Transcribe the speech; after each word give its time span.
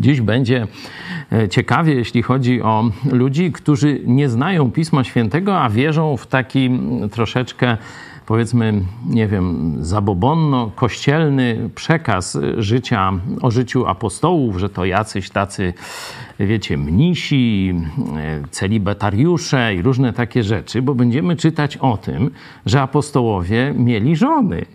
Dziś 0.00 0.20
będzie 0.20 0.66
e, 1.32 1.48
ciekawie, 1.48 1.94
jeśli 1.94 2.22
chodzi 2.22 2.62
o 2.62 2.90
ludzi, 3.12 3.52
którzy 3.52 4.00
nie 4.06 4.28
znają 4.28 4.70
Pisma 4.70 5.04
Świętego, 5.04 5.60
a 5.60 5.70
wierzą 5.70 6.16
w 6.16 6.26
taki 6.26 6.70
troszeczkę 7.12 7.76
powiedzmy, 8.26 8.82
nie 9.08 9.26
wiem, 9.26 9.76
zabobonno-kościelny 9.80 11.70
przekaz 11.74 12.38
życia, 12.58 13.12
o 13.42 13.50
życiu 13.50 13.86
apostołów, 13.86 14.58
że 14.58 14.68
to 14.68 14.84
jacyś 14.84 15.30
tacy, 15.30 15.74
wiecie, 16.40 16.76
mnisi, 16.76 17.74
e, 18.16 18.48
celibatariusze 18.50 19.74
i 19.74 19.82
różne 19.82 20.12
takie 20.12 20.42
rzeczy, 20.42 20.82
bo 20.82 20.94
będziemy 20.94 21.36
czytać 21.36 21.76
o 21.76 21.96
tym, 21.96 22.30
że 22.66 22.82
apostołowie 22.82 23.74
mieli 23.76 24.16
żony 24.16 24.66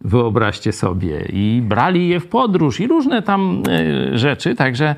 wyobraźcie 0.00 0.72
sobie, 0.72 1.24
i 1.32 1.62
brali 1.64 2.08
je 2.08 2.20
w 2.20 2.26
podróż 2.26 2.80
i 2.80 2.86
różne 2.86 3.22
tam 3.22 3.62
e, 3.68 4.18
rzeczy, 4.18 4.54
także 4.54 4.94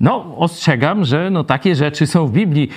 no, 0.00 0.36
ostrzegam, 0.36 1.04
że 1.04 1.30
no, 1.30 1.44
takie 1.44 1.74
rzeczy 1.74 2.06
są 2.06 2.26
w 2.26 2.32
Biblii. 2.32 2.68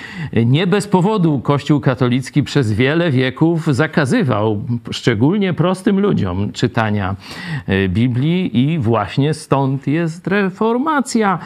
Nie 0.46 0.66
bez 0.66 0.88
powodu 0.88 1.40
Kościół 1.40 1.80
katolicki 1.80 2.42
przez 2.42 2.72
wiele 2.72 3.10
wieków 3.10 3.66
zakazywał, 3.66 4.62
szczególnie 4.90 5.52
prostym 5.52 6.00
ludziom, 6.00 6.52
czytania 6.52 7.16
e, 7.66 7.88
Biblii 7.88 8.70
i 8.70 8.78
właśnie 8.78 9.34
stąd 9.34 9.86
jest 9.86 10.26
reformacja. 10.26 11.38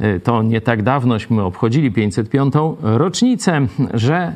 E, 0.00 0.20
to 0.20 0.42
nie 0.42 0.60
tak 0.60 0.82
dawnośmy 0.82 1.42
obchodzili 1.42 1.90
505. 1.90 2.54
rocznicę, 2.82 3.66
że 3.94 4.32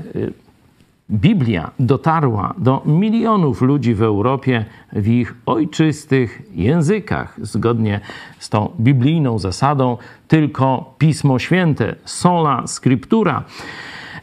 Biblia 1.10 1.70
dotarła 1.78 2.54
do 2.58 2.82
milionów 2.86 3.62
ludzi 3.62 3.94
w 3.94 4.02
Europie 4.02 4.64
w 4.92 5.08
ich 5.08 5.34
ojczystych 5.46 6.42
językach. 6.54 7.38
Zgodnie 7.42 8.00
z 8.38 8.48
tą 8.48 8.70
biblijną 8.80 9.38
zasadą, 9.38 9.96
tylko 10.28 10.94
Pismo 10.98 11.38
Święte, 11.38 11.94
sola 12.04 12.66
scriptura. 12.66 13.44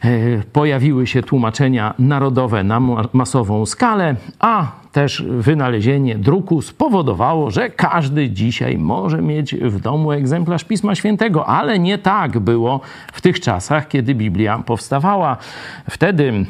E, 0.04 0.08
pojawiły 0.52 1.06
się 1.06 1.22
tłumaczenia 1.22 1.94
narodowe 1.98 2.64
na 2.64 2.80
masową 3.12 3.66
skalę, 3.66 4.16
a 4.38 4.72
też 4.92 5.24
wynalezienie 5.28 6.18
druku 6.18 6.62
spowodowało, 6.62 7.50
że 7.50 7.70
każdy 7.70 8.30
dzisiaj 8.30 8.78
może 8.78 9.22
mieć 9.22 9.54
w 9.54 9.80
domu 9.80 10.12
egzemplarz 10.12 10.64
Pisma 10.64 10.94
Świętego, 10.94 11.46
ale 11.46 11.78
nie 11.78 11.98
tak 11.98 12.38
było 12.38 12.80
w 13.12 13.20
tych 13.20 13.40
czasach, 13.40 13.88
kiedy 13.88 14.14
Biblia 14.14 14.58
powstawała. 14.58 15.36
Wtedy 15.90 16.46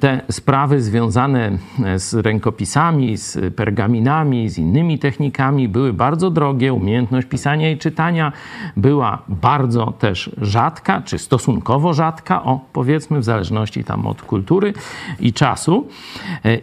te 0.00 0.20
sprawy 0.30 0.82
związane 0.82 1.58
z 1.96 2.14
rękopisami, 2.14 3.16
z 3.16 3.54
pergaminami, 3.54 4.48
z 4.48 4.58
innymi 4.58 4.98
technikami 4.98 5.68
były 5.68 5.92
bardzo 5.92 6.30
drogie. 6.30 6.72
Umiejętność 6.72 7.26
pisania 7.26 7.70
i 7.70 7.78
czytania 7.78 8.32
była 8.76 9.22
bardzo 9.28 9.92
też 9.98 10.30
rzadka, 10.40 11.02
czy 11.02 11.18
stosunkowo 11.18 11.94
rzadka, 11.94 12.42
o 12.44 12.60
powiedzmy, 12.72 13.18
w 13.18 13.24
zależności 13.24 13.84
tam 13.84 14.06
od 14.06 14.22
kultury 14.22 14.72
i 15.20 15.32
czasu. 15.32 15.88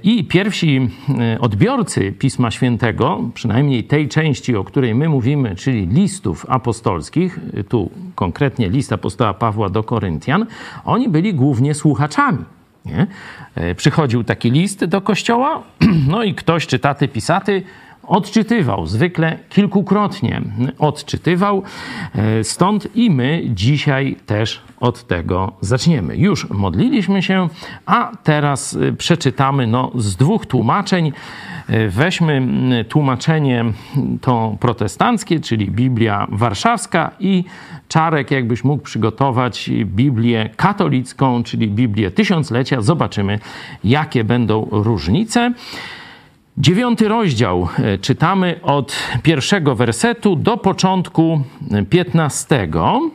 I 0.03 0.25
pierwsi 0.25 0.89
e, 1.19 1.39
odbiorcy 1.39 2.11
Pisma 2.11 2.51
Świętego, 2.51 3.19
przynajmniej 3.33 3.83
tej 3.83 4.07
części, 4.07 4.55
o 4.55 4.63
której 4.63 4.95
my 4.95 5.09
mówimy, 5.09 5.55
czyli 5.55 5.87
listów 5.87 6.45
apostolskich, 6.49 7.39
tu 7.69 7.91
konkretnie 8.15 8.69
list 8.69 8.93
apostoła 8.93 9.33
Pawła 9.33 9.69
do 9.69 9.83
Koryntian, 9.83 10.45
oni 10.85 11.09
byli 11.09 11.33
głównie 11.33 11.73
słuchaczami 11.73 12.56
nie? 12.87 13.07
E, 13.55 13.75
przychodził 13.75 14.23
taki 14.23 14.51
list 14.51 14.85
do 14.85 15.01
kościoła, 15.01 15.63
no 16.11 16.23
i 16.23 16.35
ktoś, 16.35 16.67
czytaty, 16.67 17.07
pisaty, 17.07 17.63
odczytywał, 18.07 18.87
zwykle 18.87 19.37
kilkukrotnie 19.49 20.41
odczytywał. 20.79 21.63
E, 22.15 22.43
stąd 22.43 22.95
i 22.95 23.11
my 23.11 23.43
dzisiaj 23.49 24.15
też 24.25 24.61
od 24.79 25.07
tego 25.07 25.51
zaczniemy. 25.61 26.17
Już 26.17 26.49
modliliśmy 26.49 27.23
się, 27.23 27.49
a 27.85 28.11
teraz 28.23 28.75
e, 28.75 28.93
przeczytamy 28.93 29.67
no, 29.67 29.91
z 29.95 30.15
dwóch 30.15 30.45
tłumaczeń. 30.45 31.11
Weźmy 31.89 32.41
tłumaczenie 32.89 33.65
to 34.21 34.55
protestanckie, 34.59 35.39
czyli 35.39 35.71
Biblia 35.71 36.27
Warszawska 36.31 37.11
i 37.19 37.43
Czarek, 37.87 38.31
jakbyś 38.31 38.63
mógł 38.63 38.83
przygotować 38.83 39.69
Biblię 39.85 40.49
katolicką, 40.55 41.43
czyli 41.43 41.67
Biblię 41.67 42.11
Tysiąclecia. 42.11 42.81
Zobaczymy, 42.81 43.39
jakie 43.83 44.23
będą 44.23 44.67
różnice. 44.71 45.53
Dziewiąty 46.59 47.07
rozdział 47.07 47.67
e, 47.77 47.97
czytamy 47.97 48.59
od 48.63 48.95
pierwszego 49.23 49.75
wersetu 49.75 50.35
do 50.35 50.57
początku 50.57 51.41
piętnastego. 51.89 53.09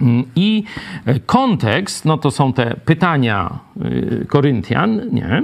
Mm, 0.00 0.24
I 0.36 0.64
e, 1.04 1.20
kontekst, 1.20 2.04
no 2.04 2.18
to 2.18 2.30
są 2.30 2.52
te 2.52 2.76
pytania 2.84 3.58
e, 3.73 3.73
Koryntian, 4.28 5.00
nie? 5.12 5.42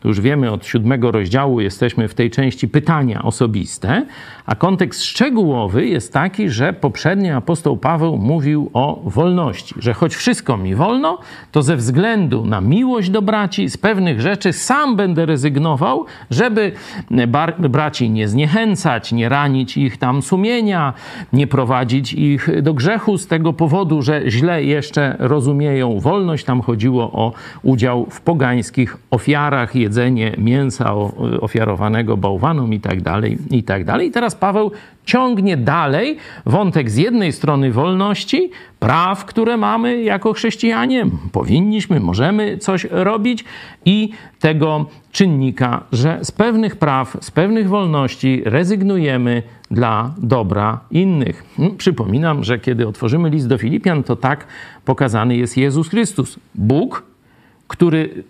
To 0.00 0.08
już 0.08 0.20
wiemy 0.20 0.50
od 0.50 0.66
siódmego 0.66 1.10
rozdziału, 1.10 1.60
jesteśmy 1.60 2.08
w 2.08 2.14
tej 2.14 2.30
części 2.30 2.68
pytania 2.68 3.22
osobiste, 3.22 4.06
a 4.46 4.54
kontekst 4.54 5.04
szczegółowy 5.04 5.86
jest 5.86 6.12
taki, 6.12 6.48
że 6.48 6.72
poprzedni 6.72 7.30
apostoł 7.30 7.76
Paweł 7.76 8.16
mówił 8.16 8.70
o 8.72 9.02
wolności, 9.04 9.74
że 9.78 9.94
choć 9.94 10.14
wszystko 10.14 10.56
mi 10.56 10.74
wolno, 10.74 11.18
to 11.52 11.62
ze 11.62 11.76
względu 11.76 12.46
na 12.46 12.60
miłość 12.60 13.10
do 13.10 13.22
braci 13.22 13.70
z 13.70 13.76
pewnych 13.76 14.20
rzeczy 14.20 14.52
sam 14.52 14.96
będę 14.96 15.26
rezygnował, 15.26 16.06
żeby 16.30 16.72
braci 17.58 18.10
nie 18.10 18.28
zniechęcać, 18.28 19.12
nie 19.12 19.28
ranić 19.28 19.76
ich 19.76 19.96
tam 19.96 20.22
sumienia, 20.22 20.92
nie 21.32 21.46
prowadzić 21.46 22.12
ich 22.12 22.62
do 22.62 22.74
grzechu 22.74 23.18
z 23.18 23.26
tego 23.26 23.52
powodu, 23.52 24.02
że 24.02 24.22
źle 24.26 24.64
jeszcze 24.64 25.16
rozumieją 25.18 26.00
wolność. 26.00 26.44
Tam 26.44 26.60
chodziło 26.60 27.12
o 27.12 27.32
udział 27.72 28.06
w 28.10 28.20
pogańskich 28.20 28.96
ofiarach, 29.10 29.74
jedzenie 29.74 30.34
mięsa 30.38 30.94
ofiarowanego 31.40 32.16
bałwanom 32.16 32.74
i 32.74 32.80
tak 32.80 33.02
dalej, 33.02 33.38
i 33.50 33.62
tak 33.62 33.84
dalej. 33.84 34.08
I 34.08 34.10
teraz 34.10 34.34
Paweł 34.34 34.70
ciągnie 35.04 35.56
dalej 35.56 36.16
wątek 36.46 36.90
z 36.90 36.96
jednej 36.96 37.32
strony 37.32 37.72
wolności, 37.72 38.50
praw, 38.78 39.24
które 39.24 39.56
mamy 39.56 40.02
jako 40.02 40.32
chrześcijanie, 40.32 41.06
powinniśmy, 41.32 42.00
możemy 42.00 42.58
coś 42.58 42.84
robić 42.90 43.44
i 43.84 44.10
tego 44.40 44.86
czynnika, 45.12 45.84
że 45.92 46.18
z 46.22 46.30
pewnych 46.30 46.76
praw, 46.76 47.16
z 47.20 47.30
pewnych 47.30 47.68
wolności 47.68 48.42
rezygnujemy 48.44 49.42
dla 49.70 50.14
dobra 50.18 50.80
innych. 50.90 51.44
Hmm, 51.56 51.76
przypominam, 51.76 52.44
że 52.44 52.58
kiedy 52.58 52.88
otworzymy 52.88 53.30
list 53.30 53.48
do 53.48 53.58
Filipian, 53.58 54.02
to 54.02 54.16
tak 54.16 54.46
pokazany 54.84 55.36
jest 55.36 55.56
Jezus 55.56 55.88
Chrystus, 55.88 56.38
Bóg, 56.54 57.11
który 57.72 58.24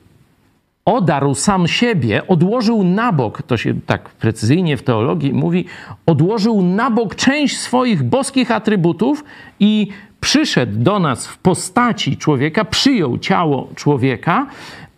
odarł 0.84 1.34
sam 1.34 1.68
siebie, 1.68 2.26
odłożył 2.26 2.84
na 2.84 3.12
bok, 3.12 3.42
to 3.42 3.56
się 3.56 3.80
tak 3.86 4.08
precyzyjnie 4.08 4.76
w 4.76 4.82
teologii 4.82 5.32
mówi, 5.32 5.64
odłożył 6.06 6.62
na 6.62 6.90
bok 6.90 7.14
część 7.14 7.58
swoich 7.58 8.02
boskich 8.02 8.50
atrybutów 8.50 9.24
i 9.60 9.88
przyszedł 10.20 10.72
do 10.78 10.98
nas 10.98 11.26
w 11.26 11.38
postaci 11.38 12.16
człowieka, 12.16 12.64
przyjął 12.64 13.18
ciało 13.18 13.68
człowieka 13.74 14.46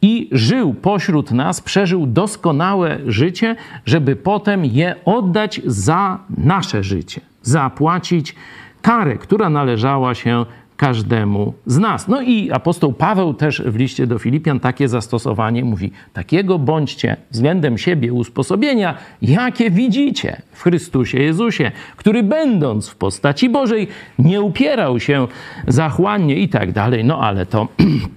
i 0.03 0.29
żył 0.33 0.75
pośród 0.75 1.31
nas, 1.31 1.61
przeżył 1.61 2.07
doskonałe 2.07 2.99
życie, 3.07 3.57
żeby 3.87 4.17
potem 4.17 4.65
je 4.65 4.95
oddać 5.05 5.61
za 5.65 6.19
nasze 6.39 6.83
życie, 6.83 7.21
zapłacić 7.43 8.35
karę, 8.83 9.17
która 9.17 9.51
należała 9.51 10.15
się 10.15 10.45
każdemu 10.77 11.55
z 11.67 11.79
nas. 11.79 12.09
No 12.09 12.23
i 12.23 12.53
apostoł 12.53 12.93
Paweł 12.93 13.35
też 13.35 13.63
w 13.63 13.77
liście 13.77 14.07
do 14.07 14.19
Filipian 14.19 14.61
takie 14.61 14.89
zastosowanie 14.89 15.65
mówi: 15.65 15.91
takiego 16.13 16.59
bądźcie 16.59 17.17
względem 17.31 17.79
siebie 17.79 18.13
usposobienia, 18.13 18.95
jakie 19.23 19.71
widzicie 19.71 20.43
w 20.53 20.63
Chrystusie 20.63 21.19
Jezusie, 21.19 21.73
który 21.97 22.23
będąc 22.23 22.89
w 22.89 22.97
postaci 22.97 23.49
Bożej 23.49 23.89
nie 24.19 24.43
upierał 24.43 25.01
się 25.01 25.29
zachłannie 25.67 26.37
i 26.37 26.49
tak 26.49 26.73
dalej. 26.73 27.05
No 27.05 27.21
ale 27.21 27.47
to 27.47 27.69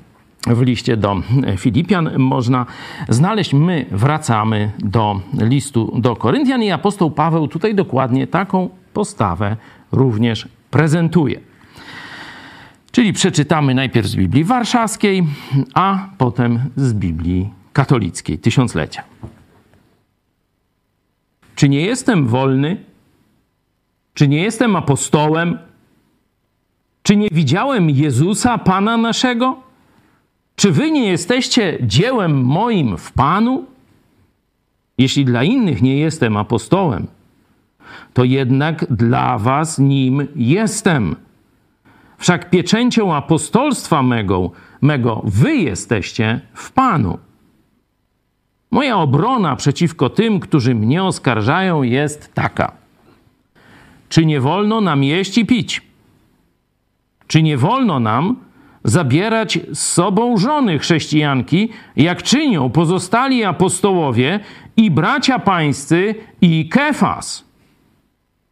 w 0.57 0.61
liście 0.61 0.97
do 0.97 1.15
Filipian 1.57 2.09
można 2.17 2.65
znaleźć. 3.09 3.53
My 3.53 3.85
wracamy 3.91 4.71
do 4.79 5.21
listu 5.33 5.99
do 5.99 6.15
Koryntian 6.15 6.63
i 6.63 6.71
apostoł 6.71 7.11
Paweł 7.11 7.47
tutaj 7.47 7.75
dokładnie 7.75 8.27
taką 8.27 8.69
postawę 8.93 9.57
również 9.91 10.47
prezentuje. 10.71 11.39
Czyli 12.97 13.13
przeczytamy 13.13 13.75
najpierw 13.75 14.07
z 14.07 14.15
Biblii 14.15 14.43
Warszawskiej, 14.43 15.23
a 15.73 16.09
potem 16.17 16.59
z 16.75 16.93
Biblii 16.93 17.49
katolickiej, 17.73 18.39
tysiąclecia. 18.39 19.03
Czy 21.55 21.69
nie 21.69 21.81
jestem 21.81 22.27
wolny? 22.27 22.77
Czy 24.13 24.27
nie 24.27 24.41
jestem 24.43 24.75
apostołem? 24.75 25.57
Czy 27.03 27.15
nie 27.15 27.27
widziałem 27.31 27.89
Jezusa, 27.89 28.57
Pana 28.57 28.97
naszego? 28.97 29.59
Czy 30.55 30.71
wy 30.71 30.91
nie 30.91 31.09
jesteście 31.09 31.77
dziełem 31.81 32.43
moim 32.43 32.97
w 32.97 33.11
Panu? 33.11 33.65
Jeśli 34.97 35.25
dla 35.25 35.43
innych 35.43 35.81
nie 35.81 35.97
jestem 35.97 36.37
apostołem, 36.37 37.07
to 38.13 38.23
jednak 38.23 38.85
dla 38.93 39.37
was 39.37 39.79
nim 39.79 40.27
jestem. 40.35 41.26
Wszak 42.17 42.49
pieczęcią 42.49 43.15
apostolstwa 43.15 44.03
mego, 44.03 44.51
mego 44.81 45.21
wy 45.23 45.55
jesteście 45.55 46.41
w 46.53 46.71
Panu. 46.71 47.19
Moja 48.71 48.97
obrona 48.97 49.55
przeciwko 49.55 50.09
tym, 50.09 50.39
którzy 50.39 50.75
mnie 50.75 51.03
oskarżają, 51.03 51.83
jest 51.83 52.33
taka. 52.33 52.71
Czy 54.09 54.25
nie 54.25 54.41
wolno 54.41 54.81
nam 54.81 55.03
jeść 55.03 55.37
i 55.37 55.45
pić? 55.45 55.81
Czy 57.27 57.43
nie 57.43 57.57
wolno 57.57 57.99
nam 57.99 58.35
zabierać 58.83 59.59
z 59.73 59.79
sobą 59.79 60.37
żony 60.37 60.79
chrześcijanki, 60.79 61.69
jak 61.95 62.23
czynią 62.23 62.69
pozostali 62.69 63.43
apostołowie 63.43 64.39
i 64.77 64.91
bracia 64.91 65.39
pańscy 65.39 66.15
i 66.41 66.69
Kefas? 66.69 67.45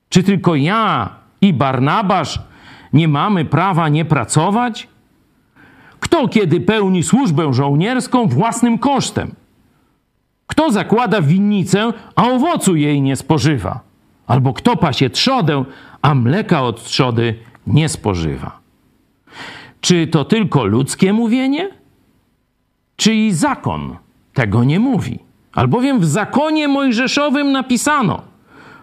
Czy 0.09 0.23
tylko 0.23 0.55
ja 0.55 1.09
i 1.41 1.53
Barnabasz 1.53 2.39
nie 2.95 3.07
mamy 3.07 3.45
prawa 3.45 3.89
nie 3.89 4.05
pracować? 4.05 4.87
Kto 5.99 6.27
kiedy 6.27 6.61
pełni 6.61 7.03
służbę 7.03 7.53
żołnierską 7.53 8.27
własnym 8.27 8.77
kosztem? 8.77 9.35
Kto 10.47 10.71
zakłada 10.71 11.21
winnicę, 11.21 11.93
a 12.15 12.27
owocu 12.27 12.75
jej 12.75 13.01
nie 13.01 13.15
spożywa? 13.15 13.79
Albo 14.27 14.53
kto 14.53 14.77
pasie 14.77 15.09
trzodę, 15.09 15.63
a 16.01 16.15
mleka 16.15 16.61
od 16.61 16.83
trzody 16.83 17.35
nie 17.67 17.89
spożywa? 17.89 18.59
Czy 19.81 20.07
to 20.07 20.25
tylko 20.25 20.65
ludzkie 20.65 21.13
mówienie? 21.13 21.69
Czy 22.95 23.15
i 23.15 23.31
zakon 23.31 23.97
tego 24.33 24.63
nie 24.63 24.79
mówi? 24.79 25.19
Albowiem 25.53 25.99
w 25.99 26.05
zakonie 26.05 26.67
mojżeszowym 26.67 27.51
napisano: 27.51 28.21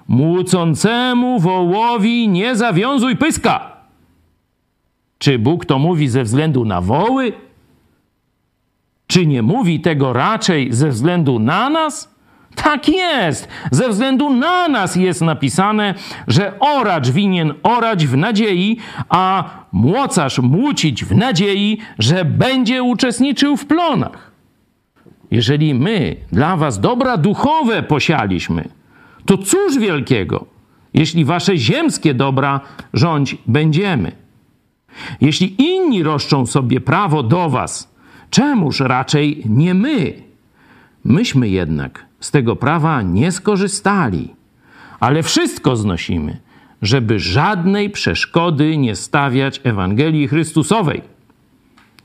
Młócącemu 0.08 1.38
wołowi 1.40 2.28
nie 2.28 2.56
zawiązuj 2.56 3.16
pyska. 3.16 3.71
Czy 5.22 5.38
Bóg 5.38 5.66
to 5.66 5.78
mówi 5.78 6.08
ze 6.08 6.22
względu 6.22 6.64
na 6.64 6.80
woły? 6.80 7.32
Czy 9.06 9.26
nie 9.26 9.42
mówi 9.42 9.80
tego 9.80 10.12
raczej 10.12 10.72
ze 10.72 10.88
względu 10.88 11.38
na 11.38 11.70
nas? 11.70 12.14
Tak 12.54 12.88
jest. 12.88 13.48
Ze 13.70 13.88
względu 13.88 14.30
na 14.30 14.68
nas 14.68 14.96
jest 14.96 15.20
napisane, 15.20 15.94
że 16.28 16.58
oracz 16.60 17.10
winien 17.10 17.54
orać 17.62 18.06
w 18.06 18.16
nadziei, 18.16 18.78
a 19.08 19.50
młocarz 19.72 20.38
młócić 20.38 21.04
w 21.04 21.16
nadziei, 21.16 21.78
że 21.98 22.24
będzie 22.24 22.82
uczestniczył 22.82 23.56
w 23.56 23.66
plonach. 23.66 24.30
Jeżeli 25.30 25.74
my 25.74 26.16
dla 26.32 26.56
was 26.56 26.80
dobra 26.80 27.16
duchowe 27.16 27.82
posialiśmy, 27.82 28.68
to 29.26 29.38
cóż 29.38 29.78
wielkiego, 29.78 30.46
jeśli 30.94 31.24
wasze 31.24 31.56
ziemskie 31.56 32.14
dobra 32.14 32.60
rządź 32.92 33.36
będziemy. 33.46 34.21
Jeśli 35.20 35.62
inni 35.62 36.02
roszczą 36.02 36.46
sobie 36.46 36.80
prawo 36.80 37.22
do 37.22 37.50
was, 37.50 37.94
czemuż 38.30 38.80
raczej 38.80 39.42
nie 39.46 39.74
my? 39.74 40.22
Myśmy 41.04 41.48
jednak 41.48 42.06
z 42.20 42.30
tego 42.30 42.56
prawa 42.56 43.02
nie 43.02 43.32
skorzystali, 43.32 44.34
ale 45.00 45.22
wszystko 45.22 45.76
znosimy, 45.76 46.40
żeby 46.82 47.18
żadnej 47.18 47.90
przeszkody 47.90 48.76
nie 48.76 48.96
stawiać 48.96 49.60
Ewangelii 49.64 50.28
Chrystusowej. 50.28 51.02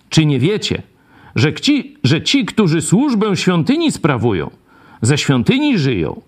Czy 0.09 0.25
nie 0.25 0.39
wiecie, 0.39 0.81
że 1.35 1.53
ci, 1.53 1.97
że 2.03 2.21
ci, 2.21 2.45
którzy 2.45 2.81
służbę 2.81 3.35
świątyni 3.35 3.91
sprawują, 3.91 4.49
ze 5.01 5.17
świątyni 5.17 5.77
żyją, 5.77 6.21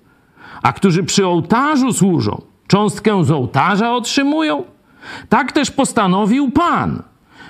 a 0.62 0.74
którzy 0.74 1.04
przy 1.04 1.28
ołtarzu 1.28 1.94
służą, 1.94 2.42
cząstkę 2.68 3.26
z 3.26 3.32
ołtarza 3.32 3.94
otrzymują? 3.94 4.64
Tak 5.30 5.52
też 5.52 5.72
postanowił 5.72 6.52
Pan, 6.52 7.04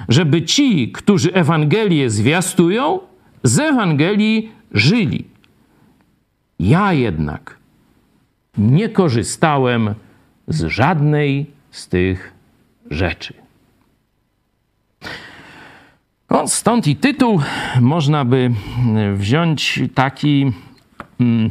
żeby 0.10 0.42
ci, 0.42 0.92
którzy 0.92 1.34
Ewangelię 1.34 2.10
zwiastują, 2.10 3.00
z 3.44 3.60
Ewangelii 3.60 4.52
żyli. 4.72 5.26
Ja 6.60 6.94
jednak 6.94 7.58
nie 8.58 8.90
korzystałem 8.90 9.94
z 10.48 10.64
żadnej 10.66 11.46
z 11.72 11.88
tych 11.88 12.34
rzeczy. 12.92 13.34
No, 16.30 16.48
stąd 16.48 16.88
i 16.88 16.96
tytuł 16.96 17.42
można 17.82 18.26
by 18.26 18.52
wziąć 19.16 19.80
taki 19.96 20.52
mm, 21.20 21.50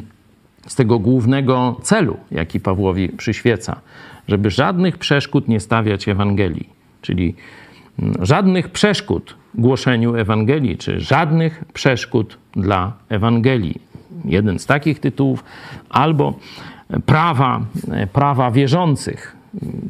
z 0.66 0.74
tego 0.74 0.98
głównego 0.98 1.80
celu, 1.82 2.16
jaki 2.30 2.60
Pawłowi 2.60 3.08
przyświeca, 3.08 3.80
żeby 4.28 4.50
żadnych 4.50 4.98
przeszkód 4.98 5.48
nie 5.48 5.60
stawiać 5.60 6.08
Ewangelii, 6.08 6.68
czyli 7.02 7.34
mm, 7.98 8.14
żadnych 8.26 8.68
przeszkód 8.68 9.34
głoszeniu 9.54 10.14
Ewangelii, 10.14 10.76
czy 10.76 11.00
żadnych 11.00 11.64
przeszkód 11.72 12.38
dla 12.52 12.92
Ewangelii. 13.08 13.80
Jeden 14.24 14.58
z 14.58 14.66
takich 14.66 15.00
tytułów, 15.00 15.44
albo 15.90 16.38
prawa, 17.06 17.60
prawa 18.12 18.50
wierzących. 18.50 19.36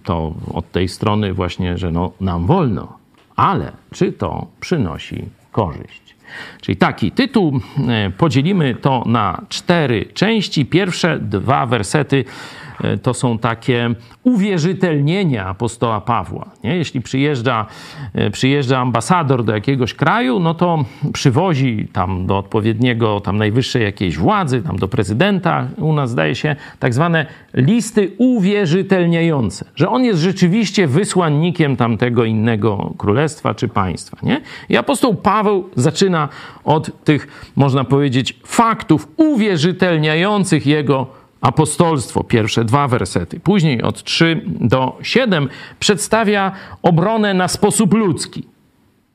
To 0.05 0.35
od 0.55 0.73
tej 0.73 0.89
strony 0.89 1.35
właśnie, 1.35 1.79
że 1.79 1.91
no, 1.91 2.13
nam 2.21 2.47
wolno, 2.47 2.99
ale 3.37 3.73
czy 3.91 4.13
to 4.13 4.47
przynosi 4.61 5.25
korzyść? 5.53 6.17
Czyli 6.61 6.77
taki 6.77 7.13
tytuł. 7.13 7.61
E, 7.89 8.11
podzielimy 8.11 8.75
to 8.75 9.05
na 9.07 9.43
cztery 9.49 10.07
części. 10.15 10.67
Pierwsze 10.67 11.19
dwa 11.19 11.67
wersety 11.67 12.25
E, 12.25 12.68
to 13.03 13.15
są 13.15 13.39
takie 13.39 13.95
uwierzytelnienia 14.23 15.47
apostoła 15.47 16.01
Pawła. 16.01 16.51
Nie? 16.65 16.77
Jeśli 16.77 17.01
przyjeżdża, 17.01 17.67
e, 18.15 18.31
przyjeżdża 18.31 18.79
ambasador 18.79 19.45
do 19.45 19.55
jakiegoś 19.55 19.95
kraju, 19.95 20.41
no 20.41 20.55
to 20.55 20.85
przywozi 21.13 21.89
tam 21.93 22.27
do 22.27 22.39
odpowiedniego, 22.39 23.21
tam 23.21 23.37
najwyższej 23.37 23.83
jakiejś 23.83 24.19
władzy, 24.19 24.63
tam 24.63 24.77
do 24.77 24.89
prezydenta, 24.89 25.69
u 25.77 25.93
nas 25.93 26.11
zdaje 26.11 26.35
się, 26.35 26.57
tak 26.79 26.95
zwane 26.95 27.27
listy 27.55 28.11
uwierzytelniające, 28.19 29.65
że 29.75 29.89
on 29.89 30.05
jest 30.05 30.21
rzeczywiście 30.21 30.87
wysłannikiem 30.87 31.77
tamtego 31.77 32.25
innego 32.25 32.95
królestwa 32.99 33.55
czy 33.55 33.69
państwa. 33.69 34.19
Nie? 34.23 34.41
I 34.69 34.77
apostoł 34.77 35.15
Paweł 35.15 35.69
zaczyna 35.77 36.29
od 36.65 37.05
tych, 37.05 37.51
można 37.57 37.85
powiedzieć, 37.85 38.41
faktów 38.47 39.09
uwierzytelniających 39.17 40.67
jego 40.67 41.07
apostolstwo, 41.41 42.25
pierwsze 42.25 42.65
dwa 42.65 42.89
wersety. 42.89 43.41
Później 43.41 43.83
od 43.83 44.03
3 44.03 44.43
do 44.47 44.99
7 45.03 45.49
przedstawia 45.79 46.53
obronę 46.83 47.35
na 47.35 47.49
sposób 47.49 47.95
ludzki 47.95 48.58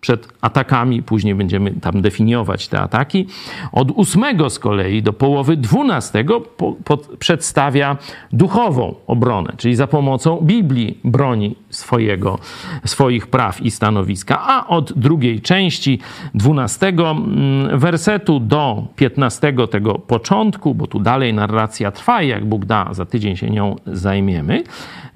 przed 0.03 0.27
atakami, 0.41 1.03
później 1.03 1.35
będziemy 1.35 1.71
tam 1.71 2.01
definiować 2.01 2.67
te 2.67 2.79
ataki. 2.79 3.27
Od 3.71 3.91
ósmego 3.91 4.49
z 4.49 4.59
kolei 4.59 5.01
do 5.01 5.13
połowy 5.13 5.57
dwunastego 5.57 6.41
po, 6.41 6.73
po, 6.83 6.97
przedstawia 6.97 7.97
duchową 8.33 8.95
obronę, 9.07 9.53
czyli 9.57 9.75
za 9.75 9.87
pomocą 9.87 10.39
Biblii 10.41 10.97
broni 11.03 11.55
swojego, 11.69 12.39
swoich 12.85 13.27
praw 13.27 13.61
i 13.61 13.71
stanowiska. 13.71 14.41
A 14.41 14.67
od 14.67 14.93
drugiej 14.93 15.41
części 15.41 15.99
dwunastego 16.35 17.11
mm, 17.11 17.79
wersetu 17.79 18.39
do 18.39 18.87
piętnastego 18.95 19.67
tego 19.67 19.93
początku, 19.93 20.75
bo 20.75 20.87
tu 20.87 20.99
dalej 20.99 21.33
narracja 21.33 21.91
trwa 21.91 22.21
i 22.21 22.27
jak 22.27 22.45
Bóg 22.45 22.65
da, 22.65 22.93
za 22.93 23.05
tydzień 23.05 23.35
się 23.35 23.49
nią 23.49 23.75
zajmiemy, 23.85 24.63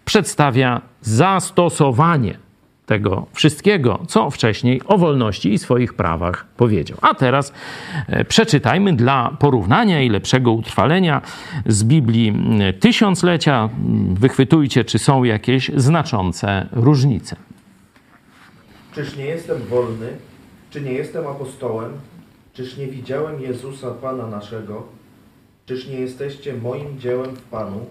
przedstawia 0.06 0.82
zastosowanie 1.02 2.47
tego 2.88 3.26
wszystkiego, 3.34 4.00
co 4.08 4.30
wcześniej 4.30 4.82
o 4.86 4.98
wolności 4.98 5.54
i 5.54 5.58
swoich 5.58 5.94
prawach 5.94 6.46
powiedział. 6.58 6.98
A 7.02 7.16
teraz 7.16 7.54
e, 8.08 8.26
przeczytajmy 8.26 8.94
dla 8.94 9.38
porównania 9.40 10.02
i 10.02 10.10
lepszego 10.10 10.52
utrwalenia 10.52 11.22
z 11.66 11.84
Biblii 11.84 12.34
tysiąclecia. 12.80 13.70
Wychwytujcie, 14.14 14.86
czy 14.86 15.00
są 15.00 15.24
jakieś 15.24 15.72
znaczące 15.76 16.68
różnice. 16.72 17.36
Czyż 18.96 19.16
nie 19.16 19.26
jestem 19.26 19.58
wolny? 19.62 20.08
Czy 20.70 20.82
nie 20.82 20.94
jestem 20.94 21.28
apostołem? 21.28 21.92
Czyż 22.54 22.78
nie 22.78 22.88
widziałem 22.88 23.42
Jezusa 23.42 23.92
Pana 23.92 24.28
naszego? 24.28 24.84
Czyż 25.66 25.88
nie 25.88 26.00
jesteście 26.00 26.54
moim 26.54 27.00
dziełem 27.00 27.36
w 27.36 27.42
Panu? 27.42 27.86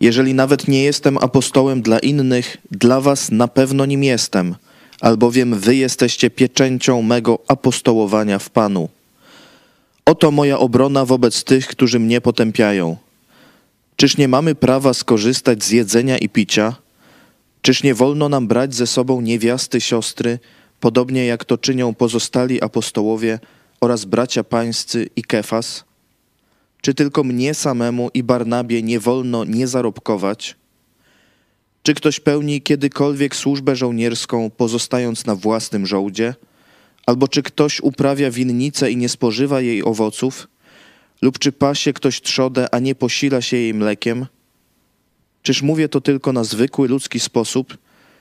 Jeżeli 0.00 0.34
nawet 0.34 0.68
nie 0.68 0.82
jestem 0.82 1.18
apostołem 1.18 1.82
dla 1.82 1.98
innych, 1.98 2.56
dla 2.70 3.00
was 3.00 3.30
na 3.30 3.48
pewno 3.48 3.86
nim 3.86 4.04
jestem, 4.04 4.56
albowiem 5.00 5.58
wy 5.58 5.76
jesteście 5.76 6.30
pieczęcią 6.30 7.02
mego 7.02 7.38
apostołowania 7.48 8.38
w 8.38 8.50
Panu. 8.50 8.88
Oto 10.04 10.30
moja 10.30 10.58
obrona 10.58 11.04
wobec 11.04 11.44
tych, 11.44 11.66
którzy 11.66 11.98
mnie 11.98 12.20
potępiają. 12.20 12.96
Czyż 13.96 14.16
nie 14.16 14.28
mamy 14.28 14.54
prawa 14.54 14.94
skorzystać 14.94 15.64
z 15.64 15.70
jedzenia 15.70 16.18
i 16.18 16.28
picia? 16.28 16.76
Czyż 17.62 17.82
nie 17.82 17.94
wolno 17.94 18.28
nam 18.28 18.48
brać 18.48 18.74
ze 18.74 18.86
sobą 18.86 19.20
niewiasty 19.20 19.80
siostry, 19.80 20.38
podobnie 20.80 21.26
jak 21.26 21.44
to 21.44 21.58
czynią 21.58 21.94
pozostali 21.94 22.62
apostołowie 22.62 23.38
oraz 23.80 24.04
bracia 24.04 24.44
pańscy 24.44 25.08
i 25.16 25.22
Kefas? 25.22 25.89
Czy 26.80 26.94
tylko 26.94 27.24
mnie 27.24 27.54
samemu 27.54 28.10
i 28.14 28.22
Barnabie 28.22 28.82
nie 28.82 29.00
wolno 29.00 29.44
nie 29.44 29.66
zarobkować? 29.66 30.56
Czy 31.82 31.94
ktoś 31.94 32.20
pełni 32.20 32.62
kiedykolwiek 32.62 33.36
służbę 33.36 33.76
żołnierską, 33.76 34.50
pozostając 34.50 35.26
na 35.26 35.34
własnym 35.34 35.86
żołdzie? 35.86 36.34
Albo 37.06 37.28
czy 37.28 37.42
ktoś 37.42 37.80
uprawia 37.80 38.30
winnicę 38.30 38.90
i 38.90 38.96
nie 38.96 39.08
spożywa 39.08 39.60
jej 39.60 39.84
owoców? 39.84 40.48
Lub 41.22 41.38
czy 41.38 41.52
pasie 41.52 41.92
ktoś 41.92 42.20
trzodę, 42.20 42.74
a 42.74 42.78
nie 42.78 42.94
posila 42.94 43.40
się 43.40 43.56
jej 43.56 43.74
mlekiem? 43.74 44.26
Czyż 45.42 45.62
mówię 45.62 45.88
to 45.88 46.00
tylko 46.00 46.32
na 46.32 46.44
zwykły 46.44 46.88
ludzki 46.88 47.20
sposób? 47.20 47.78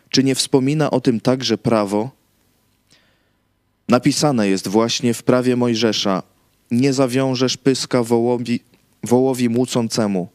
Czy 0.10 0.24
nie 0.24 0.36
wspomina 0.36 0.92
o 0.92 1.02
tym 1.02 1.20
także 1.20 1.58
prawo? 1.58 2.12
Napisane 3.88 4.50
jest 4.50 4.68
właśnie 4.68 5.14
w 5.14 5.24
prawie 5.24 5.56
Mojżesza: 5.56 6.24
Nie 6.72 6.94
zawiążesz 6.94 7.58
pyska 7.58 8.04
wołowi, 8.04 8.60
wołowi 9.04 9.50
młócącemu. 9.50 10.28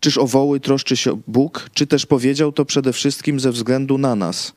Czyż 0.00 0.18
o 0.18 0.26
woły 0.26 0.60
troszczy 0.60 0.96
się 0.96 1.20
Bóg, 1.26 1.70
czy 1.74 1.86
też 1.86 2.06
powiedział 2.06 2.52
to 2.52 2.64
przede 2.64 2.92
wszystkim 2.92 3.40
ze 3.40 3.52
względu 3.52 3.98
na 3.98 4.14
nas? 4.14 4.52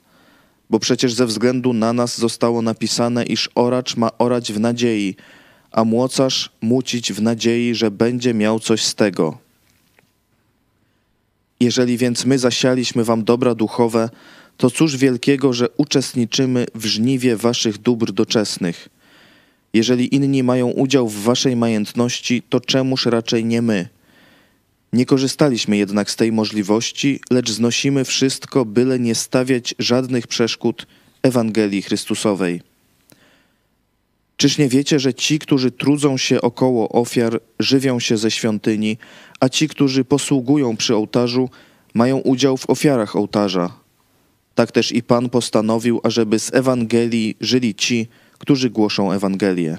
Bo 0.70 0.80
przecież 0.80 1.14
ze 1.14 1.26
względu 1.26 1.74
na 1.74 1.94
nas 1.94 2.18
zostało 2.18 2.62
napisane, 2.62 3.24
iż 3.24 3.50
oracz 3.56 3.98
ma 3.98 4.10
orać 4.18 4.54
w 4.54 4.60
nadziei, 4.60 5.16
a 5.72 5.84
młocarz 5.84 6.50
mucić 6.62 7.14
w 7.14 7.22
nadziei, 7.22 7.76
że 7.76 7.92
będzie 7.92 8.34
miał 8.34 8.60
coś 8.60 8.84
z 8.84 8.96
tego. 8.96 9.38
Jeżeli 11.60 11.98
więc 11.98 12.26
my 12.26 12.40
zasialiśmy 12.40 13.04
wam 13.04 13.24
dobra 13.24 13.56
duchowe, 13.56 14.10
to 14.58 14.72
cóż 14.72 14.98
wielkiego, 14.98 15.54
że 15.54 15.70
uczestniczymy 15.70 16.66
w 16.76 16.86
żniwie 16.86 17.38
waszych 17.38 17.78
dóbr 17.78 18.12
doczesnych. 18.12 18.90
Jeżeli 19.74 20.16
inni 20.16 20.44
mają 20.44 20.68
udział 20.68 21.08
w 21.08 21.24
waszej 21.24 21.56
majętności, 21.56 22.42
to 22.50 22.60
czemuż 22.60 23.06
raczej 23.06 23.46
nie 23.46 23.62
my? 23.62 23.90
Nie 24.94 25.06
korzystaliśmy 25.06 25.78
jednak 25.78 26.12
z 26.12 26.16
tej 26.16 26.32
możliwości, 26.32 27.20
lecz 27.32 27.52
znosimy 27.52 28.06
wszystko, 28.06 28.66
byle 28.66 29.00
nie 29.00 29.16
stawiać 29.16 29.76
żadnych 29.80 30.28
przeszkód 30.28 30.88
Ewangelii 31.24 31.82
Chrystusowej. 31.82 32.62
Czyż 34.38 34.58
nie 34.58 34.70
wiecie, 34.70 35.00
że 35.00 35.14
ci, 35.14 35.40
którzy 35.40 35.72
trudzą 35.72 36.18
się 36.18 36.42
około 36.42 36.90
ofiar, 36.90 37.40
żywią 37.60 38.00
się 38.00 38.18
ze 38.18 38.32
świątyni, 38.32 38.98
a 39.40 39.50
ci, 39.50 39.68
którzy 39.68 40.06
posługują 40.06 40.78
przy 40.78 40.96
ołtarzu, 40.96 41.50
mają 41.94 42.18
udział 42.18 42.58
w 42.58 42.70
ofiarach 42.70 43.16
ołtarza? 43.16 43.74
Tak 44.56 44.72
też 44.72 44.92
i 44.92 45.04
Pan 45.04 45.30
postanowił, 45.30 46.00
ażeby 46.04 46.40
z 46.40 46.54
Ewangelii 46.54 47.38
żyli 47.42 47.76
ci, 47.76 48.08
którzy 48.42 48.70
głoszą 48.70 49.12
Ewangelię. 49.12 49.78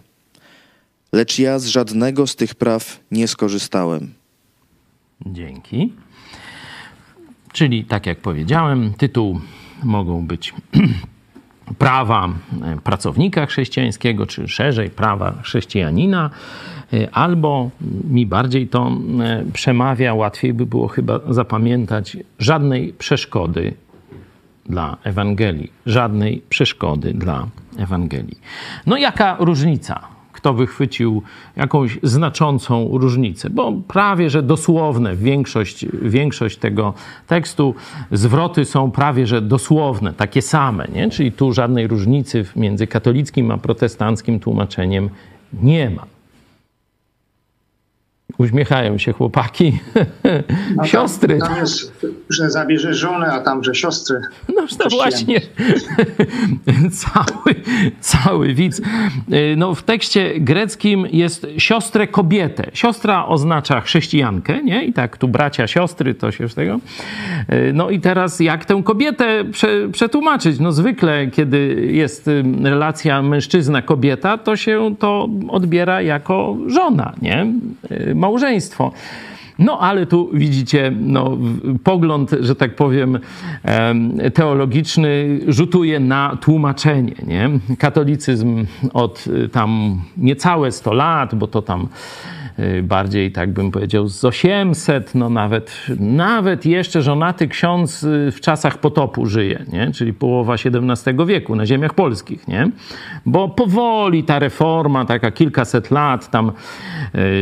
Lecz 1.13 1.39
ja 1.39 1.59
z 1.59 1.67
żadnego 1.67 2.27
z 2.27 2.37
tych 2.37 2.55
praw 2.55 3.01
nie 3.11 3.29
skorzystałem. 3.29 4.15
Dzięki. 5.27 5.93
Czyli, 7.53 7.85
tak 7.85 8.07
jak 8.07 8.19
powiedziałem, 8.19 8.95
tytuł 8.95 9.41
mogą 9.83 10.27
być 10.27 10.55
prawa 11.79 12.29
e, 12.63 12.77
pracownika 12.85 13.47
chrześcijańskiego, 13.47 14.27
czy 14.27 14.49
szerzej 14.49 14.91
prawa 14.91 15.35
chrześcijanina, 15.43 16.31
e, 16.93 17.11
albo 17.15 17.71
mi 18.11 18.27
bardziej 18.27 18.69
to 18.69 18.91
e, 19.21 19.45
przemawia, 19.53 20.15
łatwiej 20.15 20.55
by 20.55 20.67
było 20.67 20.89
chyba 20.89 21.21
zapamiętać 21.29 22.17
żadnej 22.39 22.93
przeszkody 22.93 23.75
dla 24.67 24.97
Ewangelii, 25.05 25.73
żadnej 25.87 26.43
przeszkody 26.49 27.15
dla 27.15 27.47
Ewangelii. 27.79 28.39
No 28.87 28.97
jaka 28.97 29.37
różnica 29.41 30.13
kto 30.43 30.55
wychwycił 30.55 31.23
jakąś 31.57 31.99
znaczącą 32.03 32.89
różnicę, 32.99 33.51
bo 33.51 33.73
prawie 33.89 34.31
że 34.31 34.43
dosłowne, 34.43 35.17
większość, 35.17 35.87
większość 36.03 36.57
tego 36.57 36.95
tekstu, 37.27 37.75
zwroty 38.13 38.65
są 38.65 38.91
prawie 38.91 39.27
że 39.27 39.43
dosłowne, 39.43 40.13
takie 40.13 40.43
same, 40.43 40.89
nie? 40.95 41.11
czyli 41.11 41.33
tu 41.33 41.53
żadnej 41.53 41.87
różnicy 41.87 42.45
między 42.57 42.87
katolickim 42.87 43.51
a 43.51 43.59
protestanckim 43.59 44.41
tłumaczeniem 44.41 45.11
nie 45.53 45.91
ma. 45.91 46.12
Uśmiechają 48.39 48.99
się 48.99 49.13
chłopaki. 49.13 49.79
No 50.77 50.85
siostry. 50.85 51.39
Tam, 51.39 51.57
jest, 51.57 51.93
że 52.31 52.51
zabierze 52.51 52.95
żonę, 52.95 53.27
a 53.33 53.41
tam, 53.41 53.65
że 53.65 53.75
siostry. 53.75 54.21
No 54.49 54.67
to 54.79 54.89
właśnie. 54.89 55.41
cały, 57.03 57.55
cały 58.01 58.55
widz. 58.55 58.81
No, 59.57 59.75
w 59.75 59.83
tekście 59.83 60.41
greckim 60.41 61.07
jest 61.13 61.47
siostrę 61.59 62.07
kobietę. 62.07 62.71
Siostra 62.75 63.27
oznacza 63.27 63.81
chrześcijankę, 63.81 64.63
nie? 64.63 64.85
I 64.85 64.93
tak 64.93 65.17
tu 65.17 65.29
bracia, 65.29 65.67
siostry, 65.67 66.15
to 66.15 66.31
się 66.31 66.49
z 66.49 66.55
tego. 66.55 66.81
No 67.75 67.91
i 67.91 68.01
teraz 68.01 68.41
jak 68.41 68.65
tę 68.65 68.83
kobietę 68.85 69.45
prze, 69.53 69.89
przetłumaczyć? 69.93 70.61
No 70.61 70.73
zwykle, 70.73 71.27
kiedy 71.27 71.89
jest 71.93 72.31
relacja 72.63 73.23
mężczyzna-kobieta, 73.23 74.39
to 74.39 74.57
się 74.57 74.95
to 74.99 75.29
odbiera 75.49 76.03
jako 76.03 76.57
żona, 76.67 77.13
nie? 77.23 77.47
Małżeństwo. 78.23 78.93
No 79.59 79.79
ale 79.79 80.07
tu 80.07 80.31
widzicie, 80.33 80.93
no, 81.01 81.39
pogląd, 81.85 82.31
że 82.41 82.57
tak 82.57 82.77
powiem, 82.77 83.19
teologiczny 84.35 85.41
rzutuje 85.49 86.01
na 86.01 86.39
tłumaczenie. 86.41 87.15
Nie? 87.27 87.51
Katolicyzm 87.79 88.67
od 88.93 89.25
y, 89.27 89.49
tam 89.49 90.01
niecałe 90.17 90.73
100 90.73 90.93
lat, 90.93 91.35
bo 91.35 91.47
to 91.47 91.63
tam 91.63 91.89
bardziej, 92.83 93.33
tak 93.33 93.53
bym 93.53 93.71
powiedział, 93.71 94.09
z 94.09 94.25
800, 94.25 95.15
no 95.15 95.31
nawet, 95.31 95.87
nawet 96.01 96.67
jeszcze 96.67 97.03
żonaty 97.03 97.49
ksiądz 97.49 98.03
y, 98.03 98.33
w 98.33 98.41
czasach 98.41 98.79
potopu 98.79 99.27
żyje, 99.27 99.65
nie? 99.73 99.91
czyli 99.93 100.13
połowa 100.13 100.55
XVII 100.55 101.27
wieku 101.27 101.57
na 101.57 101.67
ziemiach 101.67 101.95
polskich, 101.95 102.49
nie? 102.49 102.71
bo 103.27 103.49
powoli 103.49 104.25
ta 104.25 104.39
reforma, 104.39 105.05
taka 105.05 105.31
kilkaset 105.31 105.91
lat 105.91 106.31
tam 106.31 106.53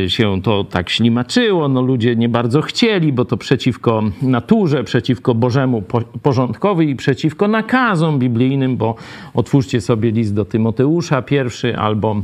y, 0.05 0.11
się 0.11 0.43
to 0.43 0.64
tak 0.64 0.90
ślimaczyło, 0.90 1.69
no 1.69 1.83
ludzie 1.83 2.17
nie 2.17 2.29
bardzo 2.29 2.62
chcieli, 2.62 3.12
bo 3.12 3.25
to 3.25 3.37
przeciwko 3.37 4.02
naturze, 4.23 4.85
przeciwko 4.85 5.35
Bożemu 5.35 5.83
porządkowi 6.23 6.90
i 6.90 6.97
przeciwko 6.97 7.49
nakazom 7.49 8.19
biblijnym, 8.19 8.76
bo 8.76 8.95
otwórzcie 9.35 9.81
sobie 9.81 10.11
list 10.11 10.35
do 10.35 10.45
Tymoteusza 10.45 11.23
pierwszy 11.23 11.76
albo 11.76 12.23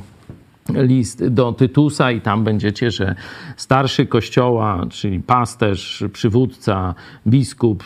list 0.75 1.27
do 1.29 1.53
Tytusa 1.53 2.13
i 2.13 2.21
tam 2.21 2.45
będziecie, 2.45 2.91
że 2.91 3.15
starszy 3.57 4.07
kościoła, 4.07 4.87
czyli 4.91 5.21
pasterz, 5.21 6.05
przywódca, 6.13 6.95
biskup 7.27 7.85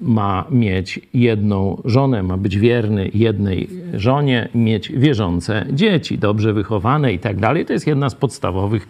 ma 0.00 0.44
mieć 0.50 1.00
jedną 1.14 1.82
żonę, 1.84 2.22
ma 2.22 2.36
być 2.36 2.58
wierny 2.58 3.10
jednej 3.14 3.68
żonie, 3.94 4.48
mieć 4.54 4.92
wierzące 4.92 5.66
dzieci, 5.72 6.18
dobrze 6.18 6.52
wychowane 6.52 7.12
i 7.12 7.18
tak 7.18 7.40
dalej. 7.40 7.66
To 7.66 7.72
jest 7.72 7.86
jedna 7.86 8.10
z 8.10 8.14
podstawowych 8.14 8.88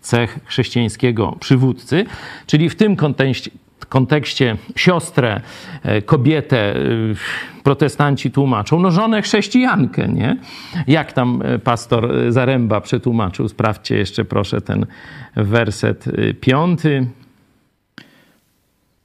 cech 0.00 0.38
chrześcijańskiego 0.44 1.36
przywódcy, 1.40 2.04
czyli 2.46 2.70
w 2.70 2.76
tym 2.76 2.96
kontekście, 2.96 3.50
kontekście 3.92 4.56
siostrę, 4.76 5.40
e, 5.82 6.02
kobietę, 6.02 6.76
e, 6.76 6.80
protestanci 7.62 8.30
tłumaczą, 8.30 8.80
no 8.80 8.90
żonę 8.90 9.22
chrześcijankę, 9.22 10.08
nie? 10.08 10.36
Jak 10.86 11.12
tam 11.12 11.42
e, 11.44 11.58
pastor 11.58 12.12
Zaręba 12.28 12.80
przetłumaczył? 12.80 13.48
Sprawdźcie 13.48 13.96
jeszcze 13.96 14.24
proszę 14.24 14.60
ten 14.60 14.86
werset 15.36 16.04
piąty. 16.40 17.06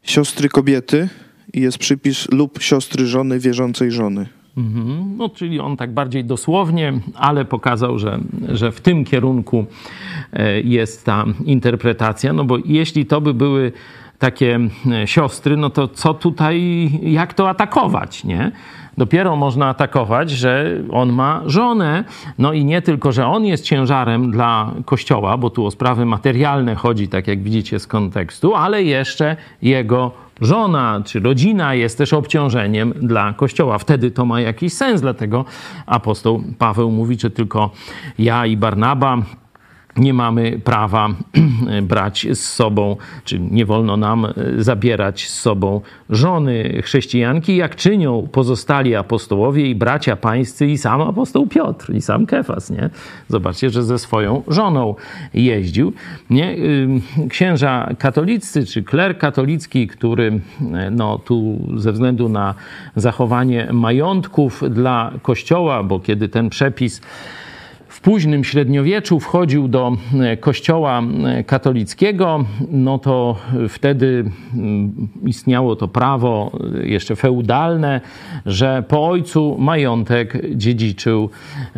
Siostry 0.03 0.49
kobiety 0.49 1.09
jest 1.53 1.77
przypis 1.77 2.31
lub 2.31 2.61
siostry 2.61 3.07
żony 3.07 3.39
wierzącej 3.39 3.91
żony. 3.91 4.27
Mhm. 4.57 5.17
No, 5.17 5.29
czyli 5.29 5.59
on 5.59 5.77
tak 5.77 5.93
bardziej 5.93 6.25
dosłownie, 6.25 6.93
ale 7.15 7.45
pokazał, 7.45 7.99
że, 7.99 8.19
że 8.49 8.71
w 8.71 8.81
tym 8.81 9.05
kierunku 9.05 9.65
jest 10.63 11.05
ta 11.05 11.25
interpretacja. 11.45 12.33
No 12.33 12.43
bo 12.43 12.57
jeśli 12.65 13.05
to 13.05 13.21
by 13.21 13.33
były 13.33 13.71
takie 14.19 14.59
e, 14.91 15.07
siostry, 15.07 15.57
no 15.57 15.69
to 15.69 15.87
co 15.87 16.13
tutaj, 16.13 16.89
jak 17.01 17.33
to 17.33 17.49
atakować, 17.49 18.23
nie? 18.23 18.51
Dopiero 18.97 19.35
można 19.35 19.67
atakować, 19.67 20.31
że 20.31 20.71
on 20.91 21.13
ma 21.13 21.41
żonę. 21.45 22.03
No 22.37 22.53
i 22.53 22.65
nie 22.65 22.81
tylko, 22.81 23.11
że 23.11 23.27
on 23.27 23.45
jest 23.45 23.63
ciężarem 23.63 24.31
dla 24.31 24.71
kościoła, 24.85 25.37
bo 25.37 25.49
tu 25.49 25.65
o 25.65 25.71
sprawy 25.71 26.05
materialne 26.05 26.75
chodzi, 26.75 27.07
tak 27.07 27.27
jak 27.27 27.43
widzicie 27.43 27.79
z 27.79 27.87
kontekstu, 27.87 28.55
ale 28.55 28.83
jeszcze 28.83 29.35
jego 29.61 30.11
żona 30.41 31.01
czy 31.05 31.19
rodzina 31.19 31.73
jest 31.73 31.97
też 31.97 32.13
obciążeniem 32.13 32.93
dla 33.01 33.33
kościoła. 33.33 33.77
Wtedy 33.77 34.11
to 34.11 34.25
ma 34.25 34.41
jakiś 34.41 34.73
sens, 34.73 35.01
dlatego 35.01 35.45
apostoł 35.85 36.43
Paweł 36.57 36.91
mówi, 36.91 37.19
że 37.19 37.29
tylko 37.29 37.71
ja 38.19 38.45
i 38.45 38.57
Barnaba 38.57 39.17
nie 39.97 40.13
mamy 40.13 40.59
prawa 40.63 41.09
brać 41.81 42.27
z 42.33 42.39
sobą, 42.39 42.97
czy 43.23 43.39
nie 43.39 43.65
wolno 43.65 43.97
nam 43.97 44.25
e, 44.25 44.33
zabierać 44.57 45.27
z 45.27 45.39
sobą 45.39 45.81
żony 46.09 46.81
chrześcijanki, 46.83 47.55
jak 47.55 47.75
czynią 47.75 48.27
pozostali 48.31 48.95
apostołowie 48.95 49.69
i 49.69 49.75
bracia 49.75 50.15
pańscy 50.15 50.67
i 50.67 50.77
sam 50.77 51.01
apostoł 51.01 51.47
Piotr 51.47 51.93
i 51.93 52.01
sam 52.01 52.25
Kefas, 52.25 52.69
nie? 52.69 52.89
Zobaczcie, 53.27 53.69
że 53.69 53.83
ze 53.83 53.99
swoją 53.99 54.43
żoną 54.47 54.95
jeździł, 55.33 55.93
nie? 56.29 56.55
Księża 57.29 57.89
katoliccy, 57.99 58.65
czy 58.65 58.83
kler 58.83 59.17
katolicki, 59.17 59.87
który 59.87 60.39
e, 60.73 60.91
no 60.91 61.17
tu 61.19 61.59
ze 61.77 61.91
względu 61.91 62.29
na 62.29 62.55
zachowanie 62.95 63.67
majątków 63.73 64.63
dla 64.69 65.11
kościoła, 65.21 65.83
bo 65.83 65.99
kiedy 65.99 66.29
ten 66.29 66.49
przepis 66.49 67.01
w 67.97 68.01
późnym 68.01 68.43
średniowieczu 68.43 69.19
wchodził 69.19 69.67
do 69.67 69.97
e, 70.19 70.37
kościoła 70.37 71.01
e, 71.01 71.43
katolickiego, 71.43 72.45
no 72.71 72.99
to 72.99 73.35
wtedy 73.69 74.31
mm, 74.53 75.07
istniało 75.25 75.75
to 75.75 75.87
prawo 75.87 76.51
e, 76.83 76.87
jeszcze 76.87 77.15
feudalne, 77.15 78.01
że 78.45 78.83
po 78.87 79.07
ojcu 79.07 79.55
majątek 79.59 80.41
dziedziczył 80.55 81.29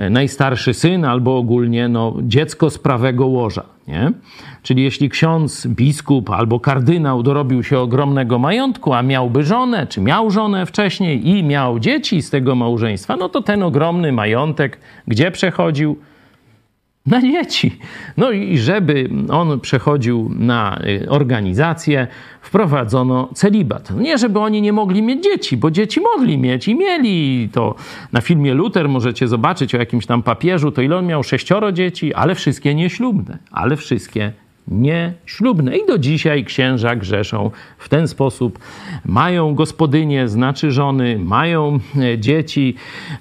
najstarszy 0.10 0.74
syn 0.74 1.06
albo 1.06 1.38
ogólnie 1.38 1.88
no, 1.88 2.16
dziecko 2.22 2.70
z 2.70 2.78
prawego 2.78 3.28
łoża. 3.28 3.79
Nie? 3.90 4.12
Czyli 4.64 4.84
jeśli 4.84 5.10
ksiądz, 5.10 5.68
biskup 5.68 6.30
albo 6.30 6.60
kardynał 6.60 7.24
dorobił 7.24 7.64
się 7.64 7.80
ogromnego 7.80 8.40
majątku, 8.40 8.94
a 8.94 9.02
miałby 9.02 9.44
żonę, 9.44 9.88
czy 9.88 10.02
miał 10.02 10.32
żonę 10.32 10.66
wcześniej 10.66 11.28
i 11.28 11.44
miał 11.44 11.80
dzieci 11.80 12.22
z 12.22 12.30
tego 12.30 12.56
małżeństwa, 12.56 13.16
no 13.16 13.30
to 13.30 13.42
ten 13.42 13.64
ogromny 13.64 14.12
majątek 14.12 14.80
gdzie 15.08 15.32
przechodził? 15.32 15.98
Na 17.10 17.22
dzieci. 17.22 17.80
No 18.18 18.32
i 18.32 18.58
żeby 18.58 19.10
on 19.30 19.60
przechodził 19.60 20.32
na 20.40 20.80
y, 21.04 21.10
organizację, 21.10 22.08
wprowadzono 22.42 23.30
celibat. 23.34 23.92
Nie, 23.92 24.18
żeby 24.18 24.40
oni 24.40 24.62
nie 24.62 24.74
mogli 24.74 25.02
mieć 25.02 25.24
dzieci, 25.24 25.58
bo 25.58 25.72
dzieci 25.72 26.02
mogli 26.02 26.38
mieć 26.38 26.68
i 26.68 26.76
mieli. 26.76 27.50
To 27.52 27.76
na 28.12 28.22
filmie 28.22 28.54
Luther 28.54 28.90
możecie 28.90 29.28
zobaczyć 29.28 29.76
o 29.76 29.78
jakimś 29.78 30.06
tam 30.06 30.24
papieżu, 30.24 30.72
to 30.72 30.82
ile 30.82 30.98
on 30.98 31.06
miał? 31.06 31.24
Sześcioro 31.24 31.72
dzieci, 31.72 32.14
ale 32.14 32.36
wszystkie 32.36 32.76
nieślubne, 32.76 33.38
ale 33.52 33.76
wszystkie 33.76 34.34
nieślubne. 34.72 35.78
I 35.78 35.86
do 35.86 35.98
dzisiaj 35.98 36.46
księża 36.46 36.96
grzeszą 36.96 37.52
w 37.78 37.90
ten 37.90 38.08
sposób. 38.08 38.60
Mają 39.06 39.56
gospodynie, 39.56 40.28
znaczy 40.28 40.72
żony, 40.72 41.20
mają 41.20 41.80
e, 42.00 42.20
dzieci, 42.20 42.76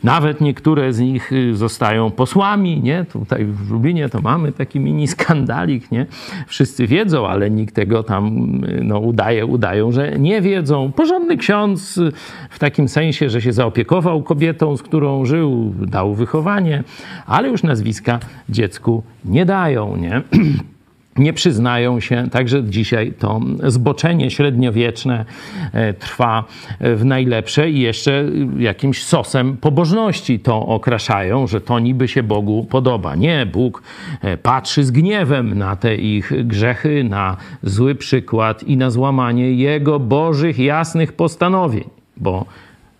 nawet 0.04 0.40
niektóre 0.40 0.92
z 0.92 1.00
nich 1.00 1.32
y, 1.32 1.56
zostają 1.56 2.10
posłami, 2.10 2.80
nie? 2.82 3.04
Tutaj 3.04 3.44
w 3.44 3.70
Lublinie 3.70 4.08
to 4.08 4.20
mamy 4.20 4.52
taki 4.52 4.80
mini 4.80 5.08
skandalik, 5.08 5.90
nie? 5.90 6.06
Wszyscy 6.46 6.86
wiedzą, 6.86 7.28
ale 7.28 7.50
nikt 7.50 7.74
tego 7.74 8.02
tam 8.02 8.26
y, 8.64 8.80
no, 8.84 8.98
udaje, 8.98 9.46
udają, 9.46 9.92
że 9.92 10.18
nie 10.18 10.40
wiedzą. 10.40 10.92
Porządny 10.92 11.36
ksiądz 11.36 11.98
y, 11.98 12.12
w 12.50 12.58
takim 12.58 12.88
sensie, 12.88 13.30
że 13.30 13.42
się 13.42 13.52
zaopiekował 13.52 14.22
kobietą, 14.22 14.76
z 14.76 14.82
którą 14.82 15.24
żył, 15.24 15.74
dał 15.86 16.14
wychowanie, 16.14 16.84
ale 17.26 17.48
już 17.48 17.62
nazwiska 17.62 18.18
dziecku 18.48 19.02
nie 19.24 19.46
dają, 19.46 19.96
nie? 19.96 20.22
nie 21.18 21.32
przyznają 21.32 22.00
się. 22.00 22.28
Także 22.30 22.64
dzisiaj 22.64 23.12
to 23.18 23.40
zboczenie 23.66 24.30
średniowieczne 24.30 25.24
e, 25.72 25.94
trwa 25.94 26.44
w 26.80 27.04
najlepsze 27.04 27.70
i 27.70 27.80
jeszcze 27.80 28.24
jakimś 28.58 29.04
sosem 29.04 29.56
pobożności 29.56 30.40
to 30.40 30.66
okraszają, 30.66 31.46
że 31.46 31.60
to 31.60 31.78
niby 31.78 32.08
się 32.08 32.22
Bogu 32.22 32.66
podoba. 32.70 33.14
Nie, 33.14 33.46
Bóg 33.46 33.82
e, 34.22 34.36
patrzy 34.36 34.84
z 34.84 34.90
gniewem 34.90 35.58
na 35.58 35.76
te 35.76 35.94
ich 35.94 36.46
grzechy, 36.46 37.04
na 37.04 37.36
zły 37.62 37.94
przykład 37.94 38.62
i 38.62 38.76
na 38.76 38.90
złamanie 38.90 39.52
Jego 39.52 40.00
bożych, 40.00 40.58
jasnych 40.58 41.12
postanowień, 41.12 41.84
bo 42.16 42.44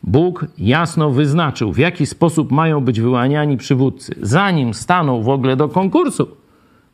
Bóg 0.03 0.47
jasno 0.59 1.11
wyznaczył, 1.11 1.73
w 1.73 1.79
jaki 1.79 2.07
sposób 2.07 2.53
mają 2.53 2.81
być 2.81 3.01
wyłaniani 3.01 3.57
przywódcy, 3.57 4.15
zanim 4.23 4.75
staną 4.75 5.23
w 5.23 5.29
ogóle 5.29 5.57
do 5.57 5.69
konkursu 5.69 6.29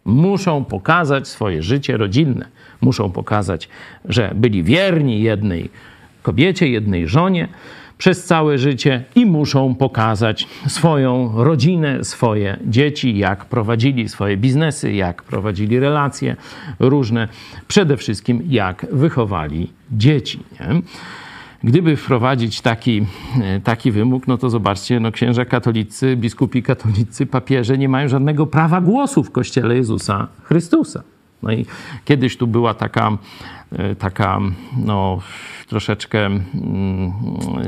muszą 0.05 0.65
pokazać 0.65 1.29
swoje 1.29 1.63
życie 1.63 1.97
rodzinne. 1.97 2.49
Muszą 2.81 3.13
pokazać, 3.13 3.69
że 4.05 4.33
byli 4.35 4.63
wierni 4.63 5.23
jednej 5.23 5.71
kobiecie, 6.23 6.69
jednej 6.69 7.09
żonie 7.09 7.49
przez 7.99 8.25
całe 8.25 8.59
życie 8.59 9.05
i 9.15 9.27
muszą 9.27 9.75
pokazać 9.75 10.47
swoją 10.69 11.33
rodzinę, 11.45 12.05
swoje 12.05 12.57
dzieci, 12.67 13.19
jak 13.19 13.45
prowadzili 13.45 14.09
swoje 14.09 14.37
biznesy, 14.37 14.93
jak 14.93 15.23
prowadzili 15.23 15.79
relacje 15.81 16.37
różne, 16.79 17.29
przede 17.69 17.97
wszystkim 17.97 18.43
jak 18.49 18.87
wychowali 18.93 19.73
dzieci. 19.93 20.41
Nie? 20.61 20.83
Gdyby 21.65 21.97
wprowadzić 21.97 22.61
taki, 22.61 23.07
e, 23.43 23.61
taki 23.61 23.91
wymóg, 23.91 24.27
no 24.27 24.39
to 24.39 24.51
zobaczcie, 24.51 25.01
no 25.01 25.13
księża 25.13 25.45
katolicy, 25.45 26.17
biskupi 26.17 26.63
katolicy, 26.63 27.27
papieże 27.27 27.79
nie 27.79 27.89
mają 27.89 28.09
żadnego 28.09 28.47
prawa 28.47 28.81
głosu 28.81 29.25
w 29.25 29.31
Kościele 29.31 29.77
Jezusa 29.77 30.29
Chrystusa. 30.43 31.03
No 31.43 31.53
i 31.53 31.67
kiedyś 32.05 32.37
tu 32.37 32.47
była 32.47 32.75
taka, 32.75 33.19
e, 33.73 33.95
taka 33.95 34.41
no, 34.85 35.19
troszeczkę 35.69 36.27
mm, 36.27 37.13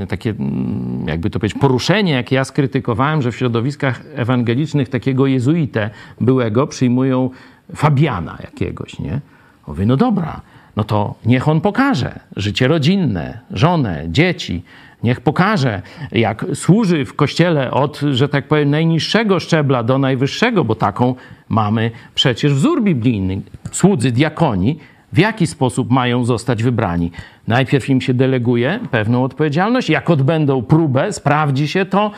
takie, 0.08 0.30
mm, 0.30 1.04
jakby 1.08 1.30
to 1.30 1.38
powiedzieć, 1.38 1.58
poruszenie, 1.60 2.12
jak 2.12 2.32
ja 2.32 2.44
skrytykowałem, 2.44 3.22
że 3.22 3.32
w 3.32 3.36
środowiskach 3.36 4.02
ewangelicznych 4.14 4.88
takiego 4.88 5.26
jezuitę 5.26 5.90
byłego 6.20 6.66
przyjmują 6.66 7.30
Fabiana 7.74 8.38
jakiegoś, 8.42 8.98
nie? 8.98 9.20
Mówię, 9.66 9.86
no 9.86 9.96
dobra, 9.96 10.40
no 10.76 10.84
to 10.84 11.14
niech 11.26 11.48
on 11.48 11.60
pokaże 11.60 12.20
życie 12.36 12.68
rodzinne, 12.68 13.38
żonę, 13.50 14.04
dzieci. 14.08 14.62
Niech 15.02 15.20
pokaże, 15.20 15.82
jak 16.12 16.46
służy 16.54 17.04
w 17.04 17.14
kościele 17.14 17.70
od, 17.70 18.00
że 18.10 18.28
tak 18.28 18.48
powiem, 18.48 18.70
najniższego 18.70 19.40
szczebla 19.40 19.82
do 19.82 19.98
najwyższego, 19.98 20.64
bo 20.64 20.74
taką 20.74 21.14
mamy 21.48 21.90
przecież 22.14 22.54
wzór 22.54 22.82
biblijny. 22.82 23.40
Słudzy 23.72 24.12
diakoni, 24.12 24.78
w 25.12 25.18
jaki 25.18 25.46
sposób 25.46 25.90
mają 25.90 26.24
zostać 26.24 26.62
wybrani? 26.62 27.10
Najpierw 27.48 27.88
im 27.88 28.00
się 28.00 28.14
deleguje 28.14 28.80
pewną 28.90 29.24
odpowiedzialność, 29.24 29.90
jak 29.90 30.10
odbędą 30.10 30.62
próbę, 30.62 31.12
sprawdzi 31.12 31.68
się 31.68 31.84
to, 31.84 32.10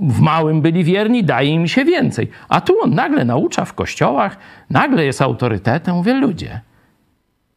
w 0.00 0.20
małym 0.20 0.60
byli 0.60 0.84
wierni, 0.84 1.24
daje 1.24 1.50
im 1.50 1.68
się 1.68 1.84
więcej. 1.84 2.28
A 2.48 2.60
tu 2.60 2.82
on 2.82 2.94
nagle 2.94 3.24
naucza 3.24 3.64
w 3.64 3.74
kościołach, 3.74 4.38
nagle 4.70 5.04
jest 5.04 5.22
autorytetem. 5.22 5.94
Mówię, 5.94 6.14
ludzie, 6.14 6.60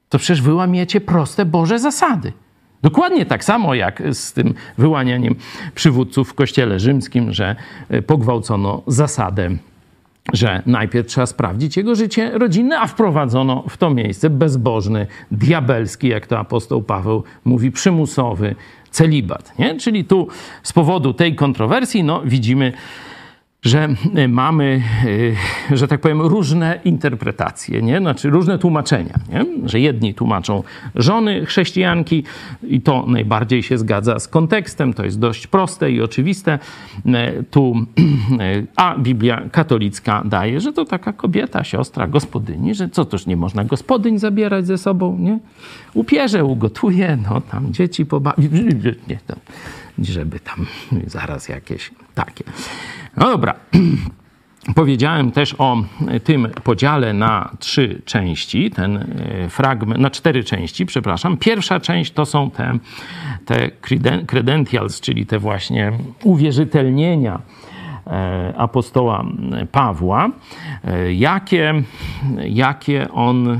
to 0.09 0.17
przecież 0.17 0.41
wyłamiecie 0.41 1.01
proste 1.01 1.45
Boże 1.45 1.79
zasady. 1.79 2.33
Dokładnie 2.81 3.25
tak 3.25 3.43
samo 3.43 3.75
jak 3.75 4.03
z 4.11 4.33
tym 4.33 4.53
wyłanianiem 4.77 5.35
przywódców 5.75 6.29
w 6.29 6.33
kościele 6.33 6.79
rzymskim, 6.79 7.33
że 7.33 7.55
e, 7.89 8.01
pogwałcono 8.01 8.83
zasadę, 8.87 9.49
że 10.33 10.61
najpierw 10.65 11.07
trzeba 11.07 11.25
sprawdzić 11.25 11.77
jego 11.77 11.95
życie 11.95 12.31
rodzinne, 12.33 12.79
a 12.79 12.87
wprowadzono 12.87 13.63
w 13.69 13.77
to 13.77 13.89
miejsce 13.89 14.29
bezbożny, 14.29 15.07
diabelski, 15.31 16.07
jak 16.07 16.27
to 16.27 16.39
apostoł 16.39 16.81
Paweł 16.81 17.23
mówi, 17.45 17.71
przymusowy 17.71 18.55
celibat. 18.91 19.59
Nie? 19.59 19.75
Czyli 19.75 20.05
tu 20.05 20.27
z 20.63 20.73
powodu 20.73 21.13
tej 21.13 21.35
kontrowersji 21.35 22.03
no, 22.03 22.21
widzimy, 22.25 22.73
że 23.61 23.87
e, 24.15 24.27
mamy, 24.27 24.81
e, 25.71 25.77
że 25.77 25.87
tak 25.87 26.01
powiem, 26.01 26.21
różne 26.21 26.79
interpretacje, 26.85 27.81
nie? 27.81 27.99
Znaczy 27.99 28.29
różne 28.29 28.59
tłumaczenia, 28.59 29.13
nie? 29.29 29.45
że 29.69 29.79
jedni 29.79 30.13
tłumaczą 30.13 30.63
żony 30.95 31.45
chrześcijanki 31.45 32.23
i 32.63 32.81
to 32.81 33.05
najbardziej 33.07 33.63
się 33.63 33.77
zgadza 33.77 34.19
z 34.19 34.27
kontekstem, 34.27 34.93
to 34.93 35.05
jest 35.05 35.19
dość 35.19 35.47
proste 35.47 35.91
i 35.91 36.01
oczywiste. 36.01 36.59
E, 37.05 37.43
tu, 37.43 37.75
a 38.75 38.97
Biblia 38.97 39.41
katolicka 39.51 40.23
daje, 40.25 40.59
że 40.59 40.73
to 40.73 40.85
taka 40.85 41.13
kobieta, 41.13 41.63
siostra, 41.63 42.07
gospodyni, 42.07 42.75
że 42.75 42.89
co 42.89 43.05
toż 43.05 43.25
nie 43.25 43.37
można 43.37 43.63
gospodyń 43.63 44.19
zabierać 44.19 44.67
ze 44.67 44.77
sobą, 44.77 45.17
nie? 45.19 45.39
Upierze, 45.93 46.45
ugotuje, 46.45 47.17
no 47.29 47.41
tam 47.41 47.73
dzieci 47.73 48.05
pobawi, 48.05 48.49
nie, 49.07 49.19
żeby 49.99 50.39
tam 50.39 50.65
zaraz 51.07 51.49
jakieś 51.49 51.91
takie. 52.17 52.43
No 53.17 53.25
dobra. 53.25 53.53
Powiedziałem 54.75 55.31
też 55.31 55.55
o 55.57 55.77
tym 56.23 56.47
podziale 56.63 57.13
na 57.13 57.51
trzy 57.59 58.01
części, 58.05 58.71
ten 58.71 58.97
e, 58.97 59.49
fragment, 59.49 60.01
na 60.01 60.09
cztery 60.09 60.43
części, 60.43 60.85
przepraszam. 60.85 61.37
Pierwsza 61.37 61.79
część 61.79 62.11
to 62.11 62.25
są 62.25 62.51
te, 62.51 62.79
te 63.45 63.71
credentials, 64.27 65.01
czyli 65.01 65.25
te 65.25 65.39
właśnie 65.39 65.91
uwierzytelnienia 66.23 67.41
e, 68.07 68.53
apostoła 68.57 69.25
Pawła. 69.71 70.29
E, 70.83 71.13
jakie, 71.13 71.73
jakie 72.47 73.11
on, 73.11 73.59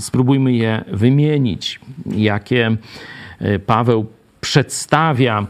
spróbujmy 0.00 0.52
je 0.52 0.84
wymienić, 0.92 1.80
jakie 2.06 2.76
Paweł 3.66 4.06
przedstawia 4.42 5.46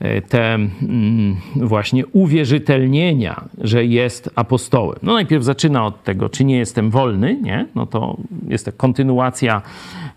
e, 0.00 0.22
te 0.22 0.54
mm, 0.54 1.36
właśnie 1.56 2.06
uwierzytelnienia, 2.06 3.44
że 3.58 3.84
jest 3.84 4.30
apostołem. 4.34 4.98
No 5.02 5.12
najpierw 5.12 5.44
zaczyna 5.44 5.86
od 5.86 6.04
tego, 6.04 6.28
czy 6.28 6.44
nie 6.44 6.58
jestem 6.58 6.90
wolny, 6.90 7.40
nie? 7.42 7.66
No 7.74 7.86
to 7.86 8.16
jest 8.48 8.64
to 8.64 8.72
kontynuacja 8.72 9.62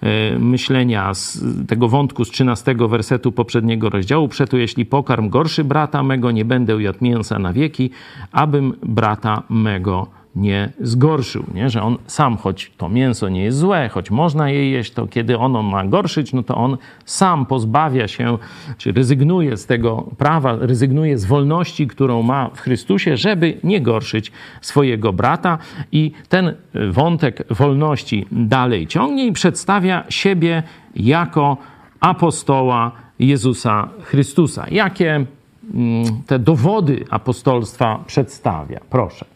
e, 0.01 0.39
myślenia 0.39 1.13
z 1.13 1.43
tego 1.67 1.87
wątku 1.87 2.25
z 2.25 2.31
13 2.31 2.75
wersetu 2.89 3.31
poprzedniego 3.31 3.89
rozdziału. 3.89 4.27
Przeto 4.27 4.57
jeśli 4.57 4.85
pokarm 4.85 5.29
gorszy 5.29 5.63
brata 5.63 6.03
mego, 6.03 6.31
nie 6.31 6.45
będę 6.45 6.81
jadł 6.81 6.99
mięsa 7.01 7.39
na 7.39 7.53
wieki, 7.53 7.89
abym 8.31 8.73
brata 8.83 9.43
mego 9.49 10.07
nie 10.35 10.69
zgorszył, 10.79 11.43
nie? 11.53 11.69
że 11.69 11.81
on 11.81 11.97
sam, 12.07 12.37
choć 12.37 12.71
to 12.77 12.89
mięso 12.89 13.29
nie 13.29 13.43
jest 13.43 13.57
złe, 13.57 13.89
choć 13.89 14.11
można 14.11 14.49
je 14.49 14.69
jeść, 14.71 14.93
to 14.93 15.07
kiedy 15.07 15.37
ono 15.37 15.63
ma 15.63 15.85
gorszyć, 15.85 16.33
no 16.33 16.43
to 16.43 16.55
on 16.55 16.77
sam 17.05 17.45
pozbawia 17.45 18.07
się, 18.07 18.37
czy 18.77 18.91
rezygnuje 18.91 19.57
z 19.57 19.65
tego 19.65 20.09
prawa, 20.17 20.55
rezygnuje 20.55 21.17
z 21.17 21.25
wolności, 21.25 21.87
którą 21.87 22.21
ma 22.21 22.49
w 22.49 22.59
Chrystusie, 22.59 23.17
żeby 23.17 23.57
nie 23.63 23.81
gorszyć 23.81 24.31
swojego 24.61 25.13
brata. 25.13 25.57
I 25.91 26.11
ten 26.29 26.53
wątek 26.89 27.43
wolności 27.49 28.25
dalej 28.31 28.87
ciągnie 28.87 29.27
i 29.27 29.31
przedstawia 29.31 30.03
siebie 30.09 30.63
jako 30.95 31.57
apostoła 31.99 32.91
Jezusa 33.19 33.89
Chrystusa. 34.03 34.65
Jakie 34.71 35.25
mm, 35.73 36.05
te 36.27 36.39
dowody 36.39 37.05
apostolstwa 37.09 38.03
przedstawia? 38.07 38.79
Proszę. 38.89 39.34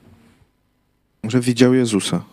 Że 1.23 1.39
widział 1.39 1.73
Jezusa. 1.73 2.23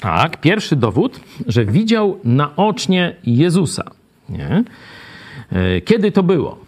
Tak, 0.00 0.40
pierwszy 0.40 0.76
dowód, 0.76 1.20
że 1.46 1.64
widział 1.64 2.20
naocznie 2.24 3.16
Jezusa. 3.24 3.90
Nie? 4.28 4.64
E, 5.50 5.80
kiedy 5.80 6.12
to 6.12 6.22
było? 6.22 6.58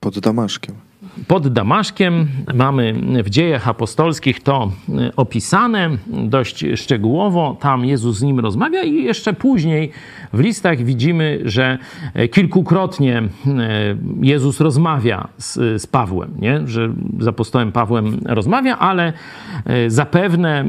Pod 0.00 0.18
Damaszkiem 0.18 0.87
pod 1.26 1.48
Damaszkiem. 1.48 2.28
Mamy 2.54 2.94
w 3.24 3.30
dziejach 3.30 3.68
apostolskich 3.68 4.42
to 4.42 4.70
e, 4.88 5.16
opisane 5.16 5.90
dość 6.06 6.64
szczegółowo. 6.74 7.56
Tam 7.60 7.84
Jezus 7.84 8.18
z 8.18 8.22
nim 8.22 8.40
rozmawia 8.40 8.82
i 8.82 9.04
jeszcze 9.04 9.32
później 9.32 9.90
w 10.32 10.40
listach 10.40 10.82
widzimy, 10.82 11.40
że 11.44 11.78
e, 12.14 12.28
kilkukrotnie 12.28 13.18
e, 13.18 13.28
Jezus 14.22 14.60
rozmawia 14.60 15.28
z, 15.36 15.82
z 15.82 15.86
Pawłem, 15.86 16.34
nie? 16.38 16.60
że 16.66 16.92
z 17.18 17.28
apostołem 17.28 17.72
Pawłem 17.72 18.20
rozmawia, 18.26 18.78
ale 18.78 19.12
zapewne 19.88 20.64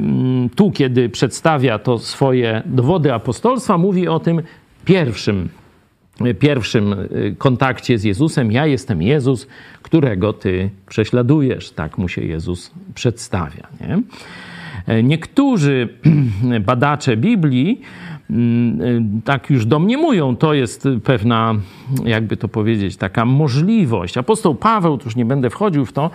tu, 0.55 0.71
kiedy 0.71 1.09
przedstawia 1.09 1.79
to 1.79 1.97
swoje 1.97 2.63
dowody 2.65 3.13
apostolstwa, 3.13 3.77
mówi 3.77 4.07
o 4.07 4.19
tym 4.19 4.41
pierwszym 4.85 5.49
pierwszym 6.39 6.93
y, 6.93 7.35
kontakcie 7.37 7.97
z 7.97 8.03
Jezusem: 8.03 8.51
Ja 8.51 8.65
jestem 8.65 9.01
Jezus, 9.01 9.47
którego 9.81 10.33
ty 10.33 10.69
prześladujesz. 10.89 11.71
Tak 11.71 11.97
mu 11.97 12.07
się 12.07 12.21
Jezus 12.21 12.71
przedstawia. 12.95 13.67
Nie? 13.81 14.01
E, 14.87 15.03
niektórzy 15.03 15.89
badacze 16.65 17.17
Biblii 17.17 17.81
mm, 18.29 18.81
y, 18.81 19.01
tak 19.25 19.49
już 19.49 19.65
domniemują, 19.65 20.35
to 20.35 20.53
jest 20.53 20.87
pewna, 21.03 21.55
jakby 22.05 22.37
to 22.37 22.47
powiedzieć, 22.47 22.97
taka 22.97 23.25
możliwość. 23.25 24.17
Apostoł 24.17 24.55
Paweł, 24.55 24.97
tu 24.97 25.05
już 25.05 25.15
nie 25.15 25.25
będę 25.25 25.49
wchodził 25.49 25.85
w 25.85 25.93
to, 25.93 26.11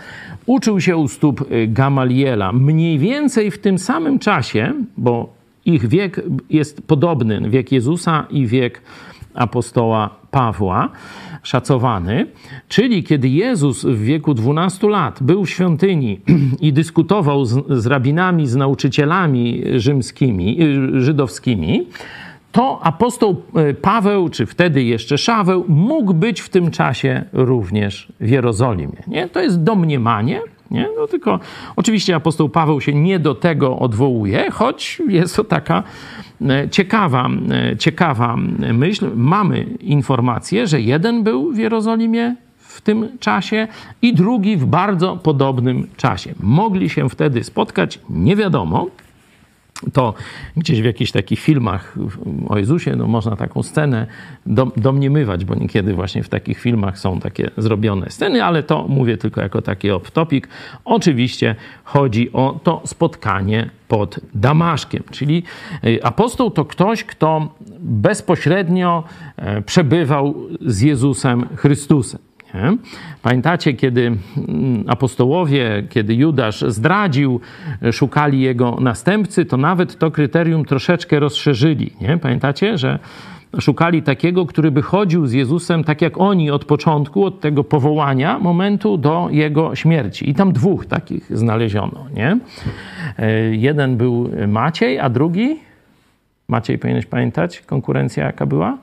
uczył 0.46 0.80
się 0.80 0.96
u 0.96 1.08
stóp 1.08 1.52
y, 1.52 1.66
Gamaliela. 1.68 2.52
Mniej 2.52 2.98
więcej 2.98 3.50
w 3.50 3.58
tym 3.58 3.78
samym 3.78 4.18
czasie, 4.18 4.72
bo 4.96 5.34
ich 5.66 5.88
wiek 5.88 6.20
jest 6.50 6.86
podobny, 6.86 7.50
wiek 7.50 7.72
Jezusa 7.72 8.26
i 8.30 8.46
wiek 8.46 8.80
apostoła 9.34 10.10
Pawła, 10.30 10.88
szacowany, 11.42 12.26
czyli 12.68 13.02
kiedy 13.02 13.28
Jezus 13.28 13.84
w 13.84 13.98
wieku 13.98 14.34
12 14.34 14.88
lat 14.88 15.22
był 15.22 15.44
w 15.44 15.50
świątyni 15.50 16.20
i 16.60 16.72
dyskutował 16.72 17.44
z, 17.44 17.64
z 17.68 17.86
rabinami, 17.86 18.46
z 18.46 18.56
nauczycielami 18.56 19.62
rzymskimi, 19.76 20.58
żydowskimi, 20.94 21.86
to 22.52 22.80
apostoł 22.82 23.42
e, 23.54 23.74
Paweł, 23.74 24.28
czy 24.28 24.46
wtedy 24.46 24.82
jeszcze 24.82 25.18
Szaweł, 25.18 25.64
mógł 25.68 26.14
być 26.14 26.40
w 26.40 26.48
tym 26.48 26.70
czasie 26.70 27.24
również 27.32 28.12
w 28.20 28.28
Jerozolimie. 28.28 29.02
Nie? 29.06 29.28
To 29.28 29.40
jest 29.40 29.62
domniemanie, 29.62 30.40
nie? 30.70 30.88
No 30.96 31.06
tylko 31.06 31.40
oczywiście 31.76 32.16
apostoł 32.16 32.48
Paweł 32.48 32.80
się 32.80 32.94
nie 32.94 33.18
do 33.18 33.34
tego 33.34 33.78
odwołuje, 33.78 34.50
choć 34.50 35.02
jest 35.08 35.36
to 35.36 35.44
taka 35.44 35.82
e, 36.48 36.68
ciekawa, 36.68 37.28
e, 37.50 37.76
ciekawa 37.76 38.36
myśl. 38.72 39.10
Mamy 39.14 39.66
informację, 39.80 40.66
że 40.66 40.80
jeden 40.80 41.22
był 41.22 41.52
w 41.52 41.58
Jerozolimie 41.58 42.36
w 42.58 42.80
tym 42.80 43.18
czasie 43.18 43.68
i 44.02 44.14
drugi 44.14 44.56
w 44.56 44.66
bardzo 44.66 45.16
podobnym 45.16 45.88
czasie. 45.96 46.34
Mogli 46.40 46.88
się 46.88 47.08
wtedy 47.08 47.44
spotkać, 47.44 48.00
nie 48.10 48.36
wiadomo, 48.36 48.86
to 49.92 50.14
gdzieś 50.56 50.82
w 50.82 50.84
jakichś 50.84 51.10
takich 51.10 51.40
filmach 51.40 51.94
o 52.48 52.58
Jezusie, 52.58 52.96
no 52.96 53.06
można 53.06 53.36
taką 53.36 53.62
scenę 53.62 54.06
domniemywać, 54.76 55.44
bo 55.44 55.54
niekiedy 55.54 55.94
właśnie 55.94 56.22
w 56.22 56.28
takich 56.28 56.60
filmach 56.60 56.98
są 56.98 57.20
takie 57.20 57.50
zrobione 57.56 58.10
sceny, 58.10 58.44
ale 58.44 58.62
to 58.62 58.88
mówię 58.88 59.16
tylko 59.16 59.40
jako 59.40 59.62
taki 59.62 59.90
off-topic. 59.90 60.42
Oczywiście 60.84 61.54
chodzi 61.84 62.32
o 62.32 62.60
to 62.62 62.82
spotkanie 62.84 63.70
pod 63.88 64.20
Damaszkiem, 64.34 65.02
czyli 65.10 65.42
y, 65.84 66.04
apostoł 66.04 66.50
to 66.50 66.64
ktoś, 66.64 67.04
kto 67.04 67.54
bezpośrednio 67.80 69.04
e, 69.36 69.62
przebywał 69.62 70.34
z 70.60 70.80
Jezusem 70.80 71.46
Chrystusem. 71.56 72.33
Nie? 72.54 72.76
Pamiętacie, 73.22 73.72
kiedy 73.72 74.06
mm, 74.06 74.84
apostołowie, 74.86 75.82
kiedy 75.88 76.14
Judasz 76.14 76.64
zdradził, 76.68 77.40
e, 77.82 77.92
szukali 77.92 78.40
jego 78.40 78.78
następcy, 78.80 79.44
to 79.44 79.56
nawet 79.56 79.98
to 79.98 80.10
kryterium 80.10 80.64
troszeczkę 80.64 81.20
rozszerzyli. 81.20 81.90
Nie? 82.00 82.18
Pamiętacie, 82.18 82.78
że 82.78 82.98
szukali 83.60 84.02
takiego, 84.02 84.46
który 84.46 84.70
by 84.70 84.82
chodził 84.82 85.26
z 85.26 85.32
Jezusem 85.32 85.84
tak 85.84 86.02
jak 86.02 86.20
oni 86.20 86.50
od 86.50 86.64
początku, 86.64 87.24
od 87.24 87.40
tego 87.40 87.64
powołania 87.64 88.38
momentu 88.38 88.96
do 88.96 89.28
jego 89.30 89.74
śmierci. 89.74 90.30
I 90.30 90.34
tam 90.34 90.52
dwóch 90.52 90.86
takich 90.86 91.36
znaleziono. 91.36 92.06
Nie? 92.14 92.38
E, 93.18 93.54
jeden 93.54 93.96
był 93.96 94.30
Maciej, 94.48 95.00
a 95.00 95.08
drugi, 95.08 95.56
Maciej 96.48 96.78
powinieneś 96.78 97.06
pamiętać, 97.06 97.60
konkurencja 97.60 98.24
jaka 98.24 98.46
była? 98.46 98.78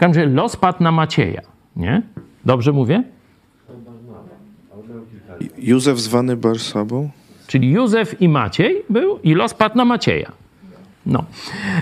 Każdym 0.00 0.22
razie 0.22 0.34
los 0.34 0.56
padł 0.56 0.82
na 0.82 0.92
Macieja, 0.92 1.42
nie? 1.76 2.02
Dobrze 2.44 2.72
mówię? 2.72 3.02
Józef 5.58 6.00
zwany 6.00 6.36
Barsabą? 6.36 7.10
Czyli 7.46 7.70
Józef 7.70 8.20
i 8.20 8.28
Maciej 8.28 8.82
był 8.90 9.18
i 9.22 9.34
los 9.34 9.54
padł 9.54 9.76
na 9.76 9.84
Macieja. 9.84 10.32
No. 11.06 11.24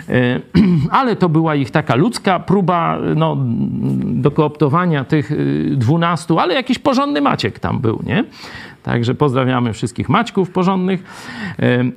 E, 0.09 0.41
ale 0.99 1.17
to 1.17 1.29
była 1.29 1.55
ich 1.55 1.71
taka 1.71 1.95
ludzka 1.95 2.41
próba 2.41 2.99
no, 3.17 3.37
do 4.05 4.31
kooptowania 4.31 5.05
tych 5.05 5.33
y, 5.33 5.75
dwunastu, 5.77 6.39
ale 6.39 6.55
jakiś 6.55 6.79
porządny 6.79 7.21
Maciek 7.21 7.59
tam 7.59 7.81
był, 7.81 8.03
nie? 8.07 8.25
Także 8.83 9.15
pozdrawiamy 9.15 9.73
wszystkich 9.73 10.09
Maćków 10.09 10.51
porządnych. 10.51 11.03
E, 11.59 11.85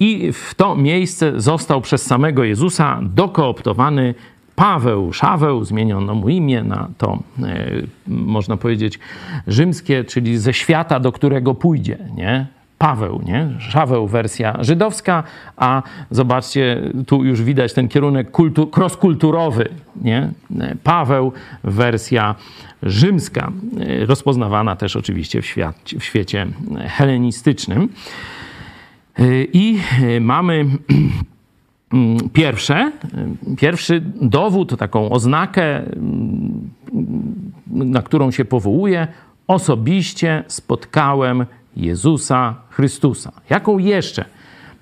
I 0.00 0.32
w 0.32 0.54
to 0.54 0.76
miejsce 0.76 1.40
został 1.40 1.80
przez 1.80 2.02
samego 2.02 2.44
Jezusa 2.44 3.00
dokooptowany 3.02 4.14
Paweł, 4.56 5.12
Szaweł, 5.12 5.64
zmieniono 5.64 6.14
mu 6.14 6.28
imię 6.28 6.62
na 6.62 6.88
to, 6.98 7.18
e, 7.42 7.70
można 8.06 8.56
powiedzieć, 8.56 8.98
rzymskie, 9.46 10.04
czyli 10.04 10.38
ze 10.38 10.52
świata, 10.52 11.00
do 11.00 11.12
którego 11.12 11.54
pójdzie, 11.54 11.98
nie? 12.14 12.46
Paweł, 12.78 13.22
nie? 13.24 13.48
Szaweł 13.58 14.06
wersja 14.06 14.56
żydowska, 14.60 15.22
a 15.56 15.82
zobaczcie, 16.10 16.82
tu 17.06 17.24
już 17.24 17.42
widać 17.42 17.72
ten 17.72 17.88
kierunek 17.88 18.30
kultu, 18.30 18.70
cross-kulturowy, 18.76 19.68
nie? 20.02 20.30
Paweł 20.82 21.32
wersja 21.64 22.34
rzymska, 22.82 23.52
e, 23.80 24.06
rozpoznawana 24.06 24.76
też 24.76 24.96
oczywiście 24.96 25.42
w, 25.42 25.46
świat, 25.46 25.76
w 25.98 26.04
świecie 26.04 26.46
helenistycznym. 26.86 27.88
E, 29.18 29.22
I 29.52 29.80
mamy 30.20 30.64
pierwsze, 32.32 32.92
y, 33.52 33.56
pierwszy 33.56 34.02
dowód, 34.20 34.78
taką 34.78 35.10
oznakę, 35.10 35.76
mm, 35.78 36.70
na 37.66 38.02
którą 38.02 38.30
się 38.30 38.44
powołuje, 38.44 39.08
osobiście 39.46 40.44
spotkałem 40.48 41.46
Jezusa 41.76 42.54
Chrystusa. 42.70 43.32
Jaką 43.50 43.78
jeszcze 43.78 44.24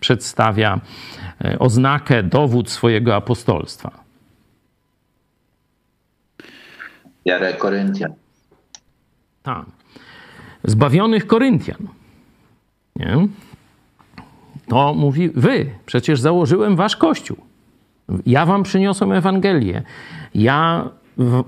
przedstawia 0.00 0.80
y, 1.44 1.58
oznakę, 1.58 2.22
dowód 2.22 2.70
swojego 2.70 3.16
apostolstwa? 3.16 3.90
Wiarę 7.26 7.54
Koryntian. 7.54 8.12
Tak. 9.42 9.66
Zbawionych 10.64 11.26
Koryntian. 11.26 11.88
Nie? 12.96 13.28
To 14.68 14.94
mówi 14.94 15.28
wy, 15.28 15.66
przecież 15.86 16.20
założyłem 16.20 16.76
wasz 16.76 16.96
kościół. 16.96 17.36
Ja 18.26 18.46
wam 18.46 18.62
przyniosłem 18.62 19.12
Ewangelię. 19.12 19.82
Ja 20.34 20.88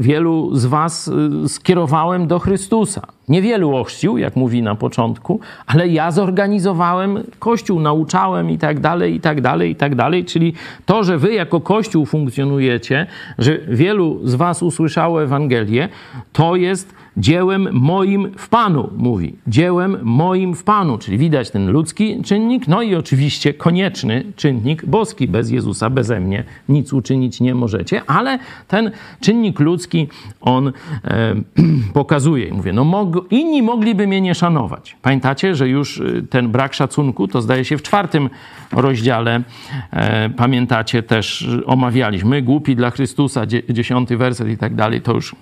wielu 0.00 0.50
z 0.55 0.66
was 0.66 1.09
y, 1.44 1.48
skierowałem 1.48 2.26
do 2.26 2.38
Chrystusa. 2.38 3.02
Niewielu 3.29 3.76
ochrzcił, 3.76 4.18
jak 4.18 4.37
mówi 4.37 4.62
na 4.62 4.74
początku, 4.74 5.40
ale 5.66 5.88
ja 5.88 6.11
zorganizowałem 6.11 7.24
Kościół, 7.38 7.81
nauczałem 7.81 8.50
i 8.50 8.59
tak 8.59 8.81
dalej, 8.81 9.14
i 9.14 9.20
tak 9.20 9.40
dalej, 9.40 9.70
i 9.70 9.76
tak 9.76 9.94
dalej. 9.94 10.24
Czyli 10.24 10.55
to, 10.87 11.05
że 11.05 11.18
wy 11.18 11.35
jako 11.35 11.61
Kościół 11.61 12.07
funkcjonujecie, 12.07 13.07
że 13.38 13.59
wielu 13.59 14.20
z 14.24 14.35
was 14.35 14.62
usłyszało 14.62 15.22
Ewangelię, 15.22 15.88
to 16.33 16.57
jest 16.57 16.94
dziełem 17.16 17.68
moim 17.72 18.33
w 18.38 18.48
Panu, 18.48 18.90
mówi. 18.96 19.37
Dziełem 19.46 19.98
moim 20.02 20.55
w 20.55 20.64
Panu, 20.64 20.98
czyli 20.98 21.18
widać 21.18 21.50
ten 21.50 21.70
ludzki 21.70 22.22
czynnik, 22.22 22.68
no 22.68 22.83
i 22.83 22.94
oczywiście 22.94 23.55
konieczny 23.55 24.24
czynnik 24.37 24.87
boski. 24.87 25.29
Bez 25.29 25.50
Jezusa, 25.50 25.90
beze 25.90 26.20
mnie 26.20 26.44
nic 26.68 26.92
uczynić 26.92 27.40
nie 27.40 27.55
możecie, 27.55 28.02
ale 28.07 28.38
ten 28.68 28.90
czynnik 29.20 29.61
ludzki 29.61 30.09
on 30.40 30.72
e, 31.05 31.35
pokazuje. 31.92 32.55
Mówię, 32.55 32.72
no 32.72 32.85
mog 32.85 33.26
inni 33.31 33.62
mogliby 33.62 34.07
mnie 34.07 34.20
nie 34.20 34.35
szanować. 34.35 34.96
Pamiętacie, 35.02 35.55
że 35.55 35.68
już 35.68 35.98
y, 35.98 36.26
ten 36.31 36.48
brak 36.48 36.74
szacunku, 36.74 37.29
to 37.29 37.42
zdaje 37.42 37.64
się 37.64 37.79
w 37.79 37.83
czwartym 37.83 38.31
rozdziale, 38.72 39.42
e, 39.90 40.31
pamiętacie 40.31 41.02
też, 41.02 41.48
omawialiśmy, 41.66 42.42
głupi 42.42 42.76
dla 42.76 42.90
Chrystusa, 42.90 43.46
dziesiąty 43.70 44.16
werset 44.16 44.48
i 44.48 44.57
tak 44.59 44.74
dalej, 44.74 45.00
to 45.00 45.14
już 45.14 45.35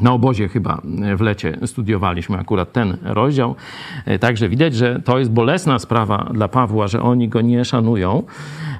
na 0.00 0.12
obozie 0.12 0.48
chyba 0.48 0.80
w 1.16 1.20
lecie 1.20 1.58
studiowaliśmy 1.66 2.38
akurat 2.38 2.72
ten 2.72 2.96
rozdział. 3.02 3.54
E, 4.04 4.18
także 4.18 4.48
widać, 4.48 4.74
że 4.74 5.00
to 5.04 5.18
jest 5.18 5.30
bolesna 5.30 5.78
sprawa 5.78 6.30
dla 6.34 6.48
Pawła, 6.48 6.88
że 6.88 7.02
oni 7.02 7.28
go 7.28 7.40
nie 7.40 7.64
szanują. 7.64 8.22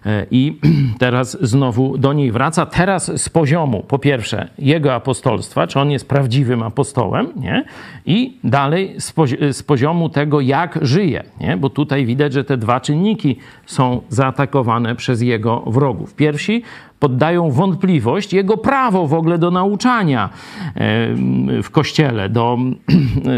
E, 0.07 0.27
I 0.31 0.59
teraz 0.99 1.39
znowu 1.41 1.99
do 1.99 2.13
niej 2.13 2.33
wraca. 2.33 2.67
Teraz 2.67 3.23
z 3.23 3.29
poziomu, 3.29 3.85
po 3.89 3.99
pierwsze, 3.99 4.49
jego 4.59 4.95
apostolstwa, 4.95 5.67
czy 5.67 5.81
on 5.81 5.91
jest 5.91 6.09
prawdziwym 6.09 6.63
apostołem, 6.63 7.27
nie? 7.37 7.65
I 8.07 8.39
dalej 8.45 8.95
z, 9.01 9.13
pozi 9.13 9.37
z 9.53 9.63
poziomu 9.63 10.09
tego, 10.09 10.41
jak 10.41 10.79
żyje, 10.83 11.25
nie? 11.41 11.57
Bo 11.57 11.71
tutaj 11.71 12.07
widać, 12.07 12.33
że 12.33 12.45
te 12.45 12.57
dwa 12.57 12.81
czynniki 12.81 13.37
są 13.67 14.01
zaatakowane 14.09 14.97
przez 14.97 15.23
jego 15.23 15.61
wrogów. 15.61 16.15
Pierwsi 16.15 16.63
poddają 17.01 17.51
wątpliwość 17.51 18.33
jego 18.33 18.57
prawo 18.57 19.07
w 19.07 19.15
ogóle 19.15 19.39
do 19.39 19.51
nauczania 19.51 20.29
w 21.63 21.71
kościele, 21.71 22.29
do 22.29 22.59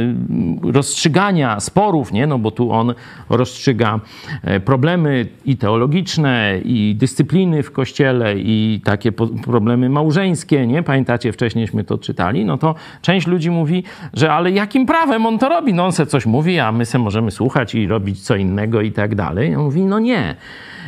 rozstrzygania 0.73 1.61
sporów, 1.61 2.13
nie? 2.13 2.27
No 2.27 2.39
bo 2.39 2.51
tu 2.51 2.73
on 2.73 2.95
rozstrzyga 3.29 4.01
e, 4.43 4.61
problemy 4.61 5.27
i 5.45 5.57
teologiczne, 5.57 6.50
i 6.59 6.95
dyscypliny 6.95 7.63
w 7.63 7.73
kościele, 7.73 8.35
i 8.39 8.81
takie 8.85 9.13
problemy 9.45 9.89
małżeńskie, 9.89 10.67
nie? 10.67 10.83
Pamiętacie, 10.83 11.33
wcześniejśmy 11.33 11.85
to 11.85 11.99
czytali, 11.99 12.45
no 12.45 12.59
to 12.59 12.75
część 13.03 13.27
ludzi 13.27 13.51
mówi, 13.51 13.85
że 14.15 14.33
ale 14.33 14.51
jakim 14.51 14.87
prawem 14.87 15.27
on 15.27 15.39
to 15.39 15.49
robi? 15.49 15.75
No 15.75 15.85
on 15.85 15.93
se 15.93 16.07
coś 16.07 16.27
mówi, 16.27 16.59
a 16.59 16.73
my 16.73 16.87
se 16.87 16.99
możemy 16.99 17.31
słuchać 17.31 17.75
i 17.75 17.87
robić 17.87 18.21
co 18.21 18.37
innego 18.37 18.81
i 18.81 18.93
tak 18.93 19.15
dalej. 19.15 19.57
On 19.57 19.65
mówi, 19.65 19.81
no 19.81 19.99
nie. 19.99 20.37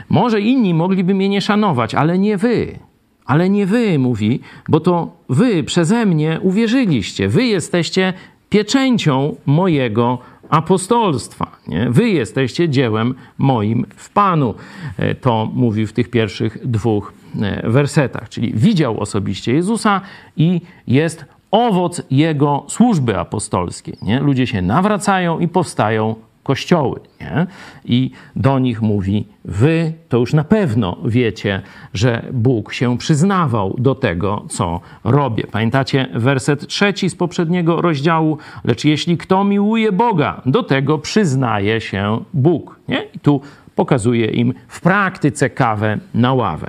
Może 0.08 0.40
inni 0.40 0.74
mogliby 0.74 1.14
mnie 1.14 1.28
nie 1.28 1.40
szanować, 1.40 1.94
ale 1.94 2.18
nie 2.18 2.36
wy. 2.36 2.78
Ale 3.26 3.50
nie 3.50 3.66
wy, 3.66 3.98
mówi, 3.98 4.40
bo 4.68 4.80
to 4.80 5.16
wy 5.28 5.64
przeze 5.64 6.06
mnie 6.06 6.38
uwierzyliście. 6.42 7.28
Wy 7.28 7.44
jesteście 7.44 8.12
pieczęcią 8.52 9.36
mojego 9.46 10.18
apostolstwa. 10.48 11.46
Nie? 11.68 11.90
Wy 11.90 12.08
jesteście 12.08 12.68
dziełem 12.68 13.14
moim 13.38 13.86
w 13.96 14.10
Panu. 14.10 14.54
E, 14.98 15.14
to 15.14 15.48
mówi 15.54 15.86
w 15.86 15.92
tych 15.92 16.10
pierwszych 16.10 16.58
dwóch 16.66 17.12
e, 17.42 17.70
wersetach. 17.70 18.28
Czyli 18.28 18.52
widział 18.54 19.00
osobiście 19.00 19.54
Jezusa 19.54 20.00
i 20.36 20.60
jest 20.86 21.24
owoc 21.50 22.02
jego 22.10 22.64
służby 22.68 23.18
apostolskiej. 23.18 23.96
Nie? 24.02 24.20
Ludzie 24.20 24.46
się 24.46 24.62
nawracają 24.62 25.38
i 25.38 25.48
powstają 25.48 26.14
kościoły. 26.42 27.00
Nie? 27.20 27.46
I 27.84 28.10
do 28.36 28.58
nich 28.58 28.82
mówi: 28.82 29.26
Wy 29.44 29.92
to 30.08 30.18
już 30.18 30.34
na 30.34 30.44
pewno 30.44 30.96
wiecie, 31.04 31.62
że 31.94 32.26
Bóg 32.32 32.72
się 32.72 32.98
przyznawał 32.98 33.76
do 33.78 33.94
tego, 33.94 34.44
co 34.48 34.80
robię. 35.04 35.44
Pamiętacie 35.52 36.08
werset 36.14 36.66
trzeci 36.66 37.10
z 37.10 37.14
poprzedniego 37.14 37.80
rozdziału? 37.80 38.38
Lecz 38.64 38.84
jeśli 38.84 39.18
kto 39.18 39.44
miłuje 39.44 39.92
Boga, 39.92 40.42
do 40.46 40.62
tego 40.62 40.98
przyznaje 40.98 41.80
się 41.80 42.24
Bóg. 42.34 42.80
Nie? 42.88 43.02
I 43.14 43.18
tu 43.18 43.40
pokazuje 43.74 44.26
im 44.26 44.54
w 44.68 44.80
praktyce 44.80 45.50
kawę 45.50 45.98
na 46.14 46.34
ławę. 46.34 46.68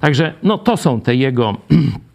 Także 0.00 0.34
no, 0.42 0.58
to 0.58 0.76
są 0.76 1.00
te 1.00 1.14
jego 1.14 1.56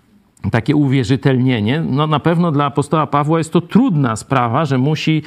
takie 0.51 0.75
uwierzytelnienie. 0.75 1.81
No 1.89 2.07
na 2.07 2.19
pewno 2.19 2.51
dla 2.51 2.65
apostoła 2.65 3.07
Pawła 3.07 3.37
jest 3.37 3.53
to 3.53 3.61
trudna 3.61 4.15
sprawa, 4.15 4.65
że 4.65 4.77
musi 4.77 5.23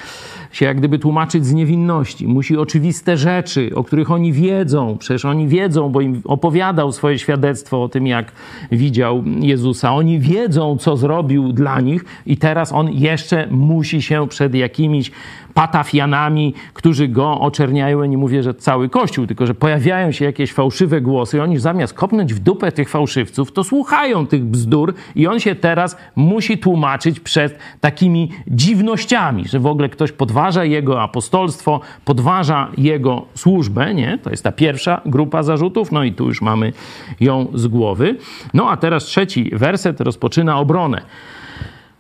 się 0.53 0.67
jak 0.67 0.79
gdyby 0.79 0.99
tłumaczyć 0.99 1.47
z 1.47 1.53
niewinności. 1.53 2.29
Musi 2.29 2.57
oczywiste 2.57 3.17
rzeczy, 3.17 3.71
o 3.75 3.85
których 3.85 4.11
oni 4.11 4.33
wiedzą, 4.33 4.97
przecież 4.99 5.25
oni 5.25 5.49
wiedzą, 5.49 5.89
bo 5.89 6.01
im 6.01 6.23
opowiadał 6.25 6.93
swoje 6.93 7.19
świadectwo 7.19 7.83
o 7.83 7.89
tym, 7.89 8.07
jak 8.07 8.33
widział 8.73 9.25
Jezusa. 9.41 9.95
Oni 9.95 10.19
wiedzą, 10.21 10.77
co 10.77 10.97
zrobił 10.97 11.53
dla 11.53 11.81
nich 11.81 12.05
i 12.27 12.37
teraz 12.37 12.73
on 12.73 12.93
jeszcze 12.93 13.47
musi 13.51 14.03
się 14.03 14.29
przed 14.29 14.55
jakimiś 14.55 15.11
patafianami, 15.59 16.55
którzy 16.75 17.09
go 17.09 17.41
oczerniają. 17.41 18.05
Nie 18.05 18.19
mówię, 18.19 18.43
że 18.43 18.55
cały 18.55 18.89
Kościół, 18.89 19.27
tylko 19.27 19.47
że 19.47 19.55
pojawiają 19.55 20.13
się 20.13 20.25
jakieś 20.25 20.53
fałszywe 20.53 21.01
głosy 21.01 21.37
i 21.37 21.41
oni 21.41 21.59
zamiast 21.59 21.95
kopnąć 21.95 22.35
w 22.35 22.39
dupę 22.39 22.73
tych 22.73 22.89
fałszywców, 22.89 23.53
to 23.53 23.65
słuchają 23.65 24.27
tych 24.27 24.45
bzdur 24.45 24.95
i 25.17 25.27
on 25.27 25.41
się 25.41 25.55
teraz 25.55 25.97
musi 26.17 26.59
tłumaczyć 26.59 27.21
przed 27.21 27.59
takimi 27.81 28.31
dziwnościami, 28.47 29.49
że 29.49 29.59
w 29.59 29.67
ogóle 29.67 29.89
ktoś 29.89 30.13
podważa 30.13 30.65
jego 30.65 31.03
apostolstwo, 31.03 31.81
podważa 32.05 32.69
jego 32.77 33.27
służbę, 33.35 33.95
nie? 33.95 34.19
To 34.19 34.31
jest 34.31 34.45
ta 34.45 34.53
pierwsza 34.53 35.01
grupa 35.07 35.43
zarzutów, 35.43 35.93
no 35.93 36.05
i 36.05 36.13
tu 36.13 36.27
już 36.27 36.43
mamy 36.43 36.73
ją 37.21 37.47
z 37.55 37.67
głowy. 37.67 38.17
No 38.55 38.71
a 38.71 38.77
teraz 38.77 39.05
trzeci 39.05 39.51
werset 39.53 40.01
rozpoczyna 40.01 40.59
obronę. 40.59 41.03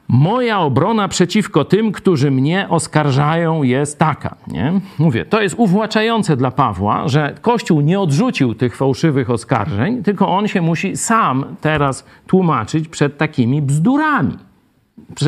Moja 0.08 0.60
obrona 0.60 1.08
przeciwko 1.08 1.64
tym, 1.64 1.92
którzy 1.92 2.30
mnie 2.30 2.66
oskarżają, 2.68 3.62
jest 3.62 3.98
taka. 3.98 4.36
Nie? 4.46 4.80
Mówię, 4.98 5.24
to 5.24 5.42
jest 5.42 5.54
uwłaczające 5.58 6.36
dla 6.36 6.50
Pawła, 6.50 7.08
że 7.08 7.34
Kościół 7.40 7.80
nie 7.80 8.00
odrzucił 8.00 8.54
tych 8.54 8.76
fałszywych 8.76 9.30
oskarżeń, 9.30 10.02
tylko 10.02 10.28
on 10.28 10.48
się 10.48 10.60
musi 10.60 10.96
sam 10.96 11.44
teraz 11.60 12.04
tłumaczyć 12.26 12.88
przed 12.88 13.18
takimi 13.18 13.62
bzdurami. 13.62 14.38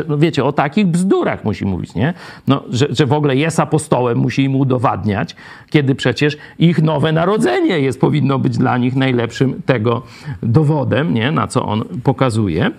No 0.09 0.19
wiecie, 0.19 0.45
o 0.45 0.53
takich 0.53 0.87
bzdurach 0.87 1.45
musi 1.45 1.67
mówić, 1.67 1.95
nie? 1.95 2.15
No, 2.49 2.63
że, 2.71 2.87
że 2.91 3.07
w 3.07 3.13
ogóle 3.13 3.37
jest 3.37 3.61
apostołem, 3.61 4.19
musi 4.19 4.45
im 4.45 4.57
udowadniać, 4.57 5.37
kiedy 5.71 5.95
przecież 5.95 6.37
ich 6.59 6.83
nowe 6.83 7.13
narodzenie 7.13 7.81
jest, 7.81 8.01
powinno 8.01 8.39
być 8.39 8.59
dla 8.59 8.79
nich 8.79 8.97
najlepszym 8.97 9.63
tego 9.67 10.03
dowodem, 10.43 11.15
nie? 11.15 11.33
Na 11.33 11.47
co 11.47 11.67
on 11.67 11.85
pokazuje. 12.03 12.71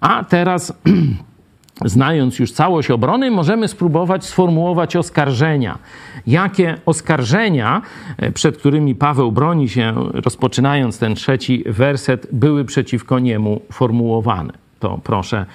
A 0.00 0.24
teraz 0.24 0.72
znając 1.84 2.38
już 2.38 2.52
całość 2.52 2.90
obrony, 2.90 3.30
możemy 3.30 3.68
spróbować 3.68 4.24
sformułować 4.24 4.96
oskarżenia. 4.96 5.78
Jakie 6.26 6.78
oskarżenia, 6.86 7.82
e, 8.16 8.32
przed 8.32 8.56
którymi 8.56 8.94
Paweł 8.94 9.32
broni 9.32 9.68
się, 9.68 9.94
rozpoczynając 10.12 10.98
ten 10.98 11.14
trzeci 11.14 11.64
werset, 11.66 12.26
były 12.32 12.64
przeciwko 12.64 13.18
niemu 13.18 13.60
formułowane? 13.72 14.52
To 14.80 15.00
proszę 15.04 15.46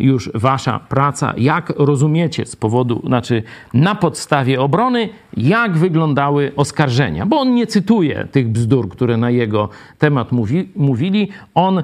już 0.00 0.30
wasza 0.34 0.78
praca, 0.78 1.34
jak 1.36 1.72
rozumiecie 1.76 2.46
z 2.46 2.56
powodu, 2.56 3.02
znaczy 3.06 3.42
na 3.74 3.94
podstawie 3.94 4.60
obrony, 4.60 5.08
jak 5.36 5.76
wyglądały 5.76 6.52
oskarżenia, 6.56 7.26
bo 7.26 7.40
on 7.40 7.54
nie 7.54 7.66
cytuje 7.66 8.28
tych 8.32 8.48
bzdur, 8.48 8.88
które 8.88 9.16
na 9.16 9.30
jego 9.30 9.68
temat 9.98 10.32
mówi, 10.32 10.68
mówili, 10.76 11.28
on, 11.54 11.78
e, 11.78 11.82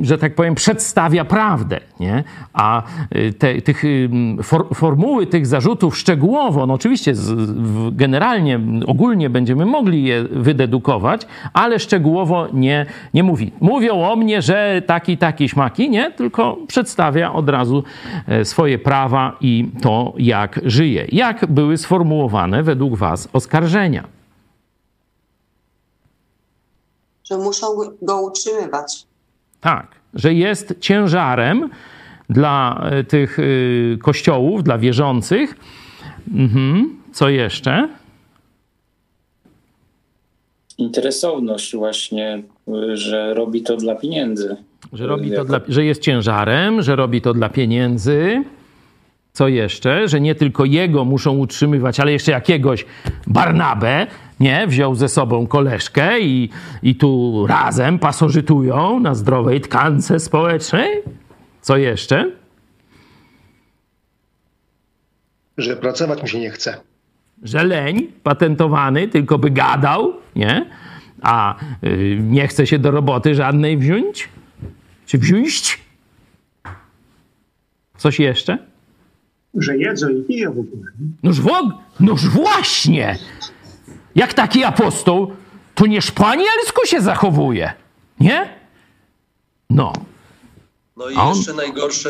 że 0.00 0.18
tak 0.18 0.34
powiem, 0.34 0.54
przedstawia 0.54 1.24
prawdę, 1.24 1.80
nie? 2.00 2.24
a 2.52 2.82
e, 3.10 3.32
te, 3.32 3.62
tych 3.62 3.82
for, 4.42 4.66
formuły 4.74 5.26
tych 5.26 5.46
zarzutów 5.46 5.98
szczegółowo, 5.98 6.66
no 6.66 6.74
oczywiście 6.74 7.14
z, 7.14 7.34
generalnie, 7.96 8.60
ogólnie 8.86 9.30
będziemy 9.30 9.66
mogli 9.66 10.04
je 10.04 10.24
wydedukować, 10.24 11.26
ale 11.52 11.78
szczegółowo 11.78 12.48
nie, 12.52 12.86
nie 13.14 13.22
mówi. 13.22 13.52
Mówią 13.60 14.02
o 14.02 14.16
mnie, 14.16 14.42
że 14.42 14.82
taki, 14.86 15.18
taki, 15.18 15.48
śmaki, 15.48 15.90
nie? 15.90 16.10
Tylko 16.10 16.58
przedstawia 16.68 16.93
od 17.32 17.48
razu 17.48 17.84
e, 18.28 18.44
swoje 18.44 18.78
prawa 18.78 19.36
i 19.40 19.70
to, 19.82 20.12
jak 20.18 20.60
żyje. 20.64 21.06
Jak 21.12 21.46
były 21.46 21.76
sformułowane 21.76 22.62
według 22.62 22.96
Was 22.96 23.28
oskarżenia? 23.32 24.04
Że 27.24 27.38
muszą 27.38 27.66
go 28.02 28.22
utrzymywać. 28.22 29.06
Tak, 29.60 29.86
że 30.14 30.34
jest 30.34 30.74
ciężarem 30.80 31.70
dla 32.30 32.80
e, 32.84 33.04
tych 33.04 33.38
e, 33.38 33.42
kościołów, 33.98 34.64
dla 34.64 34.78
wierzących. 34.78 35.56
Mhm. 36.34 37.00
Co 37.12 37.28
jeszcze? 37.28 37.88
Interesowność 40.78 41.76
właśnie, 41.76 42.42
że 42.94 43.34
robi 43.34 43.62
to 43.62 43.76
dla 43.76 43.94
pieniędzy. 43.94 44.56
Że, 44.92 45.06
robi 45.06 45.32
to 45.32 45.44
dla, 45.44 45.60
że 45.68 45.84
jest 45.84 46.02
ciężarem, 46.02 46.82
że 46.82 46.96
robi 46.96 47.20
to 47.20 47.34
dla 47.34 47.48
pieniędzy. 47.48 48.44
Co 49.32 49.48
jeszcze? 49.48 50.08
Że 50.08 50.20
nie 50.20 50.34
tylko 50.34 50.64
jego 50.64 51.04
muszą 51.04 51.36
utrzymywać, 51.36 52.00
ale 52.00 52.12
jeszcze 52.12 52.32
jakiegoś 52.32 52.84
Barnabę, 53.26 54.06
nie? 54.40 54.66
Wziął 54.66 54.94
ze 54.94 55.08
sobą 55.08 55.46
koleżkę 55.46 56.20
i, 56.20 56.50
i 56.82 56.94
tu 56.94 57.44
razem 57.46 57.98
pasożytują 57.98 59.00
na 59.00 59.14
zdrowej 59.14 59.60
tkance 59.60 60.20
społecznej. 60.20 60.88
Co 61.60 61.76
jeszcze? 61.76 62.30
Że 65.58 65.76
pracować 65.76 66.22
mu 66.22 66.28
się 66.28 66.40
nie 66.40 66.50
chce. 66.50 66.76
Że 67.42 67.64
leń 67.64 68.06
patentowany, 68.22 69.08
tylko 69.08 69.38
by 69.38 69.50
gadał, 69.50 70.12
nie? 70.36 70.66
A 71.22 71.54
y, 71.84 72.18
nie 72.20 72.48
chce 72.48 72.66
się 72.66 72.78
do 72.78 72.90
roboty 72.90 73.34
żadnej 73.34 73.78
wziąć? 73.78 74.28
Czy 75.06 75.18
wziąć? 75.18 75.78
Coś 77.96 78.18
jeszcze? 78.20 78.58
Że 79.54 79.76
jedzą 79.76 80.08
i 80.08 80.22
piją 80.22 80.52
w 80.52 80.58
ogóle. 80.58 80.90
Noż, 81.22 81.40
w, 81.40 81.50
noż 82.00 82.28
właśnie! 82.28 83.18
Jak 84.14 84.34
taki 84.34 84.64
apostoł, 84.64 85.32
to 85.74 85.86
nie 85.86 86.02
szpanielsku 86.02 86.86
się 86.86 87.00
zachowuje, 87.00 87.72
nie? 88.20 88.48
No. 89.70 89.92
No 90.96 91.10
i 91.10 91.14
on- 91.16 91.36
jeszcze 91.36 91.52
najgorsze, 91.52 92.08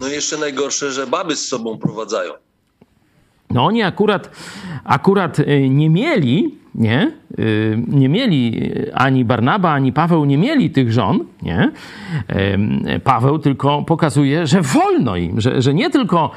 no 0.00 0.08
i 0.08 0.12
jeszcze 0.12 0.38
najgorsze, 0.38 0.92
że 0.92 1.06
baby 1.06 1.36
z 1.36 1.48
sobą 1.48 1.78
prowadzają. 1.78 2.32
No 3.50 3.64
oni 3.64 3.82
akurat, 3.82 4.30
akurat 4.84 5.38
y, 5.38 5.68
nie 5.68 5.90
mieli, 5.90 6.58
nie? 6.74 7.12
Y, 7.38 7.78
Nie 7.88 8.08
mieli 8.08 8.70
ani 8.94 9.24
Barnaba, 9.24 9.70
ani 9.70 9.92
Paweł 9.92 10.24
nie 10.24 10.38
mieli 10.38 10.70
tych 10.70 10.92
żon, 10.92 11.24
nie? 11.42 11.70
Paweł 13.04 13.38
tylko 13.38 13.82
pokazuje, 13.82 14.46
że 14.46 14.62
wolno 14.62 15.16
im, 15.16 15.40
że, 15.40 15.62
że 15.62 15.74
nie 15.74 15.90
tylko 15.90 16.30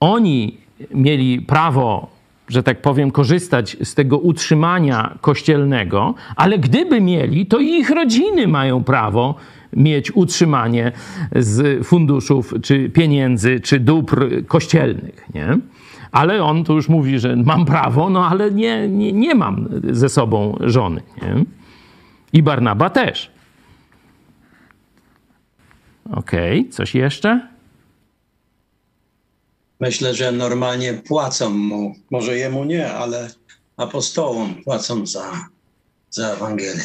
oni 0.00 0.56
mieli 0.94 1.40
prawo, 1.40 2.08
że 2.48 2.62
tak 2.62 2.82
powiem, 2.82 3.10
korzystać 3.10 3.76
z 3.82 3.94
tego 3.94 4.18
utrzymania 4.18 5.18
kościelnego, 5.20 6.14
ale 6.36 6.58
gdyby 6.58 7.00
mieli, 7.00 7.46
to 7.46 7.58
ich 7.58 7.90
rodziny 7.90 8.46
mają 8.48 8.84
prawo 8.84 9.34
mieć 9.72 10.16
utrzymanie 10.16 10.92
z 11.36 11.86
funduszów, 11.86 12.54
czy 12.62 12.90
pieniędzy, 12.90 13.60
czy 13.60 13.80
dóbr 13.80 14.44
kościelnych, 14.46 15.26
nie? 15.34 15.58
Ale 16.12 16.42
on 16.44 16.64
tu 16.64 16.74
już 16.74 16.88
mówi, 16.88 17.18
że 17.18 17.36
mam 17.36 17.64
prawo, 17.64 18.10
no 18.10 18.26
ale 18.28 18.50
nie, 18.50 18.88
nie, 18.88 19.12
nie 19.12 19.34
mam 19.34 19.68
ze 19.90 20.08
sobą 20.08 20.58
żony, 20.60 21.02
nie? 21.22 21.44
I 22.32 22.42
Barnaba 22.42 22.90
też. 22.90 23.30
Okej, 26.12 26.68
coś 26.68 26.94
jeszcze? 26.94 27.48
Myślę, 29.80 30.14
że 30.14 30.32
normalnie 30.32 30.94
płacą 30.94 31.50
mu, 31.50 31.94
może 32.10 32.36
jemu 32.36 32.64
nie, 32.64 32.92
ale 32.92 33.30
apostołom 33.76 34.54
płacą 34.64 35.06
za, 35.06 35.32
za 36.10 36.32
Ewangelię. 36.32 36.82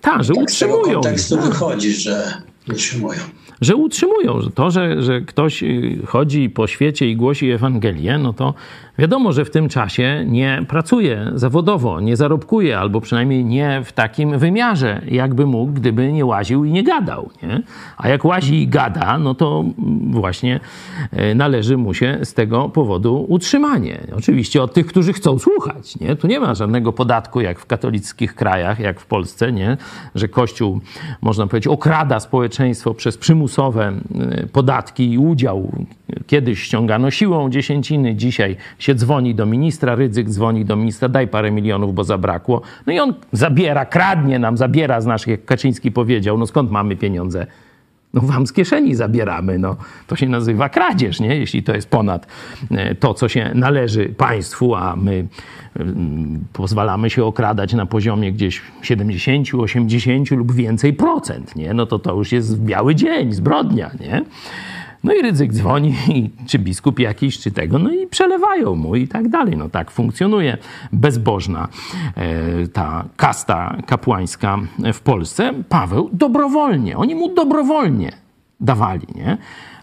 Tak, 0.00 0.24
że 0.24 0.34
Tak 0.34 0.50
z 0.50 0.58
tego 0.58 0.74
utrzymują. 0.76 1.00
kontekstu 1.00 1.40
wychodzi, 1.40 1.92
że 1.92 2.42
utrzymują. 2.72 3.20
Że 3.62 3.76
utrzymują. 3.76 4.40
To, 4.54 4.70
że, 4.70 5.02
że 5.02 5.20
ktoś 5.20 5.62
y, 5.62 5.98
chodzi 6.06 6.50
po 6.50 6.66
świecie 6.66 7.08
i 7.08 7.16
głosi 7.16 7.50
Ewangelię, 7.50 8.18
no 8.18 8.32
to 8.32 8.54
wiadomo, 9.02 9.32
że 9.32 9.44
w 9.44 9.50
tym 9.50 9.68
czasie 9.68 10.24
nie 10.28 10.64
pracuje 10.68 11.30
zawodowo, 11.34 12.00
nie 12.00 12.16
zarobkuje, 12.16 12.78
albo 12.78 13.00
przynajmniej 13.00 13.44
nie 13.44 13.82
w 13.84 13.92
takim 13.92 14.38
wymiarze, 14.38 15.02
jakby 15.08 15.46
mógł, 15.46 15.72
gdyby 15.72 16.12
nie 16.12 16.24
łaził 16.24 16.64
i 16.64 16.72
nie 16.72 16.82
gadał. 16.82 17.30
Nie? 17.42 17.62
A 17.96 18.08
jak 18.08 18.24
łazi 18.24 18.62
i 18.62 18.68
gada, 18.68 19.18
no 19.18 19.34
to 19.34 19.64
właśnie 20.10 20.60
y, 21.30 21.34
należy 21.34 21.76
mu 21.76 21.94
się 21.94 22.18
z 22.22 22.34
tego 22.34 22.68
powodu 22.68 23.26
utrzymanie. 23.28 24.00
Oczywiście 24.16 24.62
od 24.62 24.74
tych, 24.74 24.86
którzy 24.86 25.12
chcą 25.12 25.38
słuchać. 25.38 26.00
Nie? 26.00 26.16
Tu 26.16 26.26
nie 26.26 26.40
ma 26.40 26.54
żadnego 26.54 26.92
podatku, 26.92 27.40
jak 27.40 27.58
w 27.58 27.66
katolickich 27.66 28.34
krajach, 28.34 28.80
jak 28.80 29.00
w 29.00 29.06
Polsce, 29.06 29.52
nie? 29.52 29.76
że 30.14 30.28
Kościół, 30.28 30.80
można 31.22 31.46
powiedzieć, 31.46 31.66
okrada 31.66 32.20
społeczeństwo 32.20 32.94
przez 32.94 33.18
przymusowe 33.18 33.92
y, 34.42 34.46
podatki 34.46 35.12
i 35.12 35.18
udział. 35.18 35.72
Kiedyś 36.26 36.62
ściągano 36.62 37.10
siłą 37.10 37.50
dziesięciny, 37.50 38.14
dzisiaj 38.14 38.56
się 38.78 38.94
dzwoni 38.94 39.34
do 39.34 39.46
ministra, 39.46 39.94
Rydzyk 39.94 40.28
dzwoni 40.28 40.64
do 40.64 40.76
ministra, 40.76 41.08
daj 41.08 41.28
parę 41.28 41.50
milionów, 41.50 41.94
bo 41.94 42.04
zabrakło. 42.04 42.62
No 42.86 42.92
i 42.92 42.98
on 42.98 43.14
zabiera, 43.32 43.84
kradnie 43.84 44.38
nam, 44.38 44.56
zabiera 44.56 45.00
z 45.00 45.06
naszych, 45.06 45.28
jak 45.28 45.44
Kaczyński 45.44 45.92
powiedział, 45.92 46.38
no 46.38 46.46
skąd 46.46 46.70
mamy 46.70 46.96
pieniądze? 46.96 47.46
No 48.14 48.20
wam 48.20 48.46
z 48.46 48.52
kieszeni 48.52 48.94
zabieramy, 48.94 49.58
no. 49.58 49.76
To 50.06 50.16
się 50.16 50.28
nazywa 50.28 50.68
kradzież, 50.68 51.20
nie? 51.20 51.36
Jeśli 51.36 51.62
to 51.62 51.74
jest 51.74 51.90
ponad 51.90 52.26
e, 52.70 52.94
to, 52.94 53.14
co 53.14 53.28
się 53.28 53.50
należy 53.54 54.08
państwu, 54.08 54.74
a 54.74 54.96
my 54.96 55.26
mm, 55.76 56.44
pozwalamy 56.52 57.10
się 57.10 57.24
okradać 57.24 57.74
na 57.74 57.86
poziomie 57.86 58.32
gdzieś 58.32 58.62
70, 58.82 59.54
80 59.54 60.30
lub 60.30 60.52
więcej 60.52 60.92
procent, 60.92 61.56
nie? 61.56 61.74
No 61.74 61.86
to 61.86 61.98
to 61.98 62.14
już 62.14 62.32
jest 62.32 62.60
biały 62.60 62.94
dzień, 62.94 63.32
zbrodnia, 63.32 63.90
nie? 64.00 64.24
No 65.04 65.12
i 65.14 65.22
Rydzyk 65.22 65.52
dzwoni, 65.52 65.94
czy 66.46 66.58
biskup 66.58 66.98
jakiś, 66.98 67.38
czy 67.38 67.50
tego, 67.50 67.78
no 67.78 67.92
i 67.92 68.06
przelewają 68.06 68.74
mu 68.74 68.96
i 68.96 69.08
tak 69.08 69.28
dalej. 69.28 69.56
No 69.56 69.68
tak 69.68 69.90
funkcjonuje 69.90 70.58
bezbożna 70.92 71.68
e, 72.16 72.68
ta 72.68 73.04
kasta 73.16 73.76
kapłańska 73.86 74.58
w 74.92 75.00
Polsce. 75.00 75.52
Paweł 75.68 76.10
dobrowolnie, 76.12 76.96
oni 76.96 77.14
mu 77.14 77.34
dobrowolnie 77.34 78.12
dawali, 78.60 79.06
nie? 79.14 79.38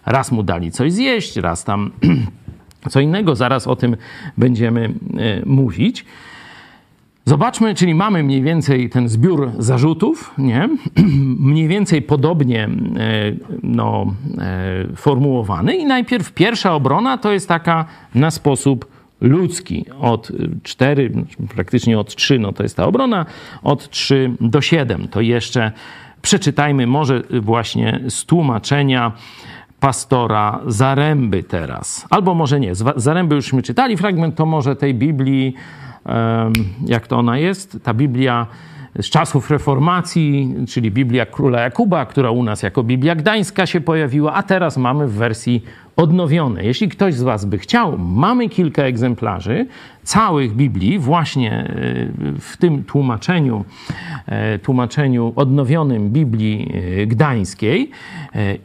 Raz 0.06 0.32
mu 0.32 0.42
dali 0.42 0.70
coś 0.70 0.92
zjeść, 0.92 1.36
raz 1.36 1.64
tam 1.64 1.90
co 2.90 3.00
innego, 3.00 3.36
zaraz 3.36 3.66
o 3.66 3.76
tym 3.76 3.96
będziemy 4.38 4.94
e, 5.18 5.46
mówić. 5.46 6.04
Zobaczmy, 7.24 7.74
czyli 7.74 7.94
mamy 7.94 8.22
mniej 8.22 8.42
więcej 8.42 8.90
ten 8.90 9.08
zbiór 9.08 9.50
zarzutów, 9.58 10.34
nie? 10.38 10.68
mniej 11.50 11.68
więcej 11.68 12.02
podobnie 12.02 12.64
e, 12.64 12.68
no, 13.62 14.14
e, 14.38 14.96
formułowany. 14.96 15.76
I 15.76 15.84
najpierw 15.84 16.32
pierwsza 16.32 16.74
obrona 16.74 17.18
to 17.18 17.32
jest 17.32 17.48
taka 17.48 17.84
na 18.14 18.30
sposób 18.30 18.86
ludzki. 19.20 19.84
Od 20.00 20.32
4, 20.62 21.12
praktycznie 21.54 21.98
od 21.98 22.14
3, 22.14 22.38
no 22.38 22.52
to 22.52 22.62
jest 22.62 22.76
ta 22.76 22.84
obrona, 22.84 23.26
od 23.62 23.90
3 23.90 24.30
do 24.40 24.60
7. 24.60 25.08
To 25.08 25.20
jeszcze 25.20 25.72
przeczytajmy 26.22 26.86
może 26.86 27.22
właśnie 27.40 28.00
z 28.08 28.24
tłumaczenia 28.24 29.12
pastora 29.80 30.60
Zaręby 30.66 31.42
teraz. 31.42 32.06
Albo 32.10 32.34
może 32.34 32.60
nie, 32.60 32.74
z 32.74 32.84
Zaręby 32.96 33.34
jużśmy 33.34 33.62
czytali 33.62 33.96
fragment, 33.96 34.34
to 34.34 34.46
może 34.46 34.76
tej 34.76 34.94
Biblii 34.94 35.54
jak 36.86 37.06
to 37.06 37.18
ona 37.18 37.38
jest, 37.38 37.78
ta 37.82 37.94
Biblia 37.94 38.46
z 39.00 39.10
czasów 39.10 39.50
reformacji, 39.50 40.54
czyli 40.68 40.90
Biblia 40.90 41.26
Króla 41.26 41.60
Jakuba, 41.60 42.06
która 42.06 42.30
u 42.30 42.42
nas 42.42 42.62
jako 42.62 42.82
Biblia 42.82 43.14
Gdańska 43.14 43.66
się 43.66 43.80
pojawiła, 43.80 44.34
a 44.34 44.42
teraz 44.42 44.76
mamy 44.76 45.08
w 45.08 45.12
wersji 45.12 45.64
odnowionej. 46.00 46.66
Jeśli 46.66 46.88
ktoś 46.88 47.14
z 47.14 47.22
Was 47.22 47.44
by 47.44 47.58
chciał, 47.58 47.98
mamy 47.98 48.48
kilka 48.48 48.82
egzemplarzy 48.82 49.66
całych 50.02 50.54
Biblii 50.54 50.98
właśnie 50.98 51.52
e, 51.52 51.68
w 52.40 52.56
tym 52.56 52.84
tłumaczeniu, 52.84 53.64
e, 54.26 54.58
tłumaczeniu 54.58 55.32
odnowionym 55.36 56.10
Biblii 56.10 56.72
e, 57.02 57.06
Gdańskiej 57.06 57.90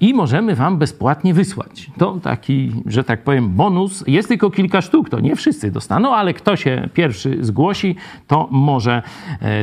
i 0.02 0.14
możemy 0.14 0.56
Wam 0.56 0.78
bezpłatnie 0.78 1.34
wysłać. 1.34 1.92
To 1.98 2.20
taki, 2.24 2.72
że 2.86 3.04
tak 3.04 3.24
powiem, 3.24 3.50
bonus. 3.50 4.04
Jest 4.08 4.28
tylko 4.28 4.52
kilka 4.52 4.82
sztuk, 4.82 5.10
to 5.10 5.20
nie 5.20 5.36
wszyscy 5.36 5.72
dostaną, 5.72 6.16
ale 6.16 6.34
kto 6.34 6.56
się 6.56 6.90
pierwszy 6.94 7.38
zgłosi, 7.42 7.96
to 8.28 8.48
może 8.52 9.02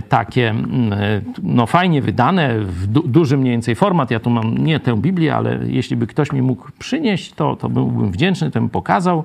takie, 0.08 0.54
no 1.42 1.66
fajnie 1.66 2.02
wydane, 2.02 2.60
w 2.60 2.86
du 2.86 3.02
dużym 3.08 3.40
mniej 3.40 3.52
więcej 3.52 3.74
format. 3.74 4.10
Ja 4.10 4.20
tu 4.20 4.30
mam 4.30 4.58
nie 4.58 4.80
tę 4.80 4.96
Biblię, 4.96 5.34
ale 5.34 5.58
jeśli 5.66 5.96
by 5.96 6.06
ktoś 6.06 6.32
mi 6.32 6.42
mógł 6.42 6.68
przynieść, 6.78 7.32
to, 7.32 7.56
to 7.62 7.68
byłbym 7.68 8.12
wdzięczny, 8.12 8.50
to 8.50 8.60
bym 8.60 8.68
pokazał. 8.68 9.24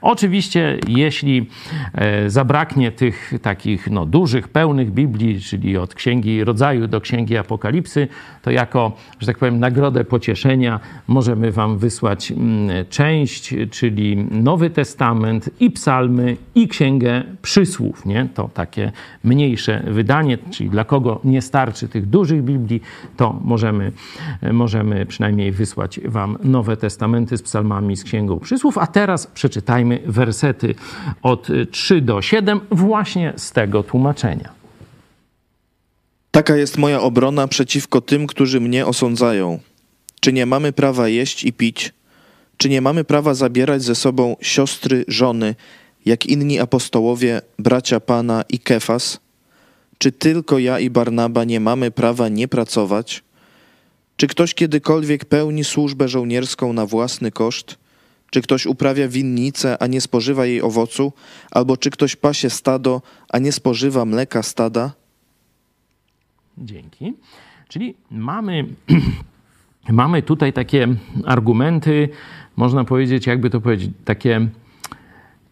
Oczywiście, 0.00 0.78
jeśli 0.88 1.46
e, 1.94 2.30
zabraknie 2.30 2.92
tych 2.92 3.32
takich 3.42 3.90
no, 3.90 4.06
dużych, 4.06 4.48
pełnych 4.48 4.92
Biblii, 4.92 5.40
czyli 5.40 5.76
od 5.76 5.94
Księgi 5.94 6.44
Rodzaju 6.44 6.88
do 6.88 7.00
Księgi 7.00 7.36
Apokalipsy, 7.36 8.08
to 8.42 8.50
jako, 8.50 8.92
że 9.20 9.26
tak 9.26 9.38
powiem, 9.38 9.58
nagrodę 9.60 10.04
pocieszenia 10.04 10.80
możemy 11.06 11.52
Wam 11.52 11.78
wysłać 11.78 12.32
mm, 12.32 12.86
część, 12.90 13.54
czyli 13.70 14.16
Nowy 14.30 14.70
Testament 14.70 15.50
i 15.60 15.70
Psalmy 15.70 16.36
i 16.54 16.68
Księgę 16.68 17.22
Przysłów. 17.42 18.06
Nie? 18.06 18.28
To 18.34 18.50
takie 18.54 18.92
mniejsze 19.24 19.82
wydanie, 19.86 20.38
czyli 20.50 20.70
dla 20.70 20.84
kogo 20.84 21.20
nie 21.24 21.42
starczy 21.42 21.88
tych 21.88 22.06
dużych 22.06 22.42
Biblii, 22.42 22.82
to 23.16 23.40
możemy, 23.44 23.92
możemy 24.52 25.06
przynajmniej 25.06 25.52
wysłać 25.52 26.00
Wam 26.04 26.38
Nowe 26.44 26.76
Testamenty 26.76 27.36
z 27.36 27.42
psalmami, 27.42 27.61
z 27.96 28.04
Księgą 28.04 28.40
Przysłów. 28.40 28.78
A 28.78 28.86
teraz 28.86 29.26
Przeczytajmy 29.26 30.02
wersety 30.06 30.74
od 31.22 31.48
3 31.70 32.00
do 32.00 32.22
7 32.22 32.60
właśnie 32.70 33.32
z 33.36 33.52
tego 33.52 33.82
tłumaczenia. 33.82 34.62
Taka 36.30 36.56
jest 36.56 36.78
moja 36.78 37.00
obrona 37.00 37.48
przeciwko 37.48 38.00
tym, 38.00 38.26
którzy 38.26 38.60
mnie 38.60 38.86
osądzają. 38.86 39.58
Czy 40.20 40.32
nie 40.32 40.46
mamy 40.46 40.72
prawa 40.72 41.08
jeść 41.08 41.44
i 41.44 41.52
pić? 41.52 41.92
Czy 42.56 42.68
nie 42.68 42.80
mamy 42.80 43.04
prawa 43.04 43.34
zabierać 43.34 43.82
ze 43.82 43.94
sobą 43.94 44.36
siostry, 44.40 45.04
żony, 45.08 45.54
jak 46.06 46.26
inni 46.26 46.60
apostołowie, 46.60 47.40
bracia 47.58 48.00
Pana 48.00 48.44
i 48.48 48.58
Kefas? 48.58 49.20
Czy 49.98 50.12
tylko 50.12 50.58
ja 50.58 50.78
i 50.78 50.90
Barnaba 50.90 51.44
nie 51.44 51.60
mamy 51.60 51.90
prawa 51.90 52.28
nie 52.28 52.48
pracować? 52.48 53.22
Czy 54.22 54.26
ktoś 54.26 54.54
kiedykolwiek 54.54 55.24
pełni 55.24 55.64
służbę 55.64 56.08
żołnierską 56.08 56.72
na 56.72 56.86
własny 56.86 57.30
koszt? 57.30 57.78
Czy 58.30 58.42
ktoś 58.42 58.66
uprawia 58.66 59.08
winnicę, 59.08 59.82
a 59.82 59.86
nie 59.86 60.00
spożywa 60.00 60.46
jej 60.46 60.62
owocu? 60.62 61.12
Albo 61.50 61.76
czy 61.76 61.90
ktoś 61.90 62.16
pasie 62.16 62.50
stado, 62.50 63.02
a 63.28 63.38
nie 63.38 63.52
spożywa 63.52 64.04
mleka 64.04 64.42
stada? 64.42 64.92
Dzięki. 66.58 67.14
Czyli 67.68 67.94
mamy, 68.10 68.64
mamy 69.88 70.22
tutaj 70.22 70.52
takie 70.52 70.88
argumenty, 71.24 72.08
można 72.56 72.84
powiedzieć, 72.84 73.26
jakby 73.26 73.50
to 73.50 73.60
powiedzieć, 73.60 73.90
takie 74.04 74.48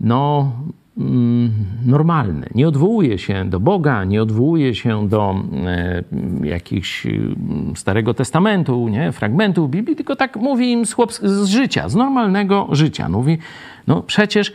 no, 0.01 0.53
mm, 1.01 1.53
normalne. 1.87 2.47
Nie 2.55 2.69
odwołuje 2.69 3.19
się 3.19 3.45
do 3.51 3.61
Boga, 3.61 4.05
nie 4.05 4.23
odwołuje 4.23 4.75
się 4.75 5.09
do 5.09 5.35
e, 5.67 6.05
jakichś 6.43 7.07
mm, 7.07 7.73
Starego 7.77 8.15
Testamentu, 8.15 8.89
nie? 8.89 9.13
fragmentów 9.13 9.71
Biblii, 9.71 9.97
tylko 9.97 10.17
tak 10.17 10.37
mówi 10.37 10.73
im 10.73 10.87
z, 10.87 10.97
z 11.23 11.47
życia, 11.47 11.89
z 11.89 11.95
normalnego 11.95 12.69
życia. 12.73 13.09
Mówi, 13.09 13.39
no 13.87 14.03
przecież 14.03 14.53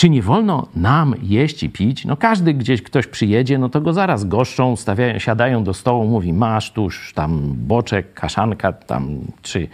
czy 0.00 0.10
nie 0.10 0.22
wolno 0.22 0.66
nam 0.74 1.14
jeść 1.22 1.62
i 1.62 1.70
pić? 1.70 2.04
No 2.04 2.16
każdy 2.16 2.54
gdzieś 2.54 2.82
ktoś 2.82 3.06
przyjedzie, 3.06 3.58
no 3.58 3.68
to 3.68 3.80
go 3.80 3.92
zaraz 3.92 4.24
goszczą, 4.24 4.76
stawiają, 4.76 5.18
siadają 5.18 5.64
do 5.64 5.74
stołu, 5.74 6.04
mówi 6.04 6.32
masz 6.32 6.72
tuż 6.72 7.12
tam 7.14 7.54
boczek, 7.56 8.14
kaszanka 8.14 8.72
tam, 8.72 9.20
czy, 9.42 9.68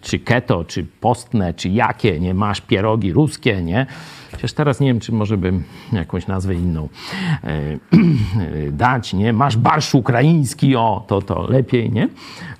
czy 0.00 0.18
keto, 0.18 0.64
czy 0.64 0.86
postne, 1.00 1.54
czy 1.54 1.68
jakie, 1.68 2.20
nie? 2.20 2.34
Masz 2.34 2.60
pierogi 2.60 3.12
ruskie, 3.12 3.62
nie? 3.62 3.86
Chociaż 4.30 4.52
teraz 4.52 4.80
nie 4.80 4.86
wiem, 4.86 5.00
czy 5.00 5.12
może 5.12 5.36
bym 5.36 5.64
jakąś 5.92 6.26
nazwę 6.26 6.54
inną 6.54 6.88
e, 7.44 8.72
dać, 8.72 9.14
nie? 9.14 9.32
Masz 9.32 9.56
barsz 9.56 9.94
ukraiński, 9.94 10.76
o, 10.76 11.04
to, 11.06 11.22
to 11.22 11.46
lepiej, 11.50 11.90
nie? 11.90 12.08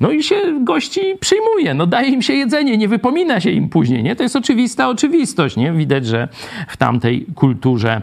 No 0.01 0.11
i 0.11 0.23
się 0.23 0.64
gości 0.64 1.01
przyjmuje, 1.21 1.75
no 1.75 1.87
daje 1.87 2.09
im 2.09 2.23
się 2.23 2.33
jedzenie, 2.33 2.77
nie 2.77 2.89
wypomina 2.89 3.41
się 3.41 3.51
im 3.51 3.69
później, 3.69 4.03
nie? 4.03 4.17
To 4.17 4.23
jest 4.23 4.37
oczywista 4.37 4.89
oczywistość, 4.89 5.57
nie? 5.57 5.73
Widać, 5.73 6.07
że 6.07 6.29
w 6.69 6.77
tamtej 6.77 7.27
kulturze 7.35 8.03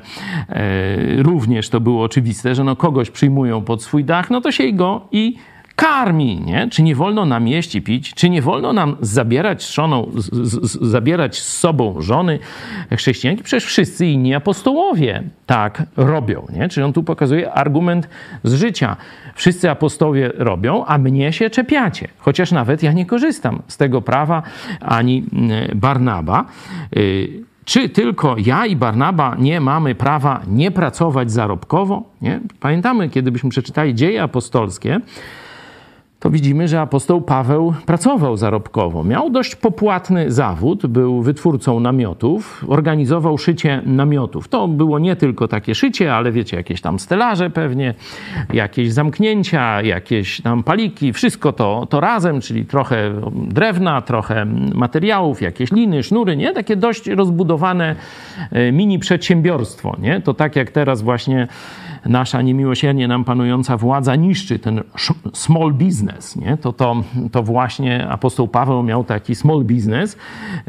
e, 0.49 1.24
również 1.24 1.70
to 1.70 1.80
było 1.80 2.03
oczywiste, 2.03 2.55
że 2.55 2.64
no 2.64 2.76
kogoś 2.76 3.09
przyjmują 3.09 3.61
pod 3.61 3.84
swój 3.84 4.03
dach, 4.03 4.30
no 4.30 4.41
to 4.41 4.51
się 4.51 4.74
go 4.74 5.07
i 5.11 5.36
karmi, 5.76 6.41
nie? 6.41 6.67
Czy 6.69 6.84
nie 6.84 6.95
wolno 6.95 7.26
nam 7.26 7.47
jeść 7.47 7.76
i 7.76 7.82
pić? 7.82 8.13
Czy 8.13 8.30
nie 8.30 8.41
wolno 8.41 8.74
nam 8.74 8.95
zabierać 9.01 9.63
z, 9.63 9.74
żoną, 9.74 10.11
z, 10.15 10.47
z, 10.49 10.82
zabierać 10.82 11.39
z 11.39 11.57
sobą 11.57 12.01
żony 12.01 12.39
chrześcijanki? 12.95 13.43
Przecież 13.43 13.65
wszyscy 13.65 14.05
inni 14.05 14.36
apostołowie 14.36 15.24
tak 15.45 15.84
robią, 15.97 16.47
nie? 16.55 16.69
Czyli 16.69 16.84
on 16.84 16.93
tu 16.93 17.03
pokazuje 17.03 17.51
argument 17.51 18.09
z 18.43 18.53
życia. 18.53 18.97
Wszyscy 19.36 19.69
apostołowie 19.69 20.32
robią, 20.36 20.86
a 20.86 20.97
mnie 20.97 21.34
się 21.34 21.49
czepiacie. 21.49 22.07
Chociaż 22.17 22.51
nawet 22.51 22.84
ja 22.84 22.91
nie 22.91 23.05
korzystam 23.05 23.61
z 23.67 23.78
tego 23.78 24.01
prawa, 24.01 24.43
ani 24.82 25.24
Barnaba. 25.76 26.45
Czy 27.65 27.89
tylko 27.89 28.36
ja 28.45 28.65
i 28.65 28.76
Barnaba 28.76 29.36
nie 29.39 29.61
mamy 29.61 29.95
prawa 29.95 30.41
nie 30.47 30.71
pracować 30.71 31.32
zarobkowo? 31.32 32.03
Nie? 32.21 32.39
Pamiętamy, 32.59 33.09
kiedy 33.09 33.32
byśmy 33.32 33.49
przeczytali 33.49 33.95
dzieje 33.95 34.24
apostolskie, 34.24 34.99
to 36.24 36.30
widzimy, 36.30 36.67
że 36.67 36.82
apostoł 36.82 37.21
Paweł 37.21 37.74
pracował 37.86 38.38
zarobkowo. 38.38 39.03
Miał 39.03 39.30
dość 39.30 39.55
popłatny 39.55 40.32
zawód, 40.32 40.88
był 40.88 41.21
wytwórcą 41.21 41.80
namiotów, 41.80 42.65
organizował 42.67 43.38
szycie 43.38 43.82
namiotów. 43.86 44.47
To 44.47 44.67
było 44.67 44.99
nie 44.99 45.15
tylko 45.15 45.47
takie 45.47 45.76
szycie, 45.76 46.15
ale 46.15 46.32
wiecie, 46.32 46.57
jakieś 46.57 46.82
tam 46.82 46.99
stelaże 46.99 47.49
pewnie, 47.49 47.93
jakieś 48.53 48.93
zamknięcia, 48.93 49.82
jakieś 49.82 50.41
tam 50.41 50.63
paliki, 50.63 51.13
wszystko 51.13 51.53
to, 51.53 51.88
to 51.89 51.99
razem, 51.99 52.41
czyli 52.41 52.65
trochę 52.65 53.21
drewna, 53.34 54.01
trochę 54.01 54.45
materiałów, 54.76 55.41
jakieś 55.41 55.71
liny, 55.71 56.03
sznury, 56.03 56.38
nie? 56.38 56.53
Takie 56.53 56.76
dość 56.76 57.07
rozbudowane 57.07 57.95
mini 58.74 58.99
przedsiębiorstwo, 58.99 59.95
nie? 59.99 60.21
To 60.21 60.34
tak 60.34 60.55
jak 60.55 60.71
teraz 60.71 61.01
właśnie 61.01 61.47
nasza 62.06 62.41
niemiłosiernie 62.41 63.08
nam 63.08 63.24
panująca 63.24 63.78
władza 63.78 64.16
niszczy 64.16 64.60
ten 64.60 64.82
small 65.34 65.74
business, 65.74 66.36
nie? 66.36 66.58
To, 66.58 66.74
to, 66.74 67.04
to 67.32 67.43
właśnie 67.43 68.08
apostoł 68.08 68.47
Paweł 68.47 68.84
miał 68.84 69.04
taki 69.04 69.36
small 69.36 69.64
business. 69.64 70.18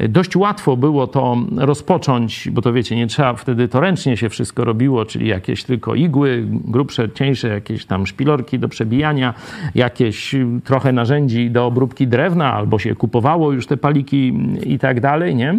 Dość 0.09 0.37
łatwo 0.37 0.77
było 0.77 1.07
to 1.07 1.37
rozpocząć, 1.57 2.49
bo 2.53 2.63
to 2.63 2.73
wiecie, 2.73 2.97
nie 2.97 3.07
trzeba 3.07 3.35
wtedy 3.35 3.69
to 3.69 3.81
ręcznie 3.81 4.17
się 4.17 4.29
wszystko 4.29 4.65
robiło, 4.65 5.05
czyli 5.05 5.29
jakieś 5.29 5.65
tylko 5.65 5.95
igły, 5.95 6.45
grubsze, 6.49 7.11
cieńsze, 7.11 7.49
jakieś 7.49 7.87
tam 7.87 8.07
szpilorki 8.07 8.59
do 8.59 8.69
przebijania, 8.69 9.35
jakieś 9.75 10.35
trochę 10.65 10.93
narzędzi 10.93 11.51
do 11.51 11.67
obróbki 11.67 12.07
drewna, 12.07 12.53
albo 12.53 12.79
się 12.79 12.95
kupowało 12.95 13.53
już 13.53 13.67
te 13.67 13.77
paliki 13.77 14.39
i 14.67 14.79
tak 14.79 15.01
dalej, 15.01 15.37
nie? 15.37 15.59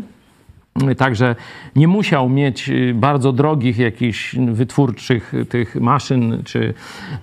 Także 0.98 1.36
nie 1.76 1.88
musiał 1.88 2.30
mieć 2.30 2.70
y, 2.70 2.94
bardzo 2.96 3.34
drogich 3.34 3.78
jakichś 3.78 4.36
wytwórczych 4.36 5.34
tych 5.50 5.76
maszyn, 5.76 6.42
czy, 6.46 6.74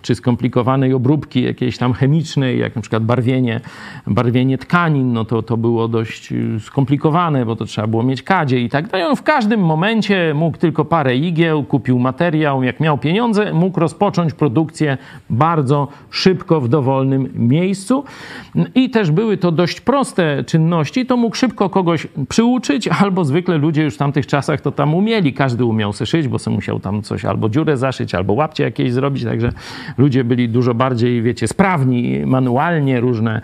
czy 0.02 0.14
skomplikowanej 0.14 0.94
obróbki 0.94 1.42
jakiejś 1.42 1.78
tam 1.78 1.92
chemicznej, 1.92 2.58
jak 2.58 2.76
na 2.76 2.82
przykład 2.82 3.04
barwienie, 3.04 3.60
barwienie 4.06 4.58
tkanin, 4.58 5.12
no 5.12 5.24
to, 5.24 5.42
to 5.42 5.56
było 5.56 5.88
dość 5.88 6.32
y, 6.32 6.60
skomplikowane, 6.60 7.46
bo 7.46 7.56
to 7.56 7.64
trzeba 7.64 7.86
było 7.86 8.02
mieć 8.02 8.22
kadzie 8.22 8.60
i 8.60 8.68
tak 8.68 8.88
dalej. 8.88 9.06
On 9.06 9.16
w 9.16 9.22
każdym 9.22 9.60
momencie 9.60 10.32
mógł 10.34 10.58
tylko 10.58 10.84
parę 10.84 11.16
igieł, 11.16 11.64
kupił 11.64 11.98
materiał, 11.98 12.62
jak 12.62 12.80
miał 12.80 12.98
pieniądze, 12.98 13.52
mógł 13.52 13.80
rozpocząć 13.80 14.34
produkcję 14.34 14.98
bardzo 15.30 15.88
szybko 16.10 16.60
w 16.60 16.68
dowolnym 16.68 17.32
miejscu. 17.34 18.04
I 18.74 18.90
też 18.90 19.10
były 19.10 19.36
to 19.36 19.52
dość 19.52 19.80
proste 19.80 20.44
czynności, 20.44 21.06
to 21.06 21.16
mógł 21.16 21.36
szybko 21.36 21.70
kogoś 21.70 22.06
przyuczyć 22.28 22.88
albo 22.88 23.24
zwykle 23.24 23.41
zwykle 23.42 23.58
ludzie 23.58 23.82
już 23.82 23.94
w 23.94 23.98
tamtych 23.98 24.26
czasach 24.26 24.60
to 24.60 24.72
tam 24.72 24.94
umieli, 24.94 25.32
każdy 25.32 25.64
umiał 25.64 25.92
se 25.92 26.06
szyć, 26.06 26.28
bo 26.28 26.38
se 26.38 26.50
musiał 26.50 26.80
tam 26.80 27.02
coś 27.02 27.24
albo 27.24 27.48
dziurę 27.48 27.76
zaszyć, 27.76 28.14
albo 28.14 28.32
łapcie 28.32 28.64
jakieś 28.64 28.92
zrobić, 28.92 29.24
także 29.24 29.52
ludzie 29.98 30.24
byli 30.24 30.48
dużo 30.48 30.74
bardziej, 30.74 31.22
wiecie, 31.22 31.48
sprawni, 31.48 32.26
manualnie 32.26 33.00
różne 33.00 33.40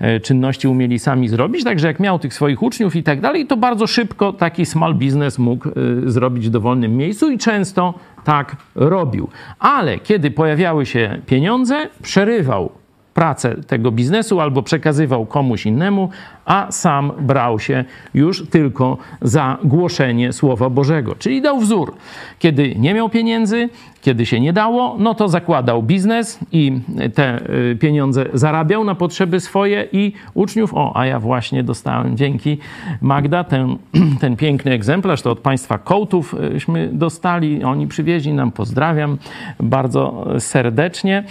e, 0.00 0.20
czynności 0.20 0.68
umieli 0.68 0.98
sami 0.98 1.28
zrobić, 1.28 1.64
także 1.64 1.86
jak 1.86 2.00
miał 2.00 2.18
tych 2.18 2.34
swoich 2.34 2.62
uczniów 2.62 2.96
i 2.96 3.02
tak 3.02 3.20
dalej, 3.20 3.46
to 3.46 3.56
bardzo 3.56 3.86
szybko 3.86 4.32
taki 4.32 4.66
small 4.66 4.94
business 4.94 5.38
mógł 5.38 5.68
e, 5.68 5.72
zrobić 6.06 6.46
w 6.46 6.50
dowolnym 6.50 6.96
miejscu 6.96 7.30
i 7.30 7.38
często 7.38 7.94
tak 8.24 8.56
robił. 8.74 9.28
Ale 9.58 9.98
kiedy 9.98 10.30
pojawiały 10.30 10.86
się 10.86 11.18
pieniądze, 11.26 11.88
przerywał 12.02 12.70
pracę 13.14 13.56
tego 13.66 13.90
biznesu 13.90 14.40
albo 14.40 14.62
przekazywał 14.62 15.26
komuś 15.26 15.66
innemu, 15.66 16.10
a 16.44 16.66
sam 16.70 17.12
brał 17.20 17.58
się 17.58 17.84
już 18.14 18.48
tylko 18.50 18.98
za 19.22 19.58
głoszenie 19.64 20.32
Słowa 20.32 20.70
Bożego. 20.70 21.14
Czyli 21.14 21.42
dał 21.42 21.60
wzór. 21.60 21.94
Kiedy 22.38 22.74
nie 22.74 22.94
miał 22.94 23.08
pieniędzy, 23.08 23.68
kiedy 24.02 24.26
się 24.26 24.40
nie 24.40 24.52
dało, 24.52 24.96
no 24.98 25.14
to 25.14 25.28
zakładał 25.28 25.82
biznes 25.82 26.38
i 26.52 26.80
te 27.14 27.50
y, 27.50 27.76
pieniądze 27.80 28.24
zarabiał 28.34 28.84
na 28.84 28.94
potrzeby 28.94 29.40
swoje 29.40 29.88
i 29.92 30.12
uczniów. 30.34 30.74
O, 30.74 30.96
a 30.96 31.06
ja 31.06 31.20
właśnie 31.20 31.62
dostałem 31.62 32.16
dzięki 32.16 32.58
Magda 33.00 33.44
ten, 33.44 33.76
ten 34.20 34.36
piękny 34.36 34.72
egzemplarz, 34.72 35.22
to 35.22 35.30
od 35.30 35.38
państwa 35.38 35.78
kołtówśmy 35.78 36.90
dostali. 36.92 37.64
Oni 37.64 37.86
przywieźli 37.86 38.32
nam, 38.32 38.52
pozdrawiam 38.52 39.18
bardzo 39.60 40.26
serdecznie. 40.38 41.24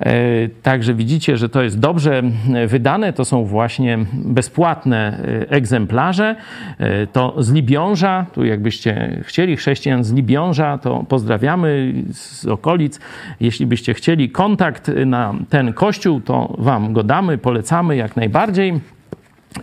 E, 0.00 0.48
także 0.62 0.94
widzicie, 0.94 1.36
że 1.36 1.48
to 1.48 1.62
jest 1.62 1.80
dobrze 1.80 2.22
wydane. 2.66 3.12
To 3.12 3.24
są 3.24 3.44
właśnie 3.44 3.98
bezpłatne 4.44 5.18
e, 5.18 5.50
egzemplarze. 5.50 6.36
E, 6.78 7.06
to 7.06 7.34
z 7.38 7.52
Libiąża, 7.52 8.26
tu 8.32 8.44
jakbyście 8.44 9.20
chcieli 9.22 9.56
chrześcijan 9.56 10.04
z 10.04 10.12
Libiąża, 10.12 10.78
to 10.78 11.04
pozdrawiamy 11.08 11.92
z 12.12 12.46
okolic. 12.46 13.00
Jeśli 13.40 13.66
byście 13.66 13.94
chcieli 13.94 14.30
kontakt 14.30 14.90
na 15.06 15.34
ten 15.48 15.72
kościół, 15.72 16.20
to 16.20 16.54
wam 16.58 16.92
go 16.92 17.02
damy, 17.02 17.38
polecamy 17.38 17.96
jak 17.96 18.16
najbardziej. 18.16 18.80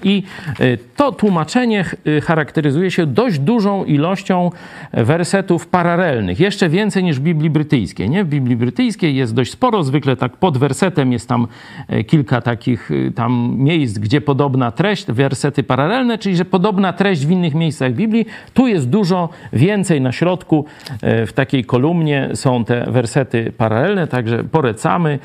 I 0.04 0.24
y, 0.60 0.78
to 0.96 1.12
tłumaczenie 1.12 1.86
y, 2.08 2.22
charakteryzuje 2.22 2.92
się 2.92 3.06
dość 3.06 3.40
dużą 3.40 3.86
ilością 3.86 4.52
wersetów 4.94 5.68
paralelnych, 5.68 6.40
jeszcze 6.40 6.70
więcej 6.70 7.04
niż 7.04 7.20
w 7.20 7.22
Biblii 7.22 7.50
Brytyjskiej. 7.50 8.10
Nie? 8.10 8.24
W 8.24 8.28
Biblii 8.28 8.56
Brytyjskiej 8.56 9.16
jest 9.16 9.34
dość 9.34 9.52
sporo, 9.52 9.84
zwykle 9.84 10.16
tak 10.16 10.38
pod 10.38 10.58
wersetem 10.58 11.12
jest 11.12 11.30
tam 11.30 11.48
y, 11.94 12.04
kilka 12.04 12.42
takich 12.42 12.90
tam 13.16 13.56
miejsc, 13.58 13.98
gdzie 13.98 14.22
podobna 14.22 14.72
treść, 14.72 15.06
wersety 15.08 15.64
paralelne, 15.64 16.18
czyli 16.18 16.36
że 16.36 16.46
podobna 16.46 16.94
treść 16.94 17.26
w 17.26 17.32
innych 17.32 17.54
miejscach 17.54 17.94
Biblii. 17.94 18.26
Tu 18.54 18.68
jest 18.68 18.90
dużo 18.90 19.30
więcej 19.54 20.02
na 20.02 20.12
środku, 20.12 20.66
w 21.02 21.30
takiej 21.36 21.66
kolumnie 21.66 22.30
są 22.34 22.66
te 22.66 22.92
wersety 22.92 23.54
paralelne, 23.58 24.08
także 24.08 24.44
polecamy. 24.44 25.20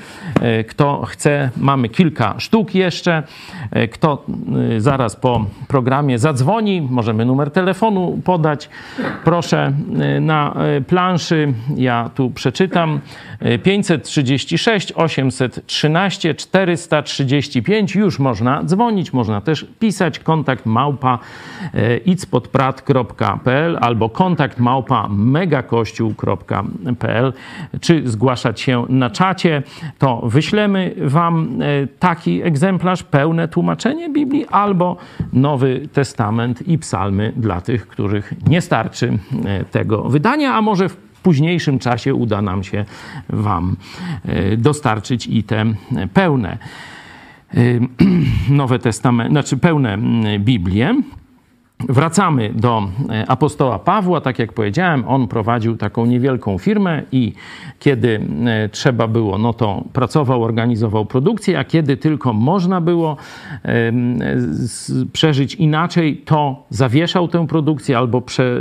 Kto 0.69 1.05
chce, 1.07 1.51
mamy 1.57 1.89
kilka 1.89 2.35
sztuk 2.39 2.75
jeszcze. 2.75 3.23
Kto 3.91 4.25
Y, 4.56 4.56
zaraz 4.79 5.17
po 5.17 5.45
programie 5.69 6.19
zadzwoni, 6.19 6.89
możemy 6.91 7.25
numer 7.25 7.51
telefonu 7.51 8.21
podać. 8.25 8.69
Proszę 9.25 9.73
y, 10.17 10.21
na 10.21 10.55
y, 10.79 10.83
planszy, 10.83 11.53
ja 11.77 12.11
tu 12.15 12.31
przeczytam. 12.31 13.01
536 13.63 14.93
813 14.93 16.35
435 16.35 17.95
już 17.95 18.19
można 18.19 18.65
dzwonić, 18.65 19.13
można 19.13 19.41
też 19.41 19.67
pisać. 19.79 20.19
Kontakt 20.19 20.67
małpa 20.67 21.19
itspodprat.pl 22.07 23.79
albo 23.81 24.09
kontakt 24.09 24.59
małpa 24.59 25.09
megakościół.pl 25.09 27.33
czy 27.81 28.09
zgłaszać 28.09 28.61
się 28.61 28.85
na 28.89 29.11
czacie, 29.11 29.63
to 29.99 30.23
wyślemy 30.25 30.95
wam 30.99 31.59
taki 31.99 32.43
egzemplarz, 32.43 33.03
pełne 33.03 33.49
tłumaczenie 33.49 34.11
Biblii, 34.11 34.46
albo 34.51 34.97
Nowy 35.33 35.89
Testament 35.93 36.69
i 36.69 36.79
psalmy 36.79 37.33
dla 37.37 37.61
tych, 37.61 37.87
których 37.87 38.33
nie 38.49 38.61
starczy 38.61 39.19
e, 39.45 39.65
tego 39.65 40.03
wydania, 40.03 40.55
a 40.55 40.63
może 40.63 40.89
w 40.89 40.97
późniejszym 40.97 41.79
czasie 41.79 42.15
uda 42.15 42.43
nam 42.43 42.65
się 42.65 42.85
Wam 43.29 43.77
e, 44.25 44.57
dostarczyć 44.57 45.27
i 45.27 45.43
te 45.43 45.65
pełne 46.15 46.59
e, 47.55 47.59
Nowe 48.61 48.79
Testament, 48.79 49.31
znaczy 49.31 49.57
pełne 49.57 49.99
Biblię. 50.39 51.03
Wracamy 51.81 52.51
do 52.55 52.89
e, 53.11 53.27
apostoła 53.29 53.79
Pawła. 53.79 54.21
Tak 54.21 54.39
jak 54.39 54.53
powiedziałem, 54.53 55.05
on 55.09 55.29
prowadził 55.29 55.77
taką 55.77 56.07
niewielką 56.07 56.59
firmę 56.59 57.03
i 57.13 57.33
kiedy 57.79 58.21
e, 58.47 58.69
trzeba 58.69 59.09
było, 59.09 59.39
no 59.39 59.53
to 59.53 59.85
pracował, 59.93 60.43
organizował 60.43 61.07
produkcję, 61.07 61.59
a 61.59 61.65
kiedy 61.65 61.97
tylko 61.97 62.33
można 62.33 62.81
było 62.81 63.17
przeżyć 65.13 65.55
inaczej, 65.55 66.17
to 66.17 66.65
zawieszał 66.71 67.29
tę 67.29 67.47
produkcję 67.47 67.99
albo 67.99 68.21
prze, 68.21 68.61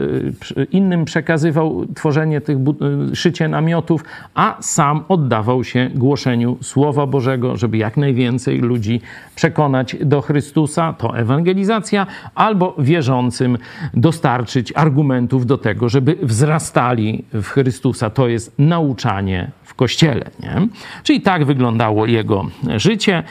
innym 0.71 1.05
przekazywał 1.05 1.85
tworzenie 1.95 2.41
tych, 2.41 2.57
e, 2.57 3.15
szycie 3.15 3.47
namiotów, 3.47 4.03
a 4.33 4.57
sam 4.59 5.03
oddawał 5.07 5.63
się 5.63 5.89
głoszeniu 5.95 6.57
Słowa 6.61 7.07
Bożego, 7.07 7.57
żeby 7.57 7.77
jak 7.77 7.97
najwięcej 7.97 8.59
ludzi 8.59 9.01
przekonać 9.35 9.95
do 10.01 10.21
Chrystusa. 10.21 10.93
To 10.93 11.17
ewangelizacja 11.17 12.07
albo 12.35 12.75
wierzyć 12.77 13.04
wierzącym 13.05 13.57
dostarczyć 13.93 14.73
argumentów 14.75 15.45
do 15.45 15.57
tego, 15.57 15.89
żeby 15.89 16.17
wzrastali 16.21 17.25
w 17.33 17.47
Chrystusa. 17.47 18.09
To 18.09 18.27
jest 18.27 18.53
nauczanie 18.59 19.51
w 19.63 19.73
Kościele. 19.73 20.29
Nie? 20.39 20.67
Czyli 21.03 21.21
tak 21.21 21.45
wyglądało 21.45 22.05
jego 22.05 22.45
życie 22.77 23.23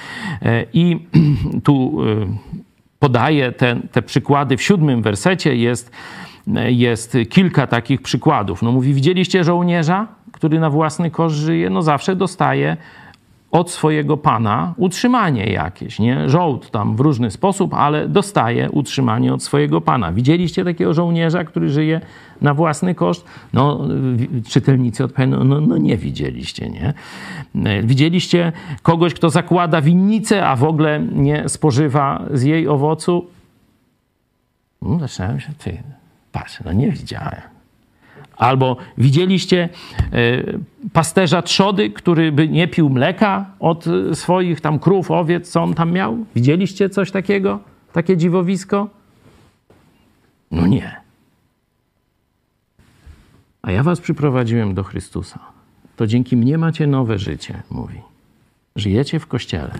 e, 0.42 0.64
i 0.72 0.98
tu 1.66 2.02
e, 2.02 2.26
podaję 2.98 3.52
te, 3.52 3.76
te 3.92 4.02
przykłady. 4.02 4.56
W 4.56 4.62
siódmym 4.62 5.02
wersecie 5.02 5.56
jest, 5.56 5.90
e, 6.56 6.72
jest 6.72 7.16
kilka 7.30 7.66
takich 7.66 8.02
przykładów. 8.02 8.62
No 8.62 8.72
mówi, 8.72 8.94
widzieliście 8.94 9.44
żołnierza, 9.44 10.06
który 10.32 10.60
na 10.60 10.70
własny 10.70 11.10
koszt 11.10 11.36
żyje? 11.36 11.70
No 11.70 11.82
zawsze 11.82 12.16
dostaje 12.16 12.76
od 13.54 13.70
swojego 13.70 14.16
pana 14.16 14.74
utrzymanie 14.76 15.44
jakieś, 15.44 15.98
nie? 15.98 16.30
Żołd 16.30 16.70
tam 16.70 16.96
w 16.96 17.00
różny 17.00 17.30
sposób, 17.30 17.74
ale 17.74 18.08
dostaje 18.08 18.70
utrzymanie 18.70 19.34
od 19.34 19.42
swojego 19.42 19.80
pana. 19.80 20.12
Widzieliście 20.12 20.64
takiego 20.64 20.94
żołnierza, 20.94 21.44
który 21.44 21.68
żyje 21.68 22.00
na 22.40 22.54
własny 22.54 22.94
koszt? 22.94 23.24
No, 23.52 23.80
czytelnicy 24.48 25.04
odpowiadają, 25.04 25.44
no, 25.44 25.60
no 25.60 25.76
nie 25.76 25.96
widzieliście, 25.96 26.70
nie? 26.70 26.94
Widzieliście 27.82 28.52
kogoś, 28.82 29.14
kto 29.14 29.30
zakłada 29.30 29.80
winnicę, 29.80 30.46
a 30.46 30.56
w 30.56 30.64
ogóle 30.64 31.00
nie 31.12 31.48
spożywa 31.48 32.24
z 32.32 32.42
jej 32.42 32.68
owocu? 32.68 33.26
No, 34.82 34.98
zaczynałem 34.98 35.40
się, 35.40 35.52
ty, 35.58 35.82
patrz, 36.32 36.60
no 36.64 36.72
nie 36.72 36.90
widziałem. 36.90 37.53
Albo 38.36 38.76
widzieliście 38.98 39.68
e, 40.12 40.42
pasterza 40.92 41.42
trzody, 41.42 41.90
który 41.90 42.32
by 42.32 42.48
nie 42.48 42.68
pił 42.68 42.90
mleka 42.90 43.46
od 43.60 43.84
swoich 44.12 44.60
tam 44.60 44.78
krów, 44.78 45.10
owiec, 45.10 45.50
co 45.50 45.62
on 45.62 45.74
tam 45.74 45.92
miał? 45.92 46.24
Widzieliście 46.34 46.88
coś 46.88 47.10
takiego? 47.10 47.60
Takie 47.92 48.16
dziwowisko? 48.16 48.88
No 50.50 50.66
nie. 50.66 50.96
A 53.62 53.72
ja 53.72 53.82
was 53.82 54.00
przyprowadziłem 54.00 54.74
do 54.74 54.82
Chrystusa. 54.82 55.38
To 55.96 56.06
dzięki 56.06 56.36
mnie 56.36 56.58
macie 56.58 56.86
nowe 56.86 57.18
życie, 57.18 57.62
mówi. 57.70 58.00
Żyjecie 58.76 59.20
w 59.20 59.26
kościele. 59.26 59.70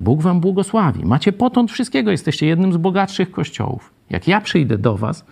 Bóg 0.00 0.22
wam 0.22 0.40
błogosławi. 0.40 1.04
Macie 1.04 1.32
potąd 1.32 1.70
wszystkiego. 1.72 2.10
Jesteście 2.10 2.46
jednym 2.46 2.72
z 2.72 2.76
bogatszych 2.76 3.30
kościołów. 3.30 3.92
Jak 4.10 4.28
ja 4.28 4.40
przyjdę 4.40 4.78
do 4.78 4.96
was, 4.96 5.24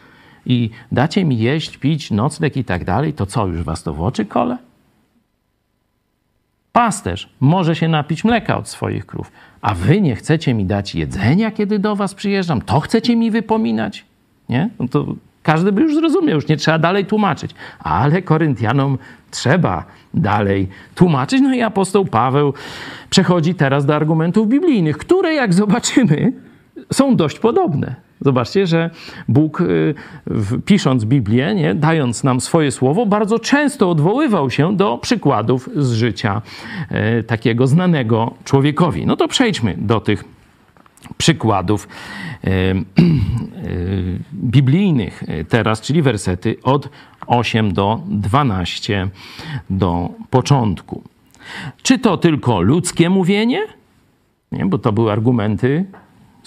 i 0.49 0.71
dacie 0.93 1.25
mi 1.25 1.39
jeść, 1.39 1.77
pić, 1.77 2.11
nocleg 2.11 2.57
i 2.57 2.65
tak 2.65 2.85
dalej, 2.85 3.13
to 3.13 3.27
co, 3.27 3.47
już 3.47 3.63
was 3.63 3.83
to 3.83 3.95
w 3.95 4.03
oczy 4.03 4.25
kole? 4.25 4.59
Pasterz 6.73 7.29
może 7.41 7.77
się 7.77 7.89
napić 7.89 8.25
mleka 8.25 8.59
od 8.59 8.69
swoich 8.69 9.07
krów, 9.07 9.33
a 9.61 9.75
wy 9.75 10.01
nie 10.01 10.17
chcecie 10.17 10.55
mi 10.55 10.65
dać 10.65 10.95
jedzenia, 10.95 11.51
kiedy 11.51 11.79
do 11.79 11.97
was 11.97 12.15
przyjeżdżam? 12.15 12.63
To 12.63 12.81
chcecie 12.81 13.17
mi 13.17 13.31
wypominać? 13.31 14.05
Nie? 14.49 14.71
No 14.79 14.89
to 14.89 15.07
każdy 15.43 15.73
by 15.73 15.83
już 15.83 15.95
zrozumiał, 15.95 16.35
już 16.35 16.49
nie 16.49 16.57
trzeba 16.57 16.79
dalej 16.79 17.07
tłumaczyć. 17.07 17.51
Ale 17.79 18.23
Koryntianom 18.23 18.99
trzeba 19.31 19.85
dalej 20.15 20.69
tłumaczyć. 20.95 21.41
No 21.41 21.55
i 21.55 21.63
apostoł 21.63 22.05
Paweł 22.05 22.55
przechodzi 23.11 23.55
teraz 23.55 23.87
do 23.87 23.97
argumentów 23.97 24.49
biblijnych, 24.49 24.99
które, 24.99 25.35
jak 25.35 25.55
zobaczymy, 25.55 26.33
są 26.93 27.17
dość 27.17 27.39
podobne. 27.39 28.08
Zobaczcie, 28.21 28.67
że 28.67 28.91
Bóg, 29.29 29.61
y, 29.61 29.95
pisząc 30.65 31.05
Biblię, 31.05 31.55
nie, 31.55 31.75
dając 31.75 32.25
nam 32.25 32.41
swoje 32.41 32.71
słowo, 32.71 33.07
bardzo 33.07 33.39
często 33.39 33.91
odwoływał 33.91 34.51
się 34.51 34.77
do 34.77 34.99
przykładów 34.99 35.71
z 35.77 35.93
życia 35.93 36.43
e, 36.89 37.23
takiego 37.23 37.67
znanego 37.67 38.35
człowiekowi. 38.45 39.07
No 39.07 39.17
to 39.17 39.29
przejdźmy 39.29 39.75
do 39.79 40.01
tych 40.01 40.25
przykładów 41.19 41.89
e, 42.45 42.51
biblijnych 44.35 45.25
teraz, 45.49 45.81
czyli 45.81 46.03
wersety 46.03 46.57
od 46.63 46.89
8 47.27 47.73
do 47.73 48.01
12 48.09 49.09
do 49.71 50.09
początku. 50.31 51.03
Czy 51.83 51.99
to 51.99 52.17
tylko 52.17 52.61
ludzkie 52.61 53.11
mówienie? 53.11 53.67
Nie, 54.53 54.67
bo 54.67 54.79
to 54.79 54.93
były 54.93 55.13
argumenty 55.13 55.85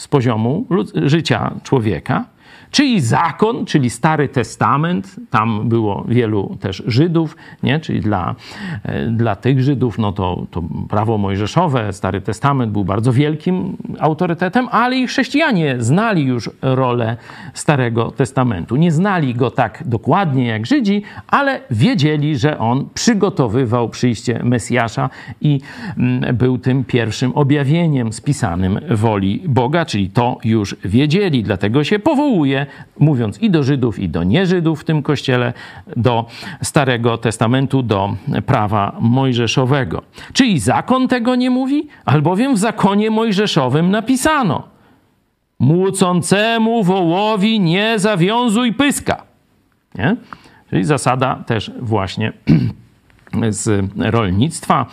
z 0.02 0.08
poziomu 0.08 0.66
życia 0.96 1.54
człowieka, 1.64 2.26
Czyli 2.72 3.02
zakon, 3.02 3.66
czyli 3.66 3.90
Stary 3.90 4.30
Testament, 4.30 5.16
tam 5.30 5.70
było 5.70 6.06
wielu 6.08 6.58
też 6.60 6.84
Żydów, 6.88 7.36
nie? 7.64 7.80
czyli 7.80 8.00
dla, 8.00 8.36
e, 8.84 9.08
dla 9.08 9.36
tych 9.36 9.62
Żydów 9.62 9.98
no 9.98 10.12
to, 10.12 10.46
to 10.52 10.64
prawo 10.90 11.18
mojżeszowe, 11.18 11.94
Stary 11.94 12.22
Testament 12.22 12.72
był 12.72 12.86
bardzo 12.86 13.14
wielkim 13.14 13.78
autorytetem, 14.00 14.68
ale 14.72 14.98
i 14.98 15.08
chrześcijanie 15.08 15.76
znali 15.80 16.24
już 16.24 16.50
rolę 16.62 17.18
Starego 17.54 18.12
Testamentu. 18.12 18.76
Nie 18.76 18.92
znali 18.92 19.36
go 19.36 19.52
tak 19.52 19.84
dokładnie 19.86 20.48
jak 20.48 20.66
Żydzi, 20.66 21.04
ale 21.28 21.62
wiedzieli, 21.72 22.38
że 22.38 22.60
on 22.60 22.90
przygotowywał 22.94 23.90
przyjście 23.90 24.44
Mesjasza 24.44 25.10
i 25.42 25.62
mm, 25.98 26.38
był 26.38 26.58
tym 26.58 26.84
pierwszym 26.84 27.32
objawieniem 27.32 28.14
spisanym 28.14 28.80
woli 28.90 29.44
Boga, 29.48 29.86
czyli 29.86 30.10
to 30.10 30.38
już 30.44 30.76
wiedzieli, 30.86 31.44
dlatego 31.44 31.84
się 31.84 32.00
powołuje 32.00 32.61
mówiąc 33.00 33.40
i 33.40 33.50
do 33.50 33.64
Żydów, 33.64 34.00
i 34.00 34.10
do 34.10 34.24
nieżydów 34.24 34.82
w 34.82 34.84
tym 34.84 35.04
kościele, 35.04 35.54
do 35.98 36.26
Starego 36.62 37.18
Testamentu, 37.18 37.84
do 37.84 38.16
prawa 38.46 38.96
mojżeszowego. 39.00 40.02
Czyli 40.34 40.60
zakon 40.60 41.08
tego 41.08 41.36
nie 41.36 41.50
mówi, 41.50 41.88
albowiem 42.06 42.56
w 42.56 42.58
zakonie 42.58 43.12
mojżeszowym 43.12 43.92
napisano: 43.92 44.64
Młócącemu 45.60 46.84
wołowi 46.84 47.60
nie 47.60 48.00
zawiązuj 48.00 48.74
pyska. 48.74 49.24
Nie? 49.96 50.16
Czyli 50.70 50.84
zasada 50.84 51.44
też 51.46 51.72
właśnie 51.80 52.34
z 53.50 53.86
rolnictwa. 53.98 54.86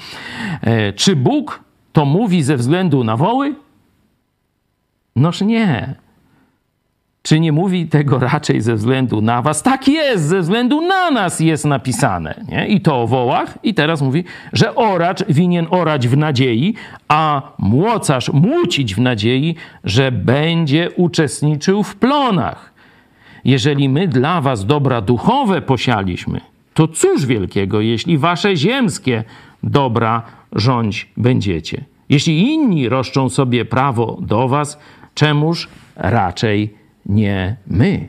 E, 0.61 0.93
czy 0.93 1.17
Bóg 1.17 1.65
to 1.93 2.05
mówi 2.05 2.43
ze 2.43 2.57
względu 2.57 3.05
na 3.05 3.17
woły? 3.17 3.55
Noż 5.17 5.41
nie. 5.41 5.95
Czy 7.29 7.41
nie 7.41 7.53
mówi 7.53 7.87
tego 7.87 8.19
raczej 8.19 8.61
ze 8.61 8.75
względu 8.75 9.21
na 9.21 9.43
was? 9.43 9.63
Tak 9.63 9.89
jest, 9.89 10.25
ze 10.25 10.41
względu 10.41 10.81
na 10.81 11.11
nas 11.11 11.41
jest 11.41 11.65
napisane. 11.65 12.45
Nie? 12.49 12.69
I 12.69 12.81
to 12.81 13.03
o 13.03 13.07
wołach. 13.07 13.59
I 13.63 13.75
teraz 13.75 14.03
mówi, 14.03 14.25
że 14.53 14.75
oracz 14.75 15.25
winien 15.29 15.67
orać 15.71 16.09
w 16.09 16.17
nadziei, 16.17 16.75
a 17.09 17.43
młocarz 17.59 18.33
młócić 18.33 18.95
w 18.95 18.99
nadziei, 18.99 19.55
że 19.85 20.13
będzie 20.13 20.91
uczestniczył 20.91 21.83
w 21.83 21.97
plonach. 21.97 22.73
Jeżeli 23.45 23.89
my 23.89 24.09
dla 24.09 24.41
was 24.41 24.67
dobra 24.67 25.01
duchowe 25.01 25.63
posialiśmy, 25.63 26.41
to 26.75 26.89
cóż 26.89 27.27
wielkiego, 27.27 27.81
jeśli 27.81 28.19
wasze 28.19 28.57
ziemskie 28.57 29.25
dobra 29.63 30.23
rządź 30.53 31.09
będziecie. 31.17 31.85
Jeśli 32.09 32.53
inni 32.53 32.89
roszczą 32.89 33.29
sobie 33.29 33.65
prawo 33.65 34.19
do 34.21 34.49
was, 34.49 34.79
czemuż 35.15 35.69
raczej 35.97 36.78
nie 37.09 37.57
my? 37.67 38.09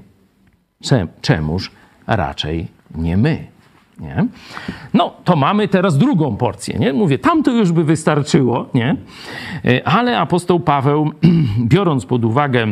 Czemuż 1.22 1.72
raczej 2.08 2.68
nie 2.96 3.18
my? 3.18 3.48
Nie? 4.00 4.26
No, 4.94 5.14
to 5.24 5.36
mamy 5.36 5.68
teraz 5.68 5.98
drugą 5.98 6.38
porcję. 6.38 6.80
Nie? 6.80 6.94
Mówię, 6.94 7.20
tam 7.20 7.44
to 7.44 7.52
już 7.52 7.72
by 7.72 7.84
wystarczyło, 7.84 8.70
nie? 8.74 8.96
E, 9.66 9.88
ale 9.88 10.20
apostoł 10.20 10.60
Paweł, 10.60 11.12
biorąc 11.74 12.06
pod 12.06 12.26
uwagę 12.26 12.68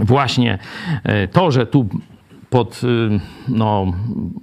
właśnie 0.00 0.58
e, 1.04 1.28
to, 1.28 1.50
że 1.50 1.66
tu 1.66 1.86
pod, 2.50 2.80
y, 2.84 3.20
no, 3.48 3.86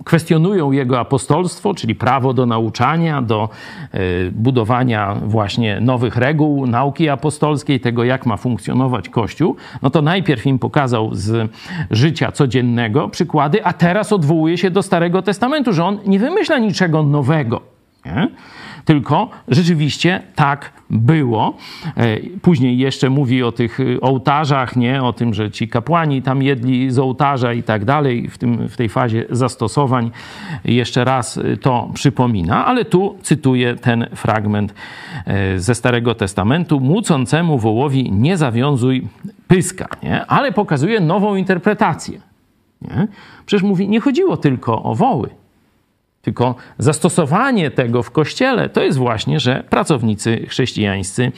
kwestionują 0.06 0.72
jego 0.72 1.00
apostolstwo, 1.00 1.74
czyli 1.74 1.96
prawo 1.96 2.34
do 2.34 2.46
nauczania, 2.46 3.22
do 3.22 3.50
y, 3.96 4.32
budowania 4.32 5.16
właśnie 5.16 5.82
nowych 5.82 6.16
reguł 6.16 6.68
nauki 6.68 7.10
apostolskiej, 7.10 7.80
tego 7.80 8.04
jak 8.04 8.26
ma 8.26 8.38
funkcjonować 8.38 9.10
Kościół, 9.10 9.56
no 9.82 9.90
to 9.90 10.02
najpierw 10.02 10.46
im 10.46 10.60
pokazał 10.60 11.10
z 11.14 11.52
życia 11.92 12.32
codziennego 12.32 13.10
przykłady, 13.10 13.66
a 13.66 13.74
teraz 13.74 14.14
odwołuje 14.14 14.58
się 14.58 14.72
do 14.72 14.84
Starego 14.84 15.22
Testamentu, 15.22 15.74
że 15.74 15.86
on 15.86 16.00
nie 16.06 16.20
wymyśla 16.20 16.60
niczego 16.60 17.04
nowego. 17.04 17.62
Nie? 18.06 18.28
Tylko 18.88 19.30
rzeczywiście 19.48 20.22
tak 20.36 20.72
było. 20.90 21.58
E, 21.98 22.18
później 22.42 22.78
jeszcze 22.78 23.10
mówi 23.10 23.44
o 23.44 23.52
tych 23.52 23.80
y, 23.80 24.02
ołtarzach, 24.02 24.76
nie? 24.76 25.04
o 25.04 25.14
tym, 25.14 25.34
że 25.34 25.52
ci 25.52 25.68
kapłani 25.68 26.22
tam 26.22 26.42
jedli 26.44 26.92
z 26.92 27.00
ołtarza 27.00 27.54
i 27.54 27.64
tak 27.64 27.86
dalej. 27.86 28.28
W, 28.30 28.38
tym, 28.38 28.70
w 28.70 28.78
tej 28.78 28.90
fazie 28.90 29.26
zastosowań 29.30 30.12
jeszcze 30.66 31.04
raz 31.06 31.38
y, 31.38 31.58
to 31.58 31.90
przypomina, 31.94 32.66
ale 32.66 32.86
tu 32.86 33.16
cytuję 33.22 33.76
ten 33.76 34.08
fragment 34.16 34.74
e, 35.26 35.60
ze 35.60 35.76
Starego 35.76 36.16
Testamentu. 36.16 36.80
Młócącemu 36.80 37.60
wołowi 37.60 38.12
nie 38.12 38.38
zawiązuj 38.38 39.08
pyska, 39.48 39.88
nie? 40.04 40.26
ale 40.26 40.52
pokazuje 40.52 41.00
nową 41.00 41.36
interpretację. 41.36 42.22
Nie? 42.82 43.08
Przecież 43.46 43.64
mówi, 43.64 43.90
nie 43.90 44.00
chodziło 44.00 44.38
tylko 44.38 44.84
o 44.84 44.96
woły, 44.96 45.30
tylko 46.28 46.56
zastosowanie 46.78 47.72
tego 47.72 48.04
w 48.04 48.12
kościele 48.12 48.70
to 48.70 48.84
jest 48.84 48.98
właśnie, 48.98 49.40
że 49.40 49.64
pracownicy 49.70 50.46
chrześcijańscy 50.48 51.32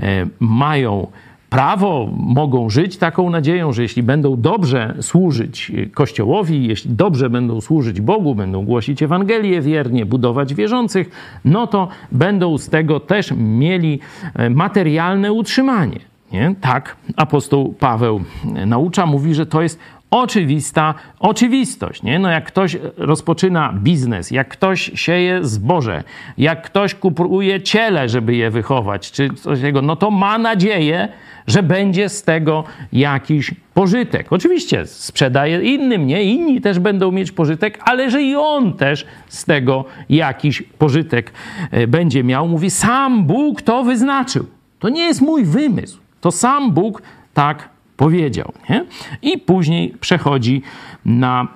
e, 0.00 0.26
mają 0.40 1.06
prawo, 1.50 2.08
mogą 2.16 2.70
żyć 2.70 2.96
taką 2.96 3.30
nadzieją, 3.30 3.72
że 3.72 3.82
jeśli 3.82 4.02
będą 4.02 4.40
dobrze 4.40 4.94
służyć 5.00 5.72
Kościołowi, 5.94 6.66
jeśli 6.66 6.90
dobrze 6.90 7.30
będą 7.30 7.60
służyć 7.60 8.00
Bogu, 8.00 8.34
będą 8.34 8.64
głosić 8.64 9.02
Ewangelię 9.02 9.60
wiernie, 9.60 10.06
budować 10.06 10.54
wierzących, 10.54 11.10
no 11.44 11.66
to 11.66 11.88
będą 12.12 12.58
z 12.58 12.68
tego 12.68 13.00
też 13.00 13.32
mieli 13.36 14.00
e, 14.34 14.50
materialne 14.50 15.32
utrzymanie. 15.32 16.00
Nie? 16.32 16.54
Tak 16.60 16.96
apostoł 17.16 17.74
Paweł 17.80 18.20
naucza, 18.66 19.06
mówi, 19.06 19.34
że 19.34 19.46
to 19.46 19.62
jest 19.62 19.78
oczywista 20.10 20.94
oczywistość. 21.18 22.02
Nie? 22.02 22.18
No 22.18 22.28
jak 22.30 22.44
ktoś 22.44 22.76
rozpoczyna 22.96 23.72
biznes, 23.72 24.30
jak 24.30 24.48
ktoś 24.48 24.90
sieje 24.94 25.44
zboże, 25.44 26.04
jak 26.38 26.62
ktoś 26.62 26.94
kupuje 26.94 27.62
ciele, 27.62 28.08
żeby 28.08 28.34
je 28.34 28.50
wychować, 28.50 29.12
czy 29.12 29.30
coś 29.30 29.58
takiego, 29.58 29.82
no 29.82 29.96
to 29.96 30.10
ma 30.10 30.38
nadzieję, 30.38 31.08
że 31.46 31.62
będzie 31.62 32.08
z 32.08 32.22
tego 32.22 32.64
jakiś 32.92 33.54
pożytek. 33.74 34.32
Oczywiście 34.32 34.86
sprzedaje 34.86 35.62
innym, 35.62 36.06
nie? 36.06 36.24
Inni 36.24 36.60
też 36.60 36.78
będą 36.78 37.12
mieć 37.12 37.32
pożytek, 37.32 37.78
ale 37.84 38.10
że 38.10 38.22
i 38.22 38.36
on 38.36 38.72
też 38.72 39.06
z 39.28 39.44
tego 39.44 39.84
jakiś 40.08 40.62
pożytek 40.62 41.32
e, 41.70 41.86
będzie 41.86 42.24
miał. 42.24 42.48
Mówi, 42.48 42.70
sam 42.70 43.24
Bóg 43.24 43.62
to 43.62 43.84
wyznaczył. 43.84 44.46
To 44.78 44.88
nie 44.88 45.02
jest 45.02 45.20
mój 45.20 45.44
wymysł. 45.44 45.98
To 46.20 46.30
sam 46.30 46.72
Bóg 46.72 47.02
tak 47.34 47.75
powiedział. 47.96 48.52
Nie? 48.70 48.84
I 49.22 49.38
później 49.38 49.94
przechodzi 50.00 50.62
na 51.04 51.48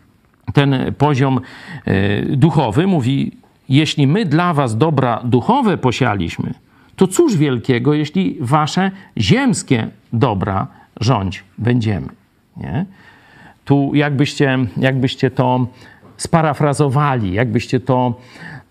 ten 0.54 0.94
poziom 0.98 1.40
e, 1.84 2.22
duchowy. 2.36 2.86
Mówi, 2.86 3.32
jeśli 3.68 4.06
my 4.06 4.24
dla 4.24 4.54
was 4.54 4.78
dobra 4.78 5.20
duchowe 5.24 5.78
posialiśmy, 5.78 6.54
to 6.96 7.06
cóż 7.06 7.36
wielkiego, 7.36 7.94
jeśli 7.94 8.36
wasze 8.40 8.90
ziemskie 9.18 9.88
dobra 10.12 10.66
rządź 11.00 11.44
będziemy. 11.58 12.08
Nie? 12.56 12.86
Tu 13.64 13.90
jakbyście, 13.94 14.58
jakbyście 14.76 15.30
to 15.30 15.66
sparafrazowali, 16.16 17.32
jakbyście 17.32 17.80
to 17.80 18.14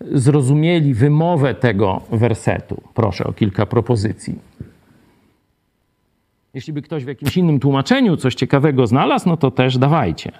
zrozumieli 0.00 0.94
wymowę 0.94 1.54
tego 1.54 2.00
wersetu. 2.12 2.82
Proszę 2.94 3.24
o 3.24 3.32
kilka 3.32 3.66
propozycji. 3.66 4.38
Jeśli 6.54 6.72
by 6.72 6.82
ktoś 6.82 7.04
w 7.04 7.08
jakimś 7.08 7.36
innym 7.36 7.60
tłumaczeniu 7.60 8.16
coś 8.16 8.34
ciekawego 8.34 8.86
znalazł, 8.86 9.28
no 9.28 9.36
to 9.36 9.50
też 9.50 9.78
dawajcie. 9.78 10.32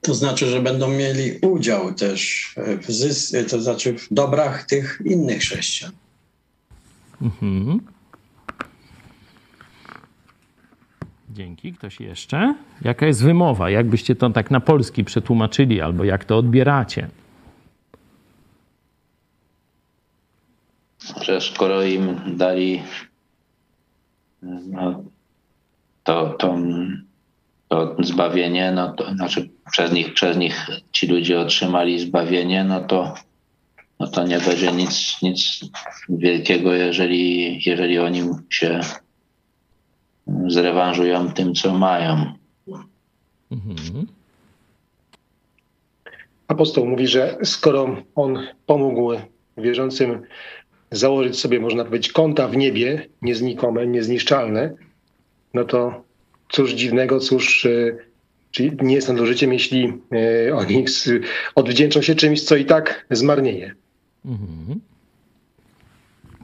To 0.00 0.14
znaczy, 0.14 0.46
że 0.46 0.62
będą 0.62 0.88
mieli 0.88 1.38
udział 1.42 1.94
też 1.94 2.52
w 2.56 2.86
zys- 2.88 3.50
to 3.50 3.60
znaczy 3.60 3.98
w 3.98 4.08
dobrach 4.10 4.64
tych 4.66 5.02
innych 5.04 5.38
chrześcijan. 5.40 5.92
Mhm. 7.22 7.80
Dzięki. 11.30 11.72
Ktoś 11.72 12.00
jeszcze? 12.00 12.54
Jaka 12.82 13.06
jest 13.06 13.22
wymowa? 13.22 13.70
Jakbyście 13.70 14.16
to 14.16 14.30
tak 14.30 14.50
na 14.50 14.60
polski 14.60 15.04
przetłumaczyli, 15.04 15.80
albo 15.80 16.04
jak 16.04 16.24
to 16.24 16.38
odbieracie? 16.38 17.08
Że 21.22 21.40
skoro 21.40 21.82
im 21.82 22.20
dali 22.36 22.82
no, 24.42 25.04
to, 26.04 26.34
to, 26.38 26.56
to 27.68 27.96
zbawienie, 28.00 28.72
no 28.72 28.92
to 28.92 29.14
znaczy 29.14 29.48
przez 29.70 29.92
nich, 29.92 30.14
przez 30.14 30.36
nich 30.36 30.66
ci 30.92 31.06
ludzie 31.06 31.40
otrzymali 31.40 32.00
zbawienie, 32.00 32.64
no 32.64 32.80
to, 32.80 33.14
no 34.00 34.06
to 34.06 34.26
nie 34.26 34.38
będzie 34.38 34.72
nic, 34.72 35.22
nic 35.22 35.60
wielkiego, 36.08 36.74
jeżeli, 36.74 37.60
jeżeli 37.66 37.98
oni 37.98 38.22
się 38.50 38.80
zrewanżują 40.46 41.32
tym, 41.32 41.54
co 41.54 41.74
mają. 41.74 42.32
Mhm. 43.50 44.06
Apostoł 46.48 46.86
mówi, 46.86 47.06
że 47.06 47.38
skoro 47.44 47.96
on 48.14 48.46
pomógł 48.66 49.12
wierzącym 49.56 50.22
założyć 50.90 51.38
sobie, 51.38 51.60
można 51.60 51.84
powiedzieć, 51.84 52.12
konta 52.12 52.48
w 52.48 52.56
niebie, 52.56 53.06
nieznikome, 53.22 53.86
niezniszczalne, 53.86 54.74
no 55.54 55.64
to 55.64 56.04
cóż 56.48 56.72
dziwnego, 56.72 57.20
cóż, 57.20 57.66
e, 57.66 57.96
czyli 58.50 58.72
nie 58.82 58.94
jest 58.94 59.08
nadużyciem, 59.08 59.52
jeśli 59.52 59.92
e, 60.48 60.54
oni 60.54 60.84
odwdzięczą 61.54 62.02
się 62.02 62.14
czymś, 62.14 62.42
co 62.42 62.56
i 62.56 62.64
tak 62.64 63.06
zmarnieje. 63.10 63.74
Mhm. 64.24 64.80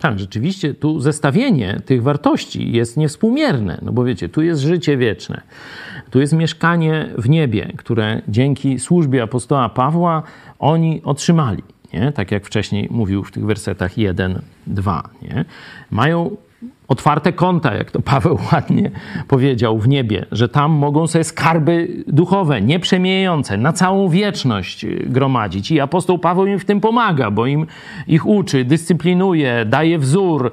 Tak, 0.01 0.19
rzeczywiście 0.19 0.75
tu 0.75 1.01
zestawienie 1.01 1.81
tych 1.87 2.03
wartości 2.03 2.73
jest 2.73 2.97
niewspółmierne, 2.97 3.79
no 3.83 3.93
bo 3.93 4.05
wiecie, 4.05 4.29
tu 4.29 4.43
jest 4.43 4.61
życie 4.61 4.97
wieczne, 4.97 5.43
tu 6.11 6.21
jest 6.21 6.33
mieszkanie 6.33 7.09
w 7.19 7.29
niebie, 7.29 7.73
które 7.77 8.23
dzięki 8.29 8.79
służbie 8.79 9.23
apostoła 9.23 9.69
Pawła 9.69 10.23
oni 10.59 11.01
otrzymali 11.05 11.63
nie? 11.95 12.13
tak 12.13 12.31
jak 12.31 12.47
wcześniej 12.47 12.89
mówił 12.91 13.25
w 13.25 13.31
tych 13.31 13.45
wersetach 13.45 13.99
1, 13.99 14.43
2. 14.67 15.11
Nie? 15.23 15.45
Mają 15.91 16.37
otwarte 16.93 17.33
konta, 17.33 17.75
jak 17.75 17.91
to 17.91 18.01
Paweł 18.01 18.39
ładnie 18.53 18.91
powiedział 19.29 19.79
w 19.79 19.89
niebie, 19.89 20.27
że 20.33 20.49
tam 20.49 20.73
mogą 20.73 21.07
sobie 21.07 21.25
skarby 21.25 22.05
duchowe, 22.07 22.63
nieprzemijające, 22.63 23.57
na 23.57 23.73
całą 23.73 24.09
wieczność 24.09 24.87
gromadzić. 25.07 25.71
I 25.71 25.81
apostoł 25.81 26.19
Paweł 26.19 26.47
im 26.47 26.59
w 26.59 26.65
tym 26.65 26.81
pomaga, 26.81 27.31
bo 27.31 27.47
im 27.47 27.67
ich 28.07 28.27
uczy, 28.27 28.65
dyscyplinuje, 28.65 29.65
daje 29.65 29.99
wzór, 29.99 30.53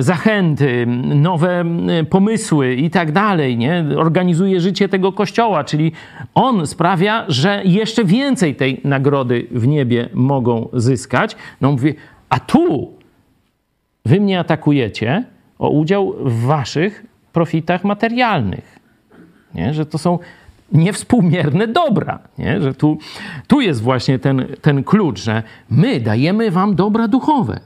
zachęty, 0.00 0.86
nowe 1.14 1.64
pomysły 2.10 2.74
i 2.74 2.90
tak 2.90 3.12
dalej, 3.12 3.58
nie? 3.58 3.84
Organizuje 3.96 4.60
życie 4.60 4.88
tego 4.88 5.12
kościoła, 5.12 5.64
czyli 5.64 5.92
on 6.34 6.66
sprawia, 6.66 7.24
że 7.28 7.62
jeszcze 7.64 8.04
więcej 8.04 8.54
tej 8.54 8.80
nagrody 8.84 9.46
w 9.50 9.66
niebie 9.66 10.08
mogą 10.14 10.68
zyskać. 10.72 11.36
No 11.60 11.72
mówi, 11.72 11.94
a 12.28 12.40
tu 12.40 12.92
wy 14.04 14.20
mnie 14.20 14.40
atakujecie 14.40 15.24
o 15.62 15.68
udział 15.68 16.14
w 16.20 16.40
waszych 16.40 17.06
profitach 17.32 17.84
materialnych. 17.84 18.78
Nie? 19.54 19.74
Że 19.74 19.86
to 19.86 19.98
są 19.98 20.18
niewspółmierne 20.72 21.66
dobra. 21.66 22.18
Nie? 22.38 22.62
Że 22.62 22.74
tu, 22.74 22.98
tu 23.46 23.60
jest 23.60 23.82
właśnie 23.82 24.18
ten, 24.18 24.46
ten 24.62 24.84
klucz, 24.84 25.20
że 25.20 25.42
my 25.70 26.00
dajemy 26.00 26.50
wam 26.50 26.74
dobra 26.74 27.08
duchowe, 27.08 27.60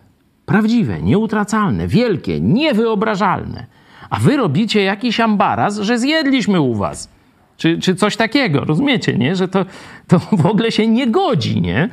prawdziwe, 0.47 1.03
nieutracalne, 1.03 1.88
wielkie, 1.88 2.40
niewyobrażalne. 2.40 3.66
A 4.11 4.16
wy 4.18 4.36
robicie 4.36 4.82
jakiś 4.82 5.20
ambaraz, 5.20 5.78
że 5.78 5.99
zjedliśmy 5.99 6.61
u 6.61 6.74
was. 6.74 7.11
Czy, 7.57 7.78
czy 7.78 7.94
coś 7.94 8.16
takiego, 8.16 8.61
rozumiecie, 8.64 9.14
nie? 9.14 9.36
Że 9.36 9.49
to, 9.49 9.64
to 10.07 10.18
w 10.18 10.47
ogóle 10.47 10.72
się 10.72 10.86
nie 10.86 11.07
godzi, 11.07 11.61
nie? 11.61 11.88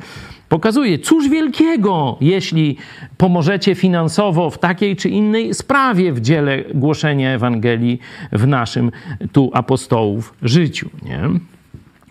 Pokazuje, 0.48 0.98
cóż 0.98 1.28
wielkiego, 1.28 2.16
jeśli 2.20 2.76
pomożecie 3.16 3.74
finansowo 3.74 4.50
w 4.50 4.58
takiej 4.58 4.96
czy 4.96 5.08
innej 5.08 5.54
sprawie 5.54 6.12
w 6.12 6.20
dziele 6.20 6.64
głoszenia 6.74 7.30
Ewangelii 7.30 7.98
w 8.32 8.46
naszym 8.46 8.90
tu 9.32 9.50
apostołów 9.54 10.34
życiu. 10.42 10.90
Nie? 11.02 11.20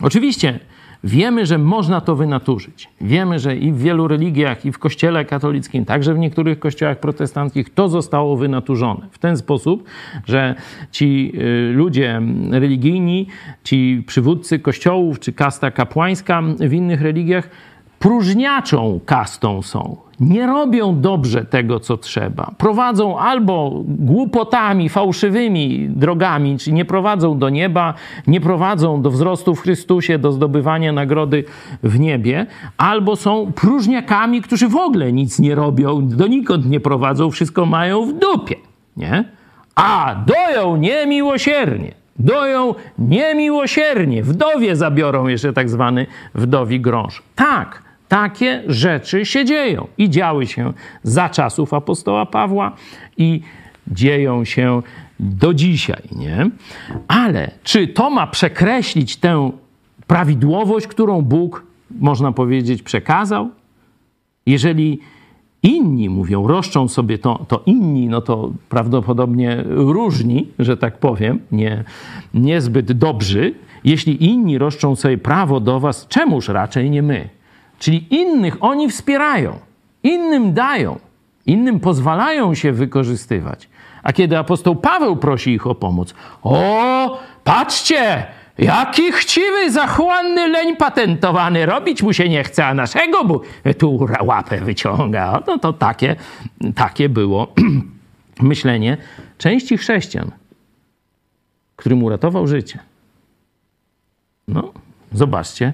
Oczywiście 0.00 0.58
wiemy, 1.04 1.46
że 1.46 1.58
można 1.58 2.00
to 2.00 2.16
wynaturzyć. 2.16 2.88
Wiemy, 3.00 3.38
że 3.38 3.56
i 3.56 3.72
w 3.72 3.78
wielu 3.78 4.08
religiach, 4.08 4.66
i 4.66 4.72
w 4.72 4.78
kościele 4.78 5.24
katolickim, 5.24 5.84
także 5.84 6.14
w 6.14 6.18
niektórych 6.18 6.58
kościołach 6.58 7.00
protestanckich 7.00 7.74
to 7.74 7.88
zostało 7.88 8.36
wynaturzone. 8.36 9.08
W 9.10 9.18
ten 9.18 9.36
sposób, 9.36 9.84
że 10.26 10.54
ci 10.90 11.32
y, 11.34 11.72
ludzie 11.74 12.22
religijni, 12.50 13.26
ci 13.64 14.04
przywódcy 14.06 14.58
kościołów, 14.58 15.20
czy 15.20 15.32
kasta 15.32 15.70
kapłańska 15.70 16.42
w 16.60 16.72
innych 16.72 17.02
religiach, 17.02 17.48
próżniaczą 18.04 19.00
kastą 19.06 19.62
są. 19.62 19.96
Nie 20.20 20.46
robią 20.46 21.00
dobrze 21.00 21.44
tego, 21.44 21.80
co 21.80 21.96
trzeba. 21.96 22.50
Prowadzą 22.58 23.18
albo 23.18 23.82
głupotami, 23.86 24.88
fałszywymi 24.88 25.88
drogami, 25.88 26.58
czyli 26.58 26.74
nie 26.74 26.84
prowadzą 26.84 27.38
do 27.38 27.48
nieba, 27.48 27.94
nie 28.26 28.40
prowadzą 28.40 29.02
do 29.02 29.10
wzrostu 29.10 29.54
w 29.54 29.60
Chrystusie, 29.60 30.18
do 30.18 30.32
zdobywania 30.32 30.92
nagrody 30.92 31.44
w 31.82 32.00
niebie, 32.00 32.46
albo 32.76 33.16
są 33.16 33.52
próżniakami, 33.52 34.42
którzy 34.42 34.68
w 34.68 34.76
ogóle 34.76 35.12
nic 35.12 35.38
nie 35.38 35.54
robią, 35.54 36.08
donikąd 36.08 36.66
nie 36.66 36.80
prowadzą, 36.80 37.30
wszystko 37.30 37.66
mają 37.66 38.06
w 38.06 38.12
dupie. 38.12 38.56
Nie? 38.96 39.24
A 39.74 40.16
doją 40.26 40.76
niemiłosiernie. 40.76 41.94
Doją 42.18 42.74
niemiłosiernie. 42.98 44.22
Wdowie 44.22 44.76
zabiorą 44.76 45.26
jeszcze 45.26 45.52
tak 45.52 45.70
zwany 45.70 46.06
wdowi 46.34 46.80
grąż. 46.80 47.22
Tak, 47.34 47.84
takie 48.08 48.62
rzeczy 48.66 49.24
się 49.24 49.44
dzieją 49.44 49.86
i 49.98 50.10
działy 50.10 50.46
się 50.46 50.72
za 51.02 51.28
czasów 51.28 51.74
apostoła 51.74 52.26
Pawła 52.26 52.72
i 53.16 53.40
dzieją 53.88 54.44
się 54.44 54.82
do 55.20 55.54
dzisiaj, 55.54 56.02
nie? 56.16 56.50
Ale 57.08 57.50
czy 57.62 57.88
to 57.88 58.10
ma 58.10 58.26
przekreślić 58.26 59.16
tę 59.16 59.50
prawidłowość, 60.06 60.86
którą 60.86 61.22
Bóg, 61.22 61.66
można 62.00 62.32
powiedzieć, 62.32 62.82
przekazał? 62.82 63.50
Jeżeli 64.46 65.00
inni 65.62 66.10
mówią, 66.10 66.46
roszczą 66.46 66.88
sobie 66.88 67.18
to, 67.18 67.44
to 67.48 67.62
inni, 67.66 68.08
no 68.08 68.20
to 68.20 68.52
prawdopodobnie 68.68 69.64
różni, 69.66 70.48
że 70.58 70.76
tak 70.76 70.98
powiem, 70.98 71.40
nie, 71.52 71.84
niezbyt 72.34 72.92
dobrzy. 72.92 73.54
Jeśli 73.84 74.24
inni 74.24 74.58
roszczą 74.58 74.96
sobie 74.96 75.18
prawo 75.18 75.60
do 75.60 75.80
was, 75.80 76.06
czemuż 76.08 76.48
raczej 76.48 76.90
nie 76.90 77.02
my? 77.02 77.28
Czyli 77.78 78.14
innych 78.14 78.56
oni 78.60 78.90
wspierają, 78.90 79.58
innym 80.02 80.54
dają, 80.54 80.98
innym 81.46 81.80
pozwalają 81.80 82.54
się 82.54 82.72
wykorzystywać. 82.72 83.68
A 84.02 84.12
kiedy 84.12 84.38
apostoł 84.38 84.76
Paweł 84.76 85.16
prosi 85.16 85.50
ich 85.50 85.66
o 85.66 85.74
pomoc, 85.74 86.14
o, 86.42 87.20
patrzcie, 87.44 88.26
jaki 88.58 89.12
chciwy, 89.12 89.70
zachłanny 89.70 90.48
leń 90.48 90.76
patentowany, 90.76 91.66
robić 91.66 92.02
mu 92.02 92.12
się 92.12 92.28
nie 92.28 92.44
chce, 92.44 92.66
a 92.66 92.74
naszego 92.74 93.24
mu 93.24 93.40
tu 93.78 94.06
łapę 94.20 94.60
wyciąga. 94.60 95.42
No 95.46 95.58
to 95.58 95.72
takie, 95.72 96.16
takie 96.74 97.08
było 97.08 97.52
myślenie 98.40 98.96
części 99.38 99.78
chrześcijan, 99.78 100.30
którym 101.76 102.02
uratował 102.02 102.46
życie. 102.46 102.78
No, 104.48 104.72
zobaczcie, 105.12 105.72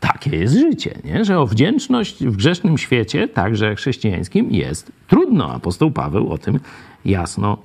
takie 0.00 0.36
jest 0.36 0.54
życie, 0.54 0.98
nie? 1.04 1.24
że 1.24 1.40
o 1.40 1.46
wdzięczność 1.46 2.24
w 2.24 2.36
grzesznym 2.36 2.78
świecie, 2.78 3.28
także 3.28 3.74
chrześcijańskim, 3.74 4.50
jest 4.50 4.92
trudno. 5.08 5.52
Apostoł 5.52 5.90
Paweł 5.90 6.32
o 6.32 6.38
tym 6.38 6.60
jasno 7.04 7.58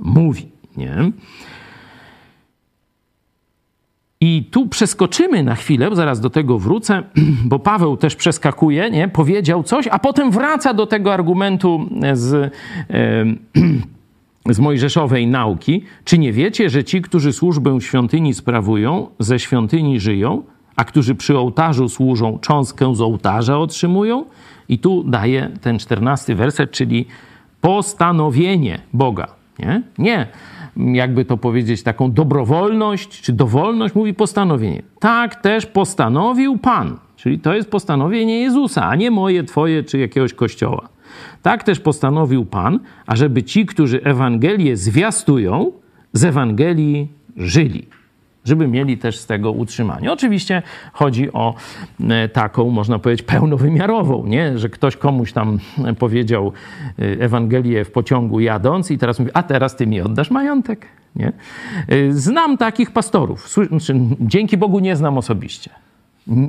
mówi. 0.00 0.48
Nie? 0.76 1.10
I 4.20 4.44
tu 4.50 4.68
przeskoczymy 4.68 5.42
na 5.42 5.54
chwilę, 5.54 5.90
zaraz 5.92 6.20
do 6.20 6.30
tego 6.30 6.58
wrócę, 6.58 7.02
bo 7.50 7.58
Paweł 7.58 7.96
też 7.96 8.16
przeskakuje, 8.16 8.90
nie? 8.90 9.08
powiedział 9.08 9.62
coś, 9.62 9.88
a 9.88 9.98
potem 9.98 10.30
wraca 10.30 10.74
do 10.74 10.86
tego 10.86 11.14
argumentu 11.14 11.88
z, 12.12 12.54
z 14.50 14.58
mojżeszowej 14.58 15.26
nauki. 15.26 15.84
Czy 16.04 16.18
nie 16.18 16.32
wiecie, 16.32 16.70
że 16.70 16.84
ci, 16.84 17.02
którzy 17.02 17.32
służbę 17.32 17.80
świątyni 17.80 18.34
sprawują, 18.34 19.06
ze 19.18 19.38
świątyni 19.38 20.00
żyją? 20.00 20.42
A 20.76 20.84
którzy 20.84 21.14
przy 21.14 21.38
ołtarzu 21.38 21.88
służą, 21.88 22.38
cząstkę 22.38 22.94
z 22.94 23.00
ołtarza 23.00 23.58
otrzymują. 23.58 24.24
I 24.68 24.78
tu 24.78 25.04
daje 25.04 25.50
ten 25.60 25.78
czternasty 25.78 26.34
werset, 26.34 26.70
czyli 26.70 27.06
postanowienie 27.60 28.80
Boga. 28.92 29.26
Nie? 29.58 29.82
nie, 29.98 30.26
jakby 30.76 31.24
to 31.24 31.36
powiedzieć, 31.36 31.82
taką 31.82 32.12
dobrowolność 32.12 33.20
czy 33.20 33.32
dowolność, 33.32 33.94
mówi 33.94 34.14
postanowienie. 34.14 34.82
Tak 34.98 35.34
też 35.34 35.66
postanowił 35.66 36.58
Pan, 36.58 36.96
czyli 37.16 37.38
to 37.38 37.54
jest 37.54 37.70
postanowienie 37.70 38.40
Jezusa, 38.40 38.88
a 38.88 38.96
nie 38.96 39.10
moje, 39.10 39.44
twoje 39.44 39.82
czy 39.82 39.98
jakiegoś 39.98 40.34
kościoła. 40.34 40.88
Tak 41.42 41.62
też 41.62 41.80
postanowił 41.80 42.46
Pan, 42.46 42.80
ażeby 43.06 43.42
ci, 43.42 43.66
którzy 43.66 44.02
Ewangelię 44.02 44.76
zwiastują, 44.76 45.72
z 46.12 46.24
Ewangelii 46.24 47.08
żyli 47.36 47.86
żeby 48.44 48.68
mieli 48.68 48.98
też 48.98 49.18
z 49.18 49.26
tego 49.26 49.52
utrzymanie. 49.52 50.12
Oczywiście 50.12 50.62
chodzi 50.92 51.32
o 51.32 51.54
e, 52.08 52.28
taką, 52.28 52.70
można 52.70 52.98
powiedzieć, 52.98 53.26
pełnowymiarową, 53.26 54.26
nie? 54.26 54.58
że 54.58 54.68
ktoś 54.68 54.96
komuś 54.96 55.32
tam 55.32 55.58
powiedział 55.98 56.52
e, 56.98 57.02
Ewangelię 57.02 57.84
w 57.84 57.90
pociągu 57.90 58.40
jadąc 58.40 58.90
i 58.90 58.98
teraz 58.98 59.18
mówi, 59.18 59.30
a 59.34 59.42
teraz 59.42 59.76
ty 59.76 59.86
mi 59.86 60.00
oddasz 60.00 60.30
majątek. 60.30 60.86
Nie? 61.16 61.32
E, 61.88 62.12
znam 62.12 62.56
takich 62.56 62.90
pastorów. 62.90 63.48
Znaczy, 63.68 64.00
dzięki 64.20 64.56
Bogu 64.56 64.80
nie 64.80 64.96
znam 64.96 65.18
osobiście. 65.18 65.70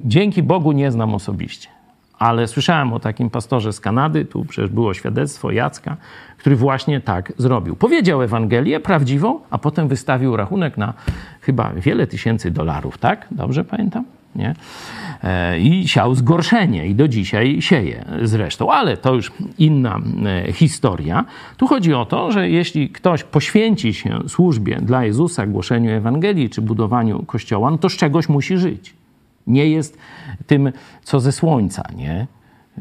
Dzięki 0.05 0.43
Bogu 0.43 0.71
nie 0.71 0.91
znam 0.91 1.15
osobiście. 1.15 1.74
Ale 2.19 2.47
słyszałem 2.47 2.93
o 2.93 2.99
takim 2.99 3.29
pastorze 3.29 3.73
z 3.73 3.79
Kanady, 3.79 4.25
tu 4.25 4.45
przecież 4.45 4.71
było 4.71 4.93
świadectwo 4.93 5.51
Jacka, 5.51 5.97
który 6.37 6.55
właśnie 6.55 7.01
tak 7.01 7.33
zrobił. 7.37 7.75
Powiedział 7.75 8.21
Ewangelię 8.21 8.79
prawdziwą, 8.79 9.39
a 9.49 9.57
potem 9.57 9.87
wystawił 9.87 10.35
rachunek 10.35 10.77
na 10.77 10.93
chyba 11.41 11.73
wiele 11.73 12.07
tysięcy 12.07 12.51
dolarów, 12.51 12.97
tak? 12.97 13.27
Dobrze 13.31 13.63
pamiętam? 13.63 14.05
Nie? 14.35 14.55
E, 15.23 15.59
I 15.59 15.87
siał 15.87 16.15
zgorszenie 16.15 16.87
i 16.87 16.95
do 16.95 17.07
dzisiaj 17.07 17.61
sieje 17.61 18.05
zresztą, 18.21 18.71
ale 18.71 18.97
to 18.97 19.13
już 19.13 19.31
inna 19.57 19.99
e, 20.25 20.53
historia. 20.53 21.25
Tu 21.57 21.67
chodzi 21.67 21.93
o 21.93 22.05
to, 22.05 22.31
że 22.31 22.49
jeśli 22.49 22.89
ktoś 22.89 23.23
poświęci 23.23 23.93
się 23.93 24.19
służbie 24.27 24.79
dla 24.81 25.05
Jezusa, 25.05 25.47
głoszeniu 25.47 25.91
Ewangelii 25.91 26.49
czy 26.49 26.61
budowaniu 26.61 27.23
kościoła, 27.23 27.71
no 27.71 27.77
to 27.77 27.89
z 27.89 27.93
czegoś 27.93 28.29
musi 28.29 28.57
żyć. 28.57 28.93
Nie 29.47 29.69
jest 29.69 29.97
tym, 30.47 30.71
co 31.03 31.19
ze 31.19 31.31
słońca, 31.31 31.83
nie? 31.95 32.27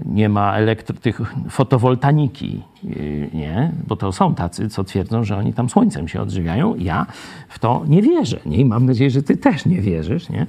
nie 0.05 0.29
ma 0.29 0.57
elektro, 0.57 0.97
tych 0.97 1.21
fotowoltaniki, 1.51 2.63
yy, 2.83 3.31
nie? 3.35 3.73
bo 3.87 3.97
to 3.97 4.13
są 4.13 4.35
tacy, 4.35 4.69
co 4.69 4.85
twierdzą, 4.85 5.25
że 5.25 5.37
oni 5.37 5.53
tam 5.53 5.69
słońcem 5.69 6.09
się 6.09 6.21
odżywiają. 6.21 6.75
Ja 6.75 7.07
w 7.49 7.59
to 7.59 7.85
nie 7.87 8.03
wierzę 8.03 8.41
nie? 8.47 8.57
i 8.57 8.65
mam 8.65 8.87
nadzieję, 8.87 9.11
że 9.11 9.23
ty 9.23 9.37
też 9.37 9.67
nie 9.67 9.81
wierzysz. 9.81 10.29
Nie? 10.29 10.47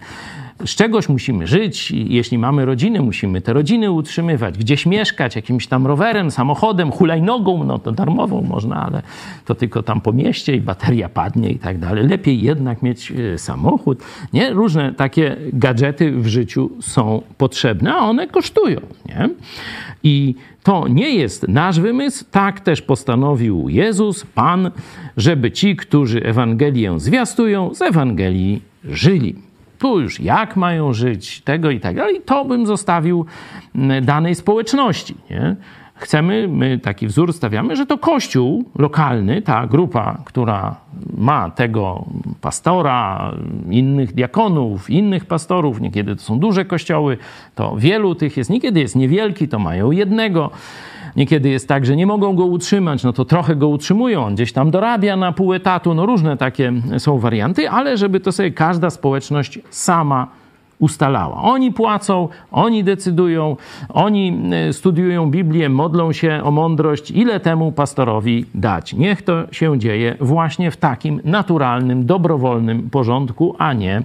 Z 0.66 0.76
czegoś 0.76 1.10
musimy 1.10 1.48
żyć. 1.48 1.92
Jeśli 1.92 2.38
mamy 2.38 2.66
rodziny, 2.66 3.02
musimy 3.02 3.42
te 3.42 3.54
rodziny 3.54 3.92
utrzymywać, 3.92 4.58
gdzieś 4.58 4.86
mieszkać, 4.86 5.36
jakimś 5.36 5.68
tam 5.68 5.88
rowerem, 5.88 6.32
samochodem, 6.32 6.92
hulajnogą, 6.92 7.64
no 7.64 7.80
to 7.80 7.92
darmową 7.92 8.42
można, 8.42 8.86
ale 8.86 9.02
to 9.46 9.56
tylko 9.56 9.84
tam 9.84 10.02
po 10.02 10.14
mieście 10.14 10.56
i 10.56 10.62
bateria 10.62 11.10
padnie 11.10 11.50
i 11.50 11.60
tak 11.60 11.78
dalej. 11.78 12.08
Lepiej 12.08 12.42
jednak 12.42 12.82
mieć 12.82 13.12
e, 13.12 13.38
samochód. 13.38 14.00
Nie? 14.34 14.54
Różne 14.54 14.94
takie 14.94 15.36
gadżety 15.54 16.12
w 16.12 16.28
życiu 16.28 16.70
są 16.82 17.22
potrzebne, 17.38 17.94
a 17.94 17.98
one 17.98 18.28
kosztują. 18.28 18.80
Nie? 19.06 19.30
I 20.04 20.36
to 20.64 20.88
nie 20.88 21.16
jest 21.16 21.48
nasz 21.48 21.80
wymysł, 21.80 22.26
tak 22.32 22.60
też 22.60 22.82
postanowił 22.82 23.70
Jezus, 23.70 24.26
Pan, 24.26 24.72
żeby 25.18 25.52
ci, 25.52 25.76
którzy 25.76 26.24
Ewangelię 26.24 27.00
zwiastują, 27.00 27.74
z 27.74 27.82
Ewangelii 27.82 28.62
żyli 28.84 29.45
tu 29.78 30.00
już 30.00 30.20
jak 30.20 30.56
mają 30.56 30.94
żyć, 30.94 31.42
tego 31.42 31.72
i 31.72 31.80
tak 31.80 31.96
dalej. 31.96 32.22
To 32.26 32.46
bym 32.46 32.66
zostawił 32.66 33.26
danej 34.02 34.36
społeczności. 34.36 35.16
Nie? 35.30 35.56
Chcemy, 35.96 36.48
my 36.48 36.80
taki 36.80 37.08
wzór 37.08 37.34
stawiamy, 37.34 37.76
że 37.76 37.86
to 37.86 37.98
Kościół 37.98 38.66
lokalny, 38.80 39.42
ta 39.42 39.68
grupa, 39.68 40.18
która 40.26 40.76
ma 41.18 41.50
tego 41.52 42.06
pastora, 42.42 43.32
innych 43.70 44.14
diakonów, 44.14 44.90
innych 44.90 45.26
pastorów, 45.26 45.82
niekiedy 45.82 46.16
to 46.16 46.22
są 46.22 46.40
duże 46.40 46.66
kościoły, 46.66 47.18
to 47.56 47.76
wielu 47.78 48.16
tych 48.16 48.38
jest, 48.38 48.50
niekiedy 48.50 48.80
jest 48.80 48.96
niewielki, 48.96 49.48
to 49.48 49.60
mają 49.60 49.92
jednego. 49.92 50.52
Niekiedy 51.16 51.50
jest 51.50 51.68
tak, 51.68 51.86
że 51.86 51.96
nie 51.96 52.08
mogą 52.08 52.36
go 52.36 52.46
utrzymać, 52.46 53.04
no 53.04 53.14
to 53.14 53.26
trochę 53.26 53.56
go 53.56 53.68
utrzymują, 53.68 54.26
on 54.26 54.36
gdzieś 54.36 54.54
tam 54.54 54.72
dorabia 54.72 55.16
na 55.16 55.32
pół 55.32 55.54
etatu, 55.54 55.94
no 55.94 56.06
różne 56.06 56.38
takie 56.38 56.74
są 56.98 57.20
warianty, 57.20 57.70
ale 57.70 57.98
żeby 57.98 58.20
to 58.20 58.32
sobie 58.32 58.52
każda 58.52 58.90
społeczność 58.90 59.60
sama 59.70 60.28
ustalała. 60.80 61.42
Oni 61.42 61.72
płacą, 61.72 62.30
oni 62.52 62.84
decydują, 62.84 63.58
oni 63.90 64.42
e, 64.52 64.74
studiują 64.74 65.32
Biblię, 65.32 65.70
modlą 65.70 66.12
się 66.12 66.42
o 66.44 66.52
mądrość, 66.52 67.12
ile 67.12 67.40
temu 67.40 67.72
pastorowi 67.72 68.46
dać. 68.56 68.94
Niech 68.94 69.22
to 69.22 69.44
się 69.52 69.80
dzieje 69.80 70.16
właśnie 70.20 70.72
w 70.72 70.78
takim 70.78 71.22
naturalnym, 71.24 72.06
dobrowolnym 72.06 72.90
porządku, 72.90 73.56
a 73.58 73.74
nie 73.74 74.02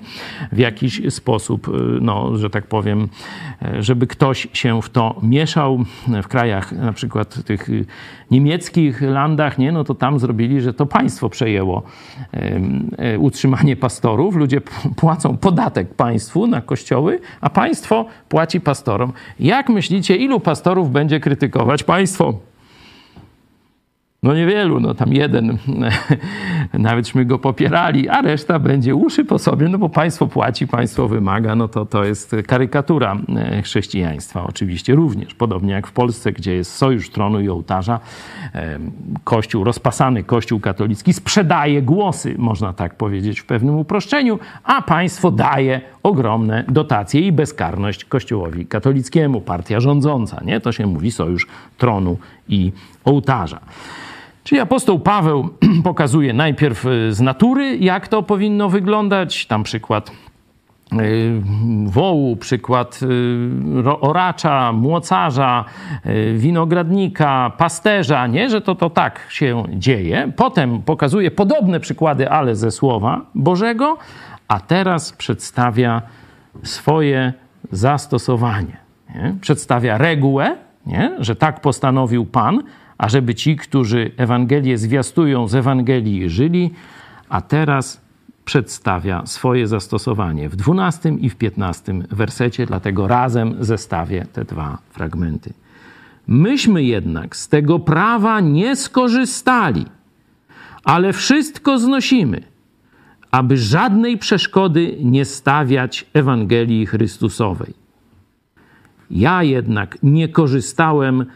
w 0.53 0.59
jakiś 0.59 1.03
sposób, 1.15 1.69
e, 1.69 1.73
no, 2.01 2.37
że 2.37 2.51
tak 2.51 2.67
powiem, 2.67 3.09
e, 3.63 3.83
żeby 3.83 4.07
ktoś 4.07 4.49
się 4.53 4.83
w 4.83 4.91
to 4.91 5.15
mieszał. 5.23 5.85
W 6.23 6.29
krajach 6.29 6.73
na 6.73 6.93
przykład 6.93 7.45
tych 7.45 7.69
niemieckich 8.31 9.03
landach, 9.03 9.59
nie, 9.59 9.73
no 9.73 9.85
to 9.85 9.95
tam 9.95 10.19
zrobili, 10.19 10.61
że 10.61 10.75
to 10.75 10.87
państwo 10.87 11.29
przejęło 11.29 11.83
utrzymanie 13.19 13.77
pastorów. 13.77 14.37
Ludzie 14.37 14.61
płacą 14.97 15.37
podatek 15.37 15.95
państwu 15.95 16.47
na 16.47 16.60
kościoły, 16.67 17.21
a 17.41 17.51
państwo 17.51 18.07
płaci 18.29 18.61
pastorom. 18.61 19.13
Jak 19.41 19.69
myślicie, 19.69 20.17
ilu 20.17 20.41
pastorów 20.41 20.93
będzie 20.93 21.21
krytykować 21.21 21.83
państwo? 21.83 22.35
No 24.23 24.35
niewielu, 24.35 24.81
no 24.81 24.95
tam 24.95 25.13
jeden, 25.13 25.59
nawetśmy 26.73 27.25
go 27.25 27.39
popierali, 27.39 28.09
a 28.09 28.23
reszta 28.23 28.59
będzie 28.59 28.95
uszy 28.95 29.25
po 29.25 29.39
sobie, 29.39 29.69
no 29.69 29.79
bo 29.79 29.89
państwo 29.89 30.27
płaci, 30.27 30.67
państwo 30.67 31.09
wymaga, 31.09 31.55
no 31.55 31.69
to 31.69 31.87
to 31.87 32.05
jest 32.05 32.37
karykatura 32.47 33.17
e, 33.37 33.63
chrześcijaństwa 33.63 34.45
oczywiście 34.45 34.95
również. 34.95 35.35
Podobnie 35.35 35.73
jak 35.73 35.87
w 35.87 35.93
Polsce, 35.93 36.33
gdzie 36.33 36.55
jest 36.55 36.75
sojusz 36.75 37.11
tronu 37.11 37.41
i 37.41 37.49
ołtarza, 37.49 38.01
kościół, 39.25 39.65
rozpasany 39.65 40.25
kościół 40.25 40.61
katolicki 40.61 41.13
sprzedaje 41.13 41.83
głosy, 41.83 42.35
można 42.39 42.73
tak 42.73 42.95
powiedzieć 42.95 43.41
w 43.41 43.45
pewnym 43.45 43.79
uproszczeniu, 43.79 44.39
a 44.65 44.83
państwo 44.83 45.31
daje 45.31 45.81
ogromne 46.03 46.65
dotacje 46.69 47.21
i 47.21 47.33
bezkarność 47.33 48.05
kościołowi 48.05 48.67
katolickiemu, 48.67 49.41
partia 49.41 49.81
rządząca, 49.81 50.41
nie? 50.45 50.61
To 50.61 50.73
się 50.73 50.87
mówi 50.87 51.11
sojusz 51.11 51.47
tronu 51.79 52.19
i 52.49 52.73
ołtarza. 53.05 53.61
Czyli 54.51 54.61
apostoł 54.61 54.99
Paweł 54.99 55.49
pokazuje 55.85 56.33
najpierw 56.33 56.87
y, 56.87 57.13
z 57.13 57.21
natury, 57.21 57.77
jak 57.77 58.09
to 58.09 58.23
powinno 58.23 58.69
wyglądać. 58.69 59.47
Tam 59.47 59.63
przykład 59.63 60.11
y, 60.93 61.43
wołu, 61.85 62.37
przykład 62.37 63.01
y, 63.03 64.01
oracza, 64.01 64.73
młocarza, 64.73 65.65
winogradnika, 66.37 67.53
pasterza, 67.59 68.27
nie? 68.27 68.51
że 68.51 68.61
to, 68.61 68.75
to 68.75 68.91
tak 68.91 69.21
się 69.29 69.65
dzieje. 69.69 70.33
Potem 70.37 70.83
pokazuje 70.83 71.31
podobne 71.31 71.81
przykłady, 71.81 72.31
ale 72.31 72.57
ze 72.57 72.71
Słowa 72.71 73.21
Bożego, 73.35 73.99
a 74.49 74.61
teraz 74.61 75.13
przedstawia 75.13 76.03
swoje 76.63 77.33
zastosowanie. 77.73 78.77
Nie? 79.15 79.35
Przedstawia 79.41 79.99
regułę, 79.99 80.57
nie? 80.87 81.17
że 81.19 81.37
tak 81.37 81.61
postanowił 81.61 82.27
Pan, 82.27 82.63
ażeby 83.01 83.35
ci, 83.35 83.57
którzy 83.57 84.11
Ewangelię 84.17 84.79
zwiastują, 84.79 85.49
z 85.49 85.55
Ewangelii 85.55 86.31
żyli, 86.31 86.71
a 87.29 87.41
teraz 87.41 88.01
przedstawia 88.45 89.27
swoje 89.27 89.67
zastosowanie 89.67 90.49
w 90.49 90.57
12 90.57 91.09
i 91.09 91.31
w 91.31 91.37
15 91.37 91.95
wersecie, 92.11 92.67
dlatego 92.67 93.09
razem 93.09 93.55
zestawię 93.61 94.27
te 94.33 94.45
dwa 94.45 94.79
fragmenty. 94.91 95.53
Myśmy 96.27 96.83
jednak 96.83 97.37
z 97.37 97.49
tego 97.49 97.79
prawa 97.79 98.41
nie 98.41 98.77
skorzystali, 98.77 99.87
ale 100.85 101.13
wszystko 101.13 101.79
znosimy, 101.79 102.43
aby 103.31 103.57
żadnej 103.57 104.19
przeszkody 104.19 104.97
nie 105.03 105.25
stawiać 105.25 106.07
Ewangelii 106.15 106.87
Chrystusowej. 106.87 107.75
Ja 109.11 109.43
jednak 109.43 109.99
nie 110.03 110.29
korzystałem 110.29 111.27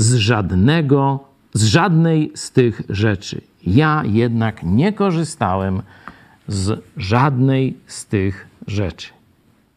z 0.00 0.14
żadnego, 0.14 1.20
z 1.52 1.64
żadnej 1.64 2.32
z 2.34 2.50
tych 2.50 2.82
rzeczy. 2.88 3.40
Ja 3.66 4.02
jednak 4.06 4.62
nie 4.62 4.92
korzystałem 4.92 5.82
z 6.48 6.82
żadnej 6.96 7.76
z 7.86 8.06
tych 8.06 8.46
rzeczy. 8.66 9.08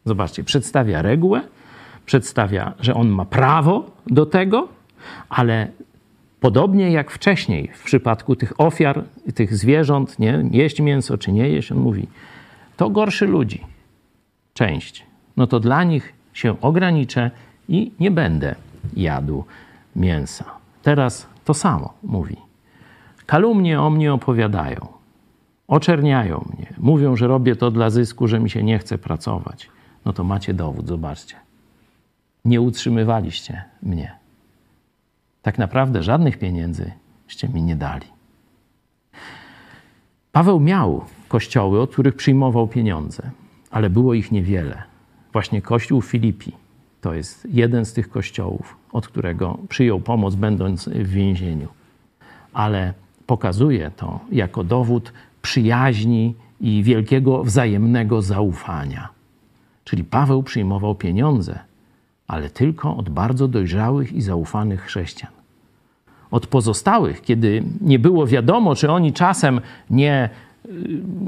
Zobaczcie, 0.04 0.44
przedstawia 0.44 1.02
regułę, 1.02 1.40
przedstawia, 2.06 2.72
że 2.80 2.94
on 2.94 3.08
ma 3.08 3.24
prawo 3.24 3.90
do 4.06 4.26
tego, 4.26 4.68
ale 5.28 5.68
podobnie 6.40 6.90
jak 6.90 7.10
wcześniej 7.10 7.70
w 7.74 7.84
przypadku 7.84 8.36
tych 8.36 8.60
ofiar, 8.60 9.04
tych 9.34 9.56
zwierząt, 9.56 10.18
nie, 10.18 10.44
jeść 10.50 10.80
mięso 10.80 11.18
czy 11.18 11.32
nie 11.32 11.48
jeść, 11.48 11.72
on 11.72 11.78
mówi, 11.78 12.08
to 12.76 12.90
gorszy 12.90 13.26
ludzi, 13.26 13.60
część. 14.54 15.06
No 15.36 15.46
to 15.46 15.60
dla 15.60 15.84
nich 15.84 16.12
się 16.32 16.60
ograniczę 16.60 17.30
i 17.68 17.92
nie 18.00 18.10
będę 18.10 18.54
jadł 18.96 19.44
mięsa. 19.96 20.44
Teraz 20.82 21.26
to 21.44 21.54
samo 21.54 21.94
mówi. 22.02 22.36
Kalumnie 23.26 23.80
o 23.80 23.90
mnie 23.90 24.12
opowiadają, 24.12 24.86
oczerniają 25.68 26.48
mnie, 26.56 26.74
mówią, 26.78 27.16
że 27.16 27.26
robię 27.26 27.56
to 27.56 27.70
dla 27.70 27.90
zysku, 27.90 28.28
że 28.28 28.40
mi 28.40 28.50
się 28.50 28.62
nie 28.62 28.78
chce 28.78 28.98
pracować. 28.98 29.70
No 30.04 30.12
to 30.12 30.24
macie 30.24 30.54
dowód, 30.54 30.88
zobaczcie. 30.88 31.36
Nie 32.44 32.60
utrzymywaliście 32.60 33.64
mnie. 33.82 34.18
Tak 35.42 35.58
naprawdę 35.58 36.02
żadnych 36.02 36.38
pieniędzy 36.38 36.92
ście 37.26 37.48
mi 37.48 37.62
nie 37.62 37.76
dali. 37.76 38.06
Paweł 40.32 40.60
miał 40.60 41.04
kościoły, 41.28 41.80
od 41.80 41.92
których 41.92 42.14
przyjmował 42.14 42.68
pieniądze, 42.68 43.30
ale 43.70 43.90
było 43.90 44.14
ich 44.14 44.32
niewiele. 44.32 44.82
Właśnie 45.32 45.62
kościół 45.62 46.02
Filipi 46.02 46.52
to 47.00 47.14
jest 47.14 47.48
jeden 47.50 47.84
z 47.84 47.92
tych 47.92 48.08
kościołów, 48.10 48.76
od 48.94 49.08
którego 49.08 49.58
przyjął 49.68 50.00
pomoc, 50.00 50.34
będąc 50.34 50.88
w 50.88 51.08
więzieniu. 51.08 51.68
Ale 52.52 52.94
pokazuje 53.26 53.90
to 53.96 54.20
jako 54.32 54.64
dowód 54.64 55.12
przyjaźni 55.42 56.34
i 56.60 56.82
wielkiego 56.82 57.44
wzajemnego 57.44 58.22
zaufania. 58.22 59.08
Czyli 59.84 60.04
Paweł 60.04 60.42
przyjmował 60.42 60.94
pieniądze, 60.94 61.58
ale 62.26 62.50
tylko 62.50 62.96
od 62.96 63.08
bardzo 63.08 63.48
dojrzałych 63.48 64.12
i 64.12 64.22
zaufanych 64.22 64.82
chrześcijan. 64.82 65.32
Od 66.30 66.46
pozostałych, 66.46 67.22
kiedy 67.22 67.62
nie 67.80 67.98
było 67.98 68.26
wiadomo, 68.26 68.74
czy 68.74 68.90
oni 68.90 69.12
czasem 69.12 69.60
nie 69.90 70.30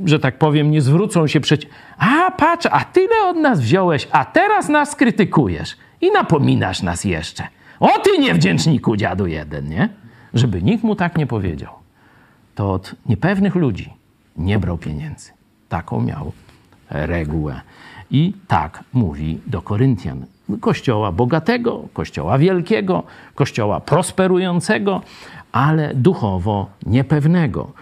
że 0.05 0.19
tak 0.19 0.39
powiem, 0.39 0.71
nie 0.71 0.83
zwrócą 0.83 1.27
się 1.27 1.41
przeciw. 1.41 1.71
A 1.99 2.31
patrz, 2.31 2.69
a 2.71 2.85
tyle 2.85 3.23
od 3.29 3.37
nas 3.37 3.61
wziąłeś, 3.61 4.09
a 4.11 4.25
teraz 4.25 4.69
nas 4.69 4.97
krytykujesz 4.97 5.77
i 6.01 6.11
napominasz 6.11 6.83
nas 6.83 7.05
jeszcze. 7.05 7.49
O 7.81 7.99
ty 7.99 8.19
niewdzięczniku, 8.19 8.97
dziadu 8.97 9.27
jeden, 9.27 9.69
nie? 9.69 9.89
Żeby 10.35 10.63
nikt 10.63 10.85
mu 10.85 10.95
tak 10.95 11.19
nie 11.19 11.27
powiedział. 11.27 11.73
To 12.55 12.73
od 12.73 12.95
niepewnych 13.07 13.55
ludzi 13.55 13.93
nie 14.37 14.59
brał 14.59 14.79
pieniędzy. 14.79 15.31
Taką 15.69 16.01
miał 16.01 16.33
regułę. 16.91 17.61
I 18.11 18.33
tak 18.49 18.85
mówi 18.93 19.41
do 19.47 19.63
Koryntian. 19.63 20.27
Kościoła 20.61 21.13
bogatego, 21.13 21.89
kościoła 21.93 22.39
wielkiego, 22.39 23.03
kościoła 23.35 23.81
prosperującego, 23.81 25.03
ale 25.53 25.95
duchowo 25.95 26.71
niepewnego 26.87 27.73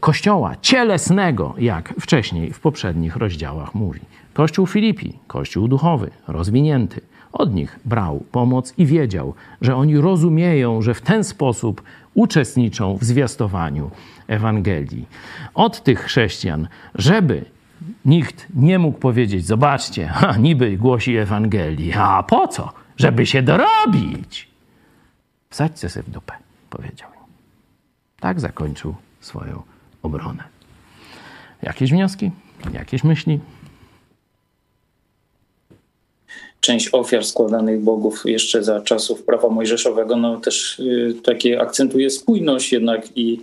kościoła 0.00 0.56
cielesnego, 0.62 1.54
jak 1.58 1.94
wcześniej 2.00 2.52
w 2.52 2.60
poprzednich 2.60 3.16
rozdziałach 3.16 3.74
mówi. 3.74 4.00
Kościół 4.32 4.66
Filipi, 4.66 5.18
kościół 5.26 5.68
duchowy, 5.68 6.10
rozwinięty, 6.28 7.00
od 7.32 7.54
nich 7.54 7.78
brał 7.84 8.24
pomoc 8.32 8.74
i 8.78 8.86
wiedział, 8.86 9.34
że 9.60 9.76
oni 9.76 9.96
rozumieją, 9.96 10.82
że 10.82 10.94
w 10.94 11.00
ten 11.00 11.24
sposób 11.24 11.82
uczestniczą 12.14 12.96
w 12.96 13.04
zwiastowaniu 13.04 13.90
Ewangelii. 14.28 15.06
Od 15.54 15.82
tych 15.82 16.00
chrześcijan, 16.00 16.68
żeby 16.94 17.44
nikt 18.04 18.46
nie 18.54 18.78
mógł 18.78 18.98
powiedzieć: 18.98 19.46
Zobaczcie, 19.46 20.06
ha, 20.14 20.36
niby 20.36 20.76
głosi 20.76 21.16
Ewangelii, 21.16 21.92
a 21.92 22.22
po 22.22 22.48
co? 22.48 22.72
Żeby 22.96 23.26
się 23.26 23.42
dorobić. 23.42 24.48
Wsadźcie 25.50 25.88
sobie 25.88 26.02
w 26.02 26.10
dupę, 26.10 26.32
powiedział. 26.70 27.08
Tak 28.20 28.40
zakończył 28.40 28.94
swoją 29.20 29.62
obronę. 30.02 30.44
Jakieś 31.62 31.90
wnioski? 31.90 32.30
Jakieś 32.72 33.04
myśli? 33.04 33.40
część 36.60 36.88
ofiar 36.92 37.24
składanych 37.24 37.80
bogów 37.80 38.22
jeszcze 38.24 38.62
za 38.62 38.80
czasów 38.80 39.22
prawa 39.22 39.48
mojżeszowego, 39.48 40.16
no 40.16 40.40
też 40.40 40.78
y, 40.78 41.14
takie 41.24 41.60
akcentuje 41.60 42.10
spójność 42.10 42.72
jednak 42.72 43.16
i 43.16 43.40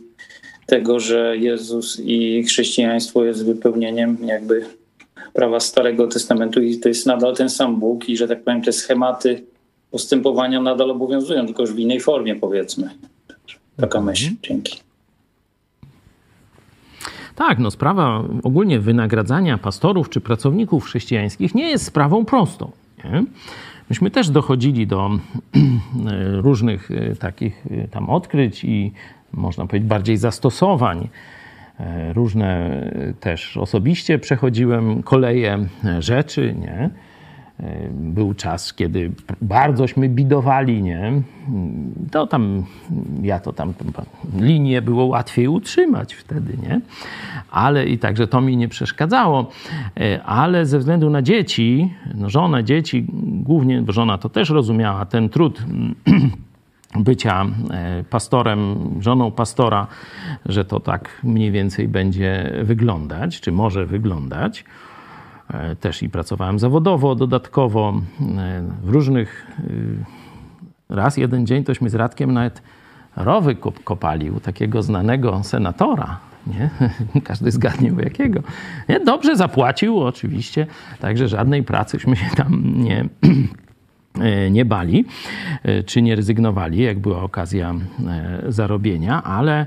tego, 0.66 1.00
że 1.00 1.38
Jezus 1.38 2.02
i 2.06 2.44
chrześcijaństwo 2.44 3.26
jest 3.26 3.46
wypełnieniem 3.46 4.18
jakby 4.22 4.66
prawa 5.34 5.60
Starego 5.60 6.08
Testamentu 6.08 6.62
i 6.62 6.78
to 6.78 6.90
jest 6.90 7.06
nadal 7.06 7.36
ten 7.36 7.50
sam 7.50 7.80
Bóg 7.80 8.10
i 8.10 8.18
że 8.18 8.28
tak 8.28 8.44
powiem 8.44 8.62
te 8.62 8.74
schematy 8.74 9.44
postępowania 9.92 10.62
nadal 10.62 10.92
obowiązują, 10.92 11.46
tylko 11.46 11.62
już 11.62 11.74
w 11.74 11.80
innej 11.80 12.00
formie 12.00 12.36
powiedzmy. 12.36 12.90
Taka 13.78 14.02
myśl. 14.02 14.32
Dzięki. 14.44 14.87
Tak, 17.38 17.60
no 17.60 17.72
sprawa 17.72 18.24
ogólnie 18.44 18.80
wynagradzania 18.80 19.58
pastorów 19.58 20.10
czy 20.10 20.22
pracowników 20.22 20.86
chrześcijańskich 20.86 21.56
nie 21.56 21.70
jest 21.70 21.86
sprawą 21.86 22.26
prostą. 22.26 22.72
Nie? 23.04 23.24
Myśmy 23.90 24.12
też 24.12 24.30
dochodzili 24.30 24.88
do 24.88 25.10
różnych 26.48 26.92
e, 26.92 27.16
takich 27.16 27.66
e, 27.72 27.88
tam 27.88 28.10
odkryć 28.10 28.64
i 28.64 28.92
można 29.34 29.66
powiedzieć 29.68 29.90
bardziej 29.90 30.18
zastosowań. 30.18 31.10
E, 31.80 32.14
różne 32.14 32.82
też 33.20 33.58
osobiście 33.58 34.20
przechodziłem 34.20 35.04
koleje 35.04 35.68
rzeczy, 36.00 36.56
nie? 36.60 36.90
Był 37.92 38.34
czas, 38.34 38.74
kiedy 38.74 39.12
bardzośmy 39.42 40.10
bidowali, 40.10 40.84
nie? 40.84 41.22
To 42.12 42.28
tam, 42.28 42.64
ja 43.22 43.40
to 43.40 43.54
tam, 43.54 43.74
linię 44.40 44.82
było 44.82 45.06
łatwiej 45.06 45.48
utrzymać 45.48 46.14
wtedy, 46.14 46.58
nie? 46.64 46.82
Ale 47.52 47.86
i 47.86 47.98
także 47.98 48.28
to 48.28 48.42
mi 48.42 48.58
nie 48.58 48.68
przeszkadzało. 48.68 49.50
Ale 50.26 50.66
ze 50.66 50.80
względu 50.80 51.10
na 51.10 51.22
dzieci, 51.22 51.94
no 52.16 52.30
żona, 52.30 52.64
dzieci, 52.64 53.06
głównie, 53.44 53.82
bo 53.82 53.92
żona 53.92 54.18
to 54.18 54.30
też 54.30 54.50
rozumiała, 54.50 55.06
ten 55.06 55.30
trud 55.30 55.64
bycia 56.96 57.46
e, 57.72 58.04
pastorem, 58.04 58.76
żoną 59.00 59.32
pastora, 59.32 59.88
że 60.46 60.66
to 60.66 60.80
tak 60.80 61.10
mniej 61.24 61.52
więcej 61.52 61.88
będzie 61.88 62.54
wyglądać, 62.64 63.42
czy 63.42 63.52
może 63.52 63.86
wyglądać. 63.86 64.64
E, 65.54 65.76
też 65.76 66.04
i 66.04 66.10
pracowałem 66.10 66.60
zawodowo, 66.60 67.16
dodatkowo 67.16 68.02
e, 68.38 68.64
w 68.84 68.90
różnych. 68.90 69.48
Raz 70.90 71.18
jeden 71.18 71.46
dzień 71.46 71.64
tośmy 71.64 71.90
z 71.90 71.96
Radkiem 71.96 72.34
nawet 72.34 72.62
rowy 73.16 73.56
kopali 73.84 74.32
u 74.32 74.40
takiego 74.40 74.84
znanego 74.84 75.44
senatora. 75.44 76.20
Nie? 76.48 76.70
Każdy 77.24 77.52
zgadnie 77.52 77.94
u 77.94 78.00
jakiego. 78.00 78.40
Nie? 78.90 79.00
Dobrze 79.00 79.36
zapłacił 79.36 80.00
oczywiście, 80.00 80.68
także 81.00 81.28
żadnej 81.28 81.64
pracyśmy 81.64 82.16
się 82.16 82.26
tam 82.36 82.64
nie, 82.76 83.06
nie 84.58 84.66
bali, 84.66 85.06
czy 85.86 86.02
nie 86.02 86.16
rezygnowali, 86.16 86.82
jak 86.82 87.00
była 87.00 87.22
okazja 87.22 87.74
zarobienia, 88.48 89.24
ale 89.24 89.66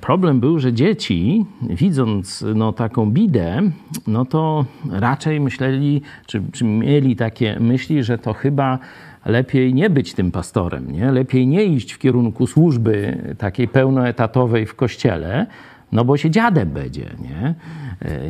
problem 0.00 0.40
był, 0.40 0.58
że 0.58 0.72
dzieci, 0.72 1.46
widząc 1.62 2.44
no, 2.54 2.72
taką 2.72 3.10
bidę, 3.10 3.62
no 4.06 4.24
to 4.24 4.64
raczej 4.90 5.40
myśleli, 5.40 6.02
czy, 6.26 6.42
czy 6.52 6.64
mieli 6.64 7.16
takie 7.16 7.60
myśli, 7.60 8.02
że 8.02 8.18
to 8.18 8.32
chyba 8.32 8.78
lepiej 9.26 9.74
nie 9.74 9.90
być 9.90 10.14
tym 10.14 10.30
pastorem, 10.30 10.92
nie? 10.92 11.12
lepiej 11.12 11.46
nie 11.46 11.64
iść 11.64 11.92
w 11.92 11.98
kierunku 11.98 12.46
służby 12.46 13.18
takiej 13.38 13.68
pełnoetatowej 13.68 14.66
w 14.66 14.74
kościele, 14.74 15.46
no 15.92 16.04
bo 16.04 16.16
się 16.16 16.30
dziadem 16.30 16.68
będzie, 16.68 17.10
nie? 17.20 17.54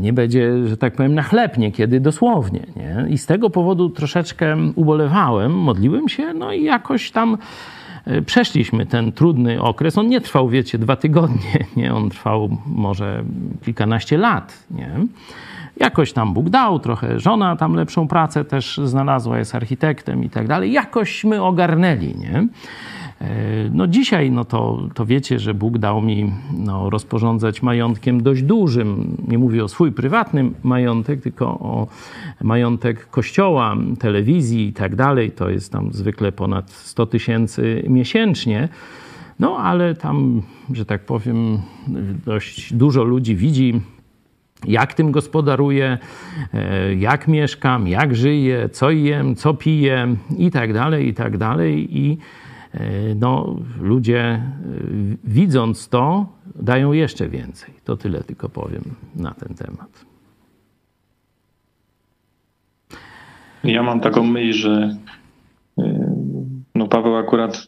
Nie 0.01 0.13
będzie, 0.13 0.69
że 0.69 0.77
tak 0.77 0.95
powiem, 0.95 1.15
na 1.15 1.23
chleb 1.23 1.59
niekiedy 1.59 2.01
dosłownie, 2.01 2.67
nie? 2.77 3.07
I 3.09 3.19
z 3.19 3.27
tego 3.27 3.51
powodu 3.51 3.91
troszeczkę 3.91 4.57
ubolewałem, 4.75 5.53
modliłem 5.53 6.09
się, 6.09 6.35
no 6.35 6.53
i 6.53 6.65
jakoś 6.65 7.11
tam 7.11 7.35
e, 7.35 7.37
przeszliśmy 8.27 8.87
ten 8.87 9.13
trudny 9.13 9.63
okres. 9.63 9.99
On 9.99 10.09
nie 10.09 10.21
trwał, 10.21 10.49
wiecie, 10.49 10.79
dwa 10.79 10.97
tygodnie, 10.97 11.65
nie? 11.77 11.95
On 11.95 12.11
trwał 12.11 12.57
może 12.67 13.25
kilkanaście 13.65 14.19
lat, 14.19 14.65
nie? 14.71 14.91
Jakoś 15.77 16.13
tam 16.13 16.35
Bóg 16.35 16.51
dał, 16.51 16.79
trochę 16.79 17.21
żona 17.21 17.57
tam 17.57 17.75
lepszą 17.75 18.09
pracę 18.09 18.45
też 18.45 18.81
znalazła, 18.85 19.39
jest 19.39 19.55
architektem 19.55 20.25
i 20.25 20.31
tak 20.31 20.49
dalej. 20.49 20.73
Jakośmy 20.73 21.43
ogarnęli, 21.43 22.15
nie? 22.19 22.47
E, 23.23 23.71
no 23.73 23.87
dzisiaj, 23.87 24.31
no 24.31 24.45
to, 24.45 24.89
to 24.95 25.07
wiecie, 25.07 25.39
że 25.39 25.55
Bóg 25.55 25.79
dał 25.79 26.03
mi 26.03 26.33
no, 26.59 26.91
rozporządzać 26.91 27.63
majątkiem 27.63 28.23
dość 28.23 28.43
dużym. 28.43 29.17
Nie 29.29 29.39
mówię 29.39 29.65
o 29.65 29.69
swój 29.69 29.93
prywatnym 29.93 30.55
majątek, 30.63 31.23
tylko 31.23 31.47
o 31.47 31.87
majątek 32.43 33.11
kościoła, 33.11 33.77
telewizji 33.99 34.67
i 34.67 34.73
tak 34.73 34.97
dalej. 34.97 35.31
To 35.31 35.51
jest 35.51 35.73
tam 35.73 35.93
zwykle 35.93 36.33
ponad 36.33 36.71
100 36.71 37.07
tysięcy 37.07 37.85
miesięcznie. 37.89 38.69
No 39.39 39.57
ale 39.57 39.95
tam, 39.95 40.43
że 40.73 40.85
tak 40.85 41.05
powiem, 41.05 41.59
dość 42.27 42.75
dużo 42.75 43.05
ludzi 43.05 43.37
widzi 43.37 43.81
jak 44.67 44.95
tym 44.95 45.13
gospodaruję, 45.13 45.99
e, 46.55 46.95
jak 46.95 47.29
mieszkam, 47.29 47.89
jak 47.89 48.17
żyję, 48.17 48.69
co 48.69 48.91
jem, 48.91 49.37
co 49.37 49.55
piję 49.55 50.17
i 50.39 50.51
tak 50.51 50.73
dalej, 50.73 51.09
i 51.09 51.15
tak 51.15 51.39
dalej. 51.39 51.99
I 51.99 52.19
no, 53.17 53.57
ludzie 53.81 54.21
e, 54.21 54.43
widząc 55.25 55.89
to, 55.89 56.27
dają 56.55 56.93
jeszcze 56.93 57.29
więcej. 57.29 57.75
To 57.85 57.97
tyle 57.97 58.25
tylko 58.25 58.49
powiem 58.49 58.83
na 59.17 59.31
ten 59.31 59.55
temat. 59.55 60.05
Ja 63.65 63.83
mam 63.83 64.01
taką 64.01 64.23
myśl, 64.25 64.59
że 64.59 64.97
no 66.75 66.89
Paweł 66.89 67.17
akurat 67.17 67.67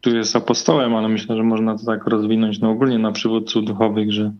tu 0.00 0.16
jest 0.16 0.36
apostołem, 0.36 0.94
ale 0.94 1.08
myślę, 1.08 1.36
że 1.36 1.42
można 1.42 1.78
to 1.78 1.86
tak 1.86 2.06
rozwinąć 2.06 2.60
no 2.60 2.70
ogólnie 2.70 2.98
na 2.98 3.12
przywódców 3.12 3.64
duchowych, 3.64 4.12
że 4.12 4.32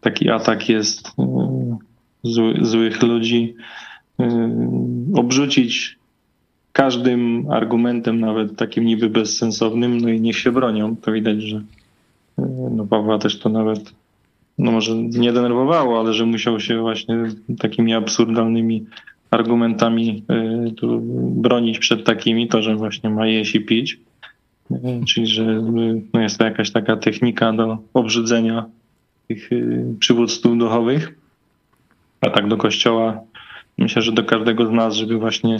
taki 0.00 0.30
atak 0.30 0.68
jest 0.68 1.12
e, 1.18 1.76
zły, 2.22 2.54
złych 2.62 3.02
ludzi, 3.02 3.54
e, 4.20 4.50
obrzucić 5.14 5.98
każdym 6.74 7.46
argumentem, 7.50 8.20
nawet 8.20 8.56
takim 8.56 8.84
niby 8.84 9.10
bezsensownym, 9.10 10.00
no 10.00 10.08
i 10.08 10.20
niech 10.20 10.38
się 10.38 10.52
bronią. 10.52 10.96
To 10.96 11.12
widać, 11.12 11.42
że 11.42 11.56
e, 12.38 12.70
no 12.70 12.86
Pawła 12.86 13.18
też 13.18 13.38
to 13.38 13.48
nawet, 13.48 13.92
no 14.58 14.72
może 14.72 14.96
nie 14.96 15.32
denerwowało, 15.32 16.00
ale 16.00 16.14
że 16.14 16.26
musiał 16.26 16.60
się 16.60 16.80
właśnie 16.80 17.16
takimi 17.58 17.94
absurdalnymi 17.94 18.86
argumentami 19.30 20.24
tu 20.76 21.00
bronić 21.36 21.78
przed 21.78 22.04
takimi, 22.04 22.48
to, 22.48 22.62
że 22.62 22.76
właśnie 22.76 23.10
ma 23.10 23.26
jeść 23.26 23.54
i 23.54 23.60
pić. 23.60 24.00
Czyli, 25.06 25.26
że 25.26 25.44
no 26.12 26.20
jest 26.20 26.38
to 26.38 26.44
jakaś 26.44 26.70
taka 26.70 26.96
technika 26.96 27.52
do 27.52 27.78
obrzydzenia 27.94 28.64
tych 29.28 29.50
przywódców 29.98 30.58
duchowych, 30.58 31.18
a 32.20 32.30
tak 32.30 32.48
do 32.48 32.56
kościoła. 32.56 33.20
Myślę, 33.78 34.02
że 34.02 34.12
do 34.12 34.24
każdego 34.24 34.66
z 34.66 34.70
nas, 34.70 34.94
żeby 34.94 35.18
właśnie 35.18 35.58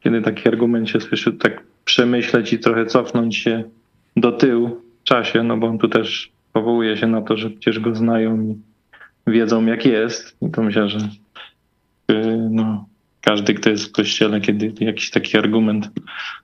kiedy 0.00 0.22
taki 0.22 0.48
argument 0.48 0.88
się 0.88 1.00
słyszy, 1.00 1.32
tak 1.32 1.62
przemyśleć 1.84 2.52
i 2.52 2.58
trochę 2.58 2.86
cofnąć 2.86 3.36
się 3.36 3.64
do 4.16 4.32
tyłu 4.32 4.80
w 5.00 5.04
czasie, 5.04 5.42
no 5.42 5.56
bo 5.56 5.66
on 5.66 5.78
tu 5.78 5.88
też 5.88 6.32
powołuje 6.52 6.96
się 6.96 7.06
na 7.06 7.22
to, 7.22 7.36
że 7.36 7.50
przecież 7.50 7.80
go 7.80 7.94
znają 7.94 8.42
i 8.42 8.56
wiedzą 9.30 9.66
jak 9.66 9.86
jest. 9.86 10.36
I 10.42 10.50
to 10.50 10.62
myślę, 10.62 10.88
że 10.88 10.98
y, 12.10 12.48
no, 12.50 12.86
każdy, 13.20 13.54
kto 13.54 13.70
jest 13.70 13.88
w 13.88 13.92
kościele, 13.92 14.40
kiedy 14.40 14.72
jakiś 14.80 15.10
taki 15.10 15.38
argument 15.38 15.90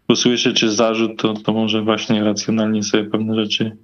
usłyszy 0.09 0.55
czy 0.55 0.71
zarzut, 0.71 1.23
to, 1.23 1.35
to 1.35 1.53
może 1.53 1.83
właśnie 1.83 2.25
racjonalnie 2.25 2.83
sobie 2.83 3.05
pewne 3.05 3.35
rzeczy 3.35 3.77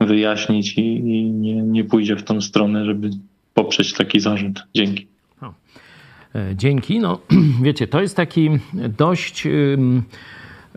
wyjaśnić 0.00 0.78
i, 0.78 0.96
i 0.96 1.30
nie, 1.30 1.54
nie 1.54 1.84
pójdzie 1.84 2.16
w 2.16 2.22
tą 2.22 2.40
stronę, 2.40 2.84
żeby 2.84 3.10
poprzeć 3.54 3.92
taki 3.92 4.20
zarzut. 4.20 4.62
Dzięki. 4.74 5.06
E, 6.36 6.56
dzięki. 6.56 7.00
No, 7.00 7.18
wiecie, 7.62 7.86
to 7.86 8.00
jest 8.00 8.16
taki 8.16 8.50
dość 8.98 9.48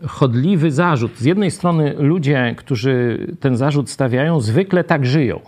chodliwy 0.06 0.70
zarzut. 0.70 1.18
Z 1.18 1.24
jednej 1.24 1.50
strony 1.50 1.94
ludzie, 1.98 2.54
którzy 2.58 3.26
ten 3.40 3.56
zarzut 3.56 3.90
stawiają, 3.90 4.40
zwykle 4.40 4.84
tak 4.84 5.06
żyją 5.06 5.40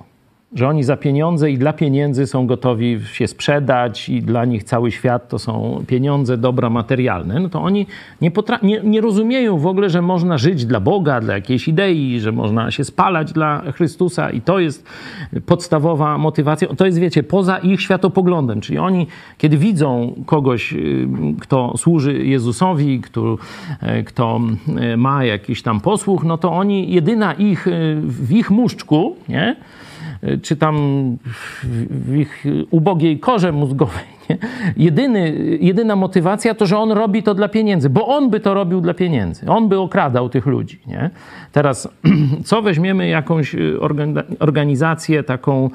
że 0.54 0.68
oni 0.68 0.82
za 0.82 0.96
pieniądze 0.96 1.50
i 1.50 1.58
dla 1.58 1.72
pieniędzy 1.72 2.26
są 2.26 2.46
gotowi 2.46 3.00
się 3.12 3.26
sprzedać 3.26 4.08
i 4.08 4.22
dla 4.22 4.44
nich 4.44 4.64
cały 4.64 4.90
świat 4.90 5.28
to 5.28 5.38
są 5.38 5.84
pieniądze, 5.86 6.38
dobra 6.38 6.70
materialne, 6.70 7.40
no 7.40 7.48
to 7.48 7.62
oni 7.62 7.86
nie, 8.20 8.30
nie, 8.62 8.80
nie, 8.84 9.00
rozumieją 9.00 9.58
w 9.58 9.66
ogóle, 9.66 9.90
że 9.90 10.02
można 10.02 10.38
żyć 10.38 10.66
dla 10.66 10.80
Boga, 10.80 11.20
dla 11.20 11.34
jakiejś 11.34 11.68
idei, 11.68 12.20
że 12.20 12.32
można 12.32 12.70
się 12.70 12.84
spalać 12.84 13.32
dla 13.32 13.62
Chrystusa 13.72 14.30
i 14.30 14.40
to 14.40 14.58
jest 14.58 14.86
podstawowa 15.46 16.18
motywacja. 16.18 16.68
To 16.68 16.86
jest, 16.86 16.98
wiecie, 16.98 17.22
poza 17.22 17.58
ich 17.58 17.80
światopoglądem, 17.80 18.60
czyli 18.60 18.78
oni, 18.78 19.06
kiedy 19.38 19.58
widzą 19.58 20.14
kogoś, 20.26 20.72
y, 20.72 21.08
kto 21.40 21.76
służy 21.76 22.24
Jezusowi, 22.24 23.00
kto, 23.00 23.38
y, 23.82 24.04
kto 24.04 24.40
y, 24.92 24.96
ma 24.96 25.24
jakiś 25.24 25.62
tam 25.62 25.80
posłuch, 25.80 26.24
no 26.24 26.38
to 26.38 26.52
oni, 26.52 26.92
jedyna 26.92 27.32
ich, 27.32 27.66
w 28.02 28.32
ich 28.32 28.50
muszczku, 28.50 29.16
nie? 29.28 29.56
Czy 30.42 30.56
tam 30.56 30.76
w 31.90 32.16
ich 32.16 32.44
ubogiej 32.70 33.18
korze 33.18 33.52
mózgowej, 33.52 34.04
Nie? 34.30 34.38
Jedyny, 34.76 35.32
jedyna 35.60 35.96
motywacja 35.96 36.54
to, 36.54 36.66
że 36.66 36.78
on 36.78 36.92
robi 36.92 37.22
to 37.22 37.34
dla 37.34 37.48
pieniędzy, 37.48 37.90
bo 37.90 38.06
on 38.06 38.30
by 38.30 38.40
to 38.40 38.54
robił 38.54 38.80
dla 38.80 38.94
pieniędzy. 38.94 39.46
On 39.46 39.68
by 39.68 39.78
okradał 39.78 40.28
tych 40.28 40.46
ludzi. 40.46 40.80
Nie? 40.86 41.10
Teraz, 41.52 41.88
co 42.44 42.62
weźmiemy 42.62 43.08
jakąś 43.08 43.54
y, 43.54 43.80
organizację 44.38 45.22
taką 45.22 45.70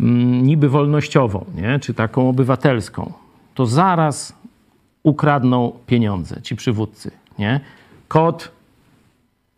mm, 0.00 0.42
niby 0.42 0.68
wolnościową, 0.68 1.44
nie? 1.54 1.78
czy 1.78 1.94
taką 1.94 2.28
obywatelską, 2.28 3.12
to 3.54 3.66
zaraz 3.66 4.36
ukradną 5.02 5.72
pieniądze 5.86 6.42
ci 6.42 6.56
przywódcy. 6.56 7.10
Nie? 7.38 7.60
Kot 8.08 8.50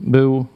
był 0.01 0.47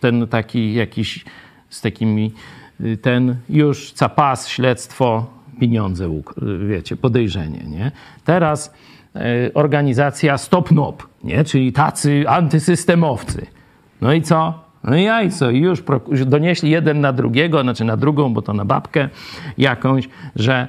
ten 0.00 0.26
taki 0.26 0.74
jakiś 0.74 1.24
z 1.70 1.80
takimi, 1.80 2.32
y, 2.80 2.96
ten 2.96 3.36
już 3.48 3.92
capas, 3.92 4.48
śledztwo, 4.48 5.26
pieniądze, 5.60 6.20
wiecie, 6.68 6.96
podejrzenie, 6.96 7.64
nie? 7.64 7.92
Teraz 8.24 8.74
y, 9.16 9.54
organizacja 9.54 10.38
Stop 10.38 10.70
Nop, 10.70 11.06
nie? 11.24 11.44
Czyli 11.44 11.72
tacy 11.72 12.24
antysystemowcy. 12.28 13.46
No 14.00 14.12
i 14.12 14.22
co? 14.22 14.67
No 14.84 14.96
i 14.96 15.02
jajco, 15.02 15.50
i 15.50 15.60
już 15.60 16.24
donieśli 16.26 16.70
jeden 16.70 17.00
na 17.00 17.12
drugiego, 17.12 17.62
znaczy 17.62 17.84
na 17.84 17.96
drugą, 17.96 18.34
bo 18.34 18.42
to 18.42 18.52
na 18.52 18.64
babkę 18.64 19.08
jakąś, 19.58 20.08
że 20.36 20.68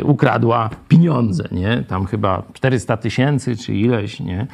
y, 0.00 0.04
ukradła 0.04 0.70
pieniądze, 0.88 1.48
nie? 1.52 1.84
Tam 1.88 2.06
chyba 2.06 2.42
400 2.52 2.96
tysięcy 2.96 3.56
czy 3.56 3.74
ileś, 3.74 4.20
nie? 4.20 4.46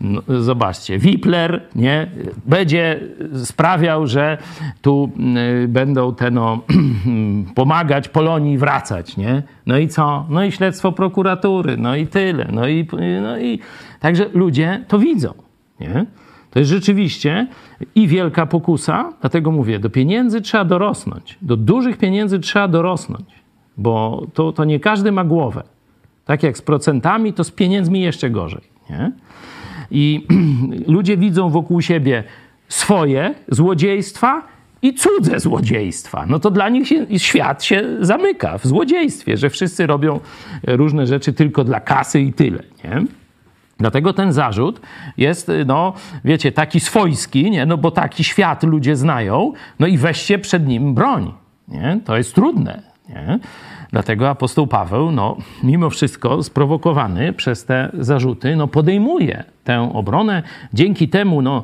No, 0.00 0.22
zobaczcie, 0.40 0.98
Wipler, 0.98 1.62
nie? 1.74 2.10
Będzie 2.46 3.00
sprawiał, 3.44 4.06
że 4.06 4.38
tu 4.82 5.10
y, 5.64 5.68
będą 5.68 6.14
te, 6.14 6.30
no, 6.30 6.60
pomagać 7.54 8.08
Polonii 8.08 8.58
wracać, 8.58 9.16
nie? 9.16 9.42
No 9.66 9.78
i 9.78 9.88
co? 9.88 10.26
No 10.28 10.44
i 10.44 10.52
śledztwo 10.52 10.92
prokuratury, 10.92 11.76
no 11.76 11.96
i 11.96 12.06
tyle, 12.06 12.48
no 12.52 12.68
i, 12.68 12.86
no 13.22 13.38
i... 13.38 13.58
Także 14.00 14.26
ludzie 14.34 14.84
to 14.88 14.98
widzą, 14.98 15.34
nie? 15.80 16.06
To 16.56 16.60
jest 16.60 16.70
rzeczywiście 16.70 17.46
i 17.94 18.08
wielka 18.08 18.46
pokusa, 18.46 19.12
dlatego 19.20 19.50
mówię, 19.50 19.78
do 19.78 19.90
pieniędzy 19.90 20.40
trzeba 20.40 20.64
dorosnąć. 20.64 21.38
Do 21.42 21.56
dużych 21.56 21.98
pieniędzy 21.98 22.38
trzeba 22.38 22.68
dorosnąć, 22.68 23.24
bo 23.76 24.26
to, 24.34 24.52
to 24.52 24.64
nie 24.64 24.80
każdy 24.80 25.12
ma 25.12 25.24
głowę. 25.24 25.62
Tak 26.24 26.42
jak 26.42 26.58
z 26.58 26.62
procentami, 26.62 27.32
to 27.32 27.44
z 27.44 27.50
pieniędzmi 27.50 28.00
jeszcze 28.00 28.30
gorzej. 28.30 28.62
Nie? 28.90 29.12
I 29.90 30.26
ludzie 30.96 31.16
widzą 31.16 31.50
wokół 31.50 31.80
siebie 31.80 32.24
swoje 32.68 33.34
złodziejstwa 33.48 34.42
i 34.82 34.94
cudze 34.94 35.40
złodziejstwa. 35.40 36.26
No 36.26 36.38
to 36.38 36.50
dla 36.50 36.68
nich 36.68 36.88
się, 36.88 37.06
świat 37.18 37.64
się 37.64 37.96
zamyka 38.00 38.58
w 38.58 38.66
złodziejstwie, 38.66 39.36
że 39.36 39.50
wszyscy 39.50 39.86
robią 39.86 40.20
różne 40.66 41.06
rzeczy 41.06 41.32
tylko 41.32 41.64
dla 41.64 41.80
kasy 41.80 42.20
i 42.20 42.32
tyle. 42.32 42.62
Nie? 42.84 43.25
Dlatego 43.78 44.12
ten 44.12 44.32
zarzut 44.32 44.80
jest, 45.16 45.50
no 45.66 45.92
wiecie, 46.24 46.52
taki 46.52 46.80
swojski, 46.80 47.50
nie? 47.50 47.66
no 47.66 47.76
bo 47.76 47.90
taki 47.90 48.24
świat 48.24 48.62
ludzie 48.62 48.96
znają, 48.96 49.52
no 49.78 49.86
i 49.86 49.98
weźcie 49.98 50.38
przed 50.38 50.66
nim 50.66 50.94
broń. 50.94 51.32
Nie? 51.68 52.00
To 52.04 52.16
jest 52.16 52.34
trudne. 52.34 52.82
Nie? 53.08 53.38
Dlatego 53.90 54.30
apostoł 54.30 54.66
Paweł, 54.66 55.10
no, 55.10 55.36
mimo 55.62 55.90
wszystko 55.90 56.42
sprowokowany 56.42 57.32
przez 57.32 57.64
te 57.64 57.90
zarzuty, 57.98 58.56
no, 58.56 58.68
podejmuje 58.68 59.44
tę 59.66 59.90
obronę. 59.94 60.42
Dzięki 60.74 61.08
temu 61.08 61.42
no, 61.42 61.62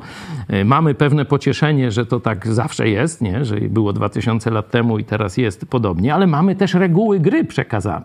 y, 0.53 0.65
mamy 0.65 0.95
pewne 0.95 1.25
pocieszenie, 1.25 1.91
że 1.91 2.05
to 2.05 2.19
tak 2.19 2.47
zawsze 2.47 2.89
jest, 2.89 3.21
nie? 3.21 3.45
że 3.45 3.55
było 3.55 3.93
2000 3.93 4.51
lat 4.51 4.71
temu 4.71 4.99
i 4.99 5.03
teraz 5.03 5.37
jest 5.37 5.65
podobnie, 5.65 6.13
ale 6.13 6.27
mamy 6.27 6.55
też 6.55 6.73
reguły 6.73 7.19
gry 7.19 7.47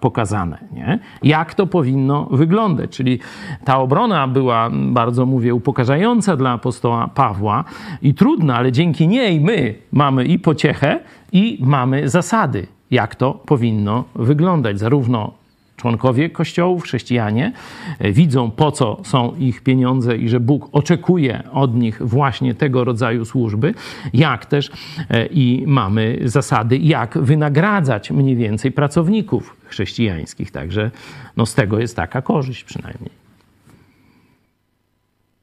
pokazane, 0.01 0.59
nie? 0.73 0.99
jak 1.23 1.55
to 1.55 1.66
powinno 1.66 2.25
wyglądać. 2.31 2.91
Czyli 2.91 3.19
ta 3.64 3.79
obrona 3.79 4.29
była, 4.29 4.71
bardzo 4.73 5.27
mówię, 5.27 5.55
upokarzająca 5.55 6.37
dla 6.37 6.51
apostoła 6.53 7.09
Pawła 7.09 7.64
i 8.03 8.14
trudna, 8.14 8.57
ale 8.57 8.73
dzięki 8.73 9.09
niej 9.09 9.41
my 9.41 9.75
mamy 9.93 10.25
i 10.25 10.39
pociechę, 10.39 11.01
i 11.33 11.59
mamy 11.61 12.09
zasady 12.09 12.78
jak 12.91 13.14
to 13.14 13.34
powinno 13.34 14.05
wyglądać. 14.14 14.78
Zarówno 14.78 15.32
członkowie 15.78 16.30
kościołów, 16.30 16.82
chrześcijanie, 16.82 17.53
e, 17.99 18.12
widzą 18.12 18.51
po 18.51 18.72
co 18.72 19.01
są 19.05 19.34
ich 19.39 19.62
pieniądze 19.62 20.16
i 20.16 20.28
że 20.28 20.41
Bóg 20.41 20.68
oczekuje 20.72 21.43
od 21.53 21.74
nich 21.74 22.03
właśnie 22.03 22.55
tego 22.55 22.84
rodzaju 22.84 23.24
służby, 23.24 23.74
jak 24.14 24.47
też 24.47 24.70
e, 25.11 25.26
i 25.26 25.64
mamy 25.66 26.18
zasady, 26.24 26.78
jak 26.78 27.18
wynagradzać 27.18 28.11
mniej 28.11 28.36
więcej 28.36 28.72
pracowników 28.72 29.57
chrześcijańskich. 29.64 30.51
Także 30.51 30.91
no, 31.36 31.47
z 31.47 31.55
tego 31.55 31.78
jest 31.78 31.97
taka 31.97 32.22
korzyść 32.22 32.64
przynajmniej. 32.64 33.11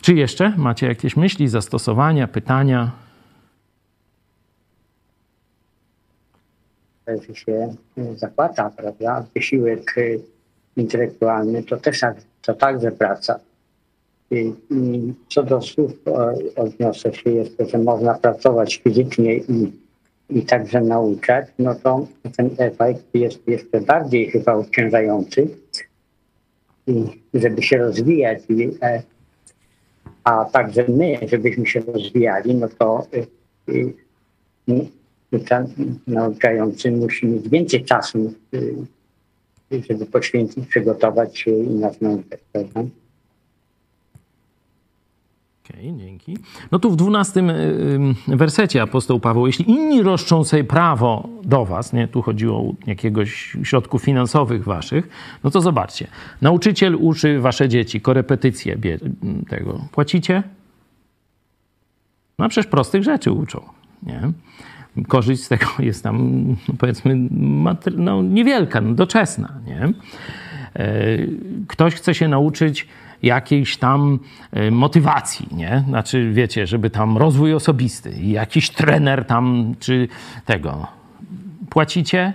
Czy 0.02 0.14
jeszcze 0.14 0.54
macie 0.58 0.88
jakieś 0.88 1.18
myśli, 1.18 1.48
zastosowania, 1.48 2.28
pytania? 2.28 3.05
Że 7.08 7.36
się 7.36 7.76
e, 7.98 8.16
zapłata, 8.16 8.72
prawda? 8.78 9.26
Wysiłek 9.36 9.98
e, 9.98 10.02
intelektualny 10.78 11.64
to 11.64 11.78
też 11.78 12.02
to 12.42 12.54
także 12.54 12.92
praca. 12.92 13.40
I, 14.32 14.54
i 14.72 15.14
co 15.30 15.44
do 15.44 15.62
słów 15.62 15.92
odniosę 16.56 17.14
się 17.14 17.30
jeszcze, 17.30 17.66
że 17.66 17.78
można 17.78 18.14
pracować 18.14 18.76
fizycznie 18.84 19.36
i, 19.36 19.72
i 20.30 20.42
także 20.42 20.82
nauczać, 20.82 21.48
no 21.60 21.76
to 21.76 22.08
ten 22.38 22.50
efekt 22.58 23.04
jest 23.14 23.48
jeszcze 23.48 23.82
bardziej 23.82 24.32
chyba 24.32 24.54
obciążający. 24.54 25.48
I 26.88 27.06
żeby 27.34 27.64
się 27.64 27.78
rozwijać, 27.78 28.40
e, 28.82 29.02
a 30.24 30.46
także 30.46 30.86
my, 30.88 31.18
żebyśmy 31.28 31.66
się 31.66 31.80
rozwijali, 31.80 32.56
no 32.56 32.68
to 32.80 33.08
nauczający 36.08 36.92
musi 36.92 37.28
mieć 37.28 37.50
więcej 37.50 37.84
czasu, 37.84 38.34
y, 38.54 38.86
żeby 39.90 40.06
poświęcić, 40.06 40.68
przygotować 40.68 41.40
się 41.40 41.52
i 41.52 41.70
nas 41.70 42.02
nauczać. 42.02 42.40
Prawda? 42.52 42.84
Okej, 45.70 45.90
okay, 45.90 46.00
dzięki. 46.00 46.38
No 46.72 46.80
tu 46.80 46.92
w 46.92 46.96
dwunastym 46.96 47.50
y, 47.50 47.54
y, 48.30 48.38
wersecie 48.38 48.82
apostoł 48.82 49.20
Paweł, 49.20 49.48
jeśli 49.48 49.72
inni 49.72 50.04
roszczą 50.04 50.44
sobie 50.44 50.64
prawo 50.64 51.30
do 51.44 51.66
was, 51.66 51.94
nie, 51.94 52.08
tu 52.08 52.22
chodziło 52.22 52.58
o 52.58 52.74
jakiegoś 52.88 53.58
środków 53.64 54.04
finansowych 54.04 54.64
waszych, 54.64 55.10
no 55.44 55.52
to 55.52 55.62
zobaczcie. 55.62 56.08
Nauczyciel 56.42 56.96
uczy 56.96 57.40
wasze 57.40 57.70
dzieci, 57.70 58.02
korepetycje 58.02 58.78
tego. 59.50 59.80
Płacicie? 59.92 60.44
No 62.40 62.50
przecież 62.50 62.72
prostych 62.72 63.04
rzeczy 63.04 63.32
uczą, 63.32 63.62
nie? 64.04 64.32
Korzyść 65.08 65.44
z 65.44 65.48
tego 65.48 65.66
jest 65.80 66.04
tam, 66.04 66.46
powiedzmy, 66.80 67.16
no, 67.96 68.24
niewielka, 68.24 68.82
no, 68.82 68.94
doczesna. 68.94 69.54
Nie? 69.68 69.82
E, 70.76 71.18
ktoś 71.68 71.96
chce 71.96 72.16
się 72.16 72.28
nauczyć 72.28 72.88
jakiejś 73.24 73.78
tam 73.78 74.20
e, 74.52 74.72
motywacji, 74.72 75.48
nie? 75.52 75.84
Znaczy, 75.88 76.32
wiecie, 76.34 76.68
żeby 76.68 76.90
tam 76.90 77.18
rozwój 77.18 77.54
osobisty 77.54 78.12
i 78.12 78.32
jakiś 78.32 78.70
trener 78.70 79.26
tam, 79.26 79.76
czy 79.80 80.08
tego. 80.46 80.88
Płacicie? 81.70 82.34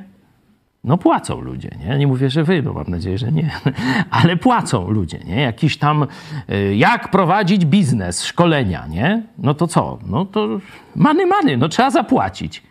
No 0.84 0.98
płacą 0.98 1.40
ludzie, 1.40 1.70
nie? 1.80 1.98
Nie 1.98 2.06
mówię, 2.06 2.30
że 2.30 2.44
wy, 2.44 2.62
bo 2.62 2.72
mam 2.72 2.86
nadzieję, 2.88 3.18
że 3.18 3.32
nie, 3.32 3.50
ale 4.10 4.36
płacą 4.36 4.90
ludzie, 4.90 5.18
nie? 5.18 5.40
Jakiś 5.40 5.76
tam, 5.76 6.06
y, 6.50 6.76
jak 6.76 7.10
prowadzić 7.10 7.64
biznes, 7.64 8.24
szkolenia, 8.24 8.86
nie? 8.86 9.22
No 9.38 9.54
to 9.54 9.66
co? 9.66 9.98
No 10.06 10.24
to 10.24 10.48
many, 10.96 11.26
many, 11.26 11.56
no 11.56 11.68
trzeba 11.68 11.90
zapłacić. 11.90 12.62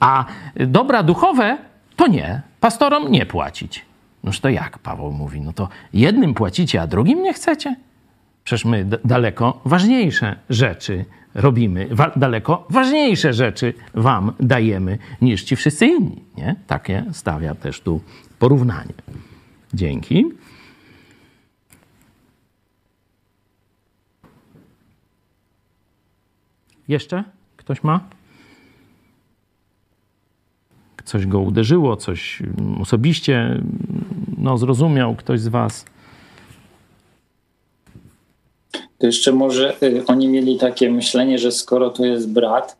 A 0.00 0.24
dobra 0.56 1.02
duchowe 1.02 1.58
to 1.96 2.06
nie, 2.06 2.40
pastorom 2.60 3.12
nie 3.12 3.26
płacić. 3.26 3.84
Noż 4.24 4.40
to 4.40 4.48
jak, 4.48 4.78
Paweł 4.78 5.12
mówi, 5.12 5.40
no 5.40 5.52
to 5.52 5.68
jednym 5.92 6.34
płacicie, 6.34 6.82
a 6.82 6.86
drugim 6.86 7.22
nie 7.22 7.32
chcecie? 7.32 7.76
Przecież 8.46 8.64
my 8.64 8.84
daleko 9.04 9.60
ważniejsze 9.64 10.36
rzeczy 10.50 11.04
robimy, 11.34 11.88
wa 11.90 12.10
daleko 12.16 12.66
ważniejsze 12.70 13.32
rzeczy 13.32 13.74
wam 13.94 14.32
dajemy 14.40 14.98
niż 15.20 15.42
ci 15.44 15.56
wszyscy 15.56 15.86
inni. 15.86 16.24
Nie? 16.36 16.56
Takie 16.66 17.04
stawia 17.12 17.54
też 17.54 17.80
tu 17.80 18.00
porównanie. 18.38 18.92
Dzięki. 19.74 20.24
Jeszcze 26.88 27.24
ktoś 27.56 27.82
ma? 27.82 28.00
Coś 31.04 31.26
go 31.26 31.40
uderzyło, 31.40 31.96
coś 31.96 32.42
osobiście 32.80 33.62
no, 34.38 34.58
zrozumiał 34.58 35.16
ktoś 35.16 35.40
z 35.40 35.48
Was? 35.48 35.95
To 38.98 39.06
jeszcze 39.06 39.32
może 39.32 39.82
y, 39.82 40.02
oni 40.06 40.28
mieli 40.28 40.58
takie 40.58 40.90
myślenie, 40.90 41.38
że 41.38 41.52
skoro 41.52 41.90
to 41.90 42.04
jest 42.04 42.28
brat, 42.28 42.76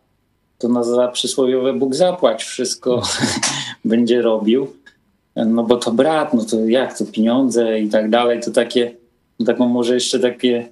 to 0.59 0.69
na 0.69 1.09
przysłowiowe 1.09 1.73
Bóg 1.73 1.95
zapłać 1.95 2.45
wszystko 2.45 3.03
będzie 3.85 4.23
robił. 4.23 4.73
no 5.37 5.63
bo 5.63 5.77
to 5.77 5.93
brat, 5.93 6.35
no 6.35 6.45
to 6.45 6.69
jak 6.69 6.99
to 6.99 7.05
pieniądze 7.05 7.81
i 7.81 7.89
tak 7.89 8.11
dalej, 8.11 8.41
to 8.41 8.51
takie, 8.51 8.95
taką 9.47 9.69
może 9.69 9.95
jeszcze 9.95 10.21
takie 10.21 10.69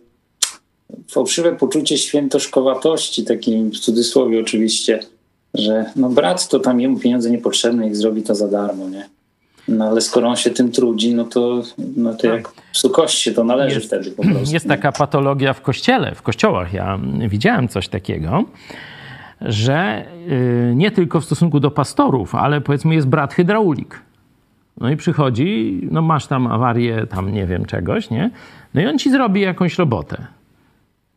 fałszywe 1.10 1.56
poczucie 1.56 1.98
świętoszkowatości, 1.98 3.24
takim 3.24 3.70
w 3.70 3.78
cudzysłowie 3.78 4.40
oczywiście, 4.40 5.00
że 5.54 5.84
no 5.96 6.08
brat 6.08 6.48
to 6.48 6.60
tam 6.60 6.80
jemu 6.80 6.98
pieniądze 6.98 7.30
niepotrzebne 7.30 7.88
i 7.88 7.94
zrobi 7.94 8.22
to 8.22 8.34
za 8.34 8.48
darmo, 8.48 8.88
nie? 8.88 9.08
No 9.68 9.84
ale 9.84 10.00
skoro 10.00 10.28
on 10.28 10.36
się 10.36 10.50
tym 10.50 10.72
trudzi, 10.72 11.14
no 11.14 11.24
to, 11.24 11.62
no 11.96 12.14
to 12.14 12.26
jak 12.26 12.52
psu 12.72 12.90
kość 12.90 13.18
się 13.18 13.32
to 13.32 13.44
należy 13.44 13.74
Jest- 13.74 13.86
wtedy 13.86 14.10
po 14.10 14.22
prostu. 14.22 14.54
Jest 14.54 14.68
taka 14.68 14.92
patologia 14.92 15.52
w 15.52 15.60
kościele, 15.60 16.14
w 16.14 16.22
kościołach. 16.22 16.72
Ja 16.72 16.98
widziałem 17.28 17.68
coś 17.68 17.88
takiego, 17.88 18.44
że 19.40 20.04
y, 20.28 20.72
nie 20.76 20.90
tylko 20.90 21.20
w 21.20 21.24
stosunku 21.24 21.60
do 21.60 21.70
pastorów, 21.70 22.34
ale 22.34 22.60
powiedzmy 22.60 22.94
jest 22.94 23.08
brat 23.08 23.34
hydraulik. 23.34 24.00
No 24.80 24.90
i 24.90 24.96
przychodzi, 24.96 25.80
no 25.90 26.02
masz 26.02 26.26
tam 26.26 26.46
awarię, 26.46 27.06
tam 27.06 27.32
nie 27.32 27.46
wiem 27.46 27.64
czegoś, 27.64 28.10
nie? 28.10 28.30
No 28.74 28.80
i 28.80 28.86
on 28.86 28.98
ci 28.98 29.10
zrobi 29.10 29.40
jakąś 29.40 29.78
robotę. 29.78 30.26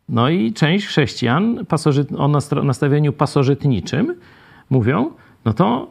No 0.08 0.28
i 0.28 0.52
część 0.52 0.86
chrześcijan 0.86 1.66
pasożyt, 1.66 2.08
o 2.18 2.28
nastawieniu 2.62 3.12
pasożytniczym 3.12 4.14
mówią, 4.70 5.10
no 5.44 5.52
to 5.52 5.90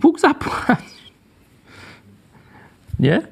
Bóg 0.00 0.20
zapłaci. 0.20 0.97
Nie? 3.00 3.22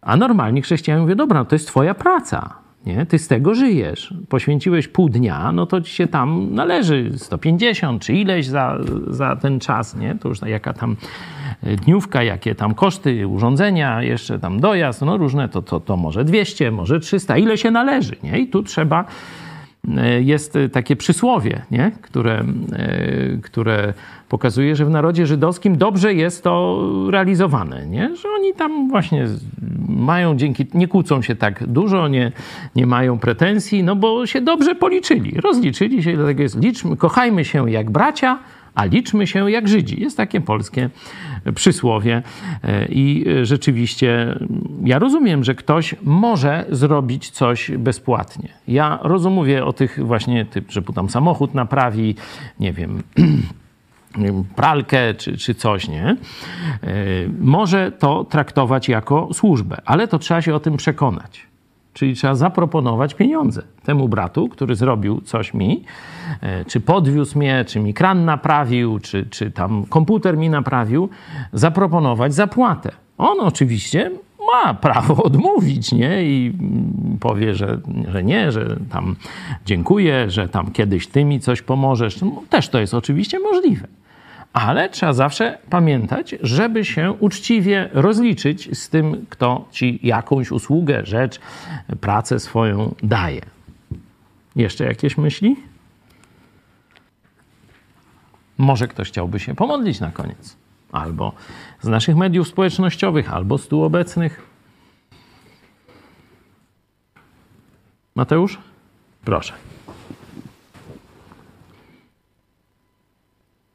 A 0.00 0.16
normalnie 0.16 0.62
chrześcijanie 0.62 1.02
mówią, 1.02 1.14
dobra, 1.14 1.38
no 1.38 1.44
to 1.44 1.54
jest 1.54 1.66
twoja 1.68 1.94
praca, 1.94 2.54
nie? 2.86 3.06
Ty 3.06 3.18
z 3.18 3.28
tego 3.28 3.54
żyjesz. 3.54 4.14
Poświęciłeś 4.28 4.88
pół 4.88 5.08
dnia, 5.08 5.52
no 5.52 5.66
to 5.66 5.80
ci 5.80 5.94
się 5.94 6.06
tam 6.06 6.54
należy 6.54 7.10
150 7.16 8.02
czy 8.02 8.14
ileś 8.14 8.46
za, 8.46 8.78
za 9.06 9.36
ten 9.36 9.60
czas, 9.60 9.96
nie? 9.96 10.14
To 10.14 10.28
już 10.28 10.42
jaka 10.42 10.72
tam 10.72 10.96
e, 11.62 11.76
dniówka, 11.76 12.22
jakie 12.22 12.54
tam 12.54 12.74
koszty, 12.74 13.26
urządzenia, 13.26 14.02
jeszcze 14.02 14.38
tam 14.38 14.60
dojazd, 14.60 15.02
no 15.02 15.16
różne, 15.16 15.48
to, 15.48 15.62
to, 15.62 15.80
to 15.80 15.96
może 15.96 16.24
200, 16.24 16.70
może 16.70 17.00
300, 17.00 17.36
ile 17.36 17.58
się 17.58 17.70
należy, 17.70 18.16
nie? 18.22 18.38
I 18.38 18.48
tu 18.48 18.62
trzeba 18.62 19.04
jest 20.20 20.58
takie 20.72 20.96
przysłowie, 20.96 21.62
nie? 21.70 21.92
Które, 22.02 22.44
e, 22.72 23.38
które 23.42 23.94
pokazuje, 24.28 24.76
że 24.76 24.84
w 24.84 24.90
narodzie 24.90 25.26
żydowskim 25.26 25.78
dobrze 25.78 26.14
jest 26.14 26.44
to 26.44 26.84
realizowane, 27.10 27.86
nie? 27.86 28.16
że 28.16 28.28
oni 28.28 28.54
tam 28.54 28.88
właśnie 28.88 29.26
mają 29.88 30.36
dzięki, 30.36 30.66
nie 30.74 30.88
kłócą 30.88 31.22
się 31.22 31.34
tak 31.34 31.66
dużo, 31.66 32.08
nie, 32.08 32.32
nie 32.76 32.86
mają 32.86 33.18
pretensji, 33.18 33.82
no 33.82 33.96
bo 33.96 34.26
się 34.26 34.40
dobrze 34.40 34.74
policzyli, 34.74 35.40
rozliczyli 35.40 36.02
się, 36.02 36.16
dlatego 36.16 36.42
jest 36.42 36.62
liczmy, 36.62 36.96
kochajmy 36.96 37.44
się 37.44 37.70
jak 37.70 37.90
bracia, 37.90 38.38
a 38.78 38.84
liczmy 38.84 39.26
się 39.26 39.50
jak 39.50 39.68
Żydzi. 39.68 40.00
Jest 40.00 40.16
takie 40.16 40.40
polskie 40.40 40.90
przysłowie 41.54 42.22
e, 42.62 42.86
i 42.86 43.24
rzeczywiście 43.42 44.38
ja 44.84 44.98
rozumiem, 44.98 45.44
że 45.44 45.54
ktoś 45.54 45.94
może 46.02 46.64
zrobić 46.70 47.30
coś 47.30 47.70
bezpłatnie. 47.70 48.48
Ja 48.68 48.98
rozumiem 49.02 49.64
o 49.64 49.72
tych 49.72 50.06
właśnie, 50.06 50.46
że 50.68 50.82
tam 50.82 51.10
samochód 51.10 51.54
naprawi, 51.54 52.14
nie 52.60 52.72
wiem, 52.72 53.02
nie 54.18 54.26
wiem, 54.26 54.44
pralkę 54.56 55.14
czy, 55.14 55.36
czy 55.36 55.54
coś, 55.54 55.88
nie? 55.88 56.04
E, 56.04 56.16
Może 57.40 57.92
to 57.92 58.24
traktować 58.24 58.88
jako 58.88 59.28
służbę, 59.32 59.76
ale 59.84 60.08
to 60.08 60.18
trzeba 60.18 60.42
się 60.42 60.54
o 60.54 60.60
tym 60.60 60.76
przekonać. 60.76 61.47
Czyli 61.98 62.14
trzeba 62.14 62.34
zaproponować 62.34 63.14
pieniądze 63.14 63.62
temu 63.84 64.08
bratu, 64.08 64.48
który 64.48 64.74
zrobił 64.74 65.20
coś 65.20 65.54
mi, 65.54 65.84
e, 66.40 66.64
czy 66.64 66.80
podwiózł 66.80 67.38
mnie, 67.38 67.64
czy 67.64 67.80
mi 67.80 67.94
kran 67.94 68.24
naprawił, 68.24 68.98
czy, 68.98 69.26
czy 69.30 69.50
tam 69.50 69.84
komputer 69.86 70.36
mi 70.36 70.50
naprawił, 70.50 71.08
zaproponować 71.52 72.34
zapłatę. 72.34 72.90
On 73.18 73.40
oczywiście 73.40 74.10
ma 74.52 74.74
prawo 74.74 75.22
odmówić, 75.28 75.92
nie? 75.92 76.24
I 76.24 76.54
mm, 76.60 77.18
powie, 77.20 77.54
że, 77.54 77.78
że 78.08 78.24
nie, 78.24 78.52
że 78.52 78.76
tam 78.90 79.16
dziękuję, 79.66 80.30
że 80.30 80.48
tam 80.48 80.70
kiedyś 80.70 81.06
ty 81.06 81.24
mi 81.24 81.40
coś 81.40 81.62
pomożesz. 81.62 82.20
No, 82.20 82.42
Też 82.50 82.68
to 82.68 82.80
jest 82.80 82.94
oczywiście 82.94 83.38
możliwe. 83.38 83.88
Ale 84.58 84.88
trzeba 84.88 85.12
zawsze 85.12 85.58
pamiętać, 85.70 86.34
żeby 86.42 86.84
się 86.84 87.12
uczciwie 87.12 87.90
rozliczyć 87.92 88.78
z 88.78 88.88
tym, 88.88 89.26
kto 89.30 89.68
ci 89.70 90.00
jakąś 90.02 90.50
usługę, 90.50 91.06
rzecz, 91.06 91.40
pracę 92.00 92.40
swoją 92.40 92.94
daje. 93.02 93.40
Jeszcze 94.56 94.84
jakieś 94.84 95.18
myśli? 95.18 95.56
Może 98.58 98.88
ktoś 98.88 99.08
chciałby 99.08 99.40
się 99.40 99.54
pomodlić 99.54 100.00
na 100.00 100.10
koniec. 100.10 100.56
Albo 100.92 101.32
z 101.80 101.88
naszych 101.88 102.16
mediów 102.16 102.48
społecznościowych, 102.48 103.32
albo 103.32 103.58
z 103.58 103.68
tu 103.68 103.82
obecnych. 103.82 104.46
Mateusz? 108.14 108.58
Proszę. 109.24 109.67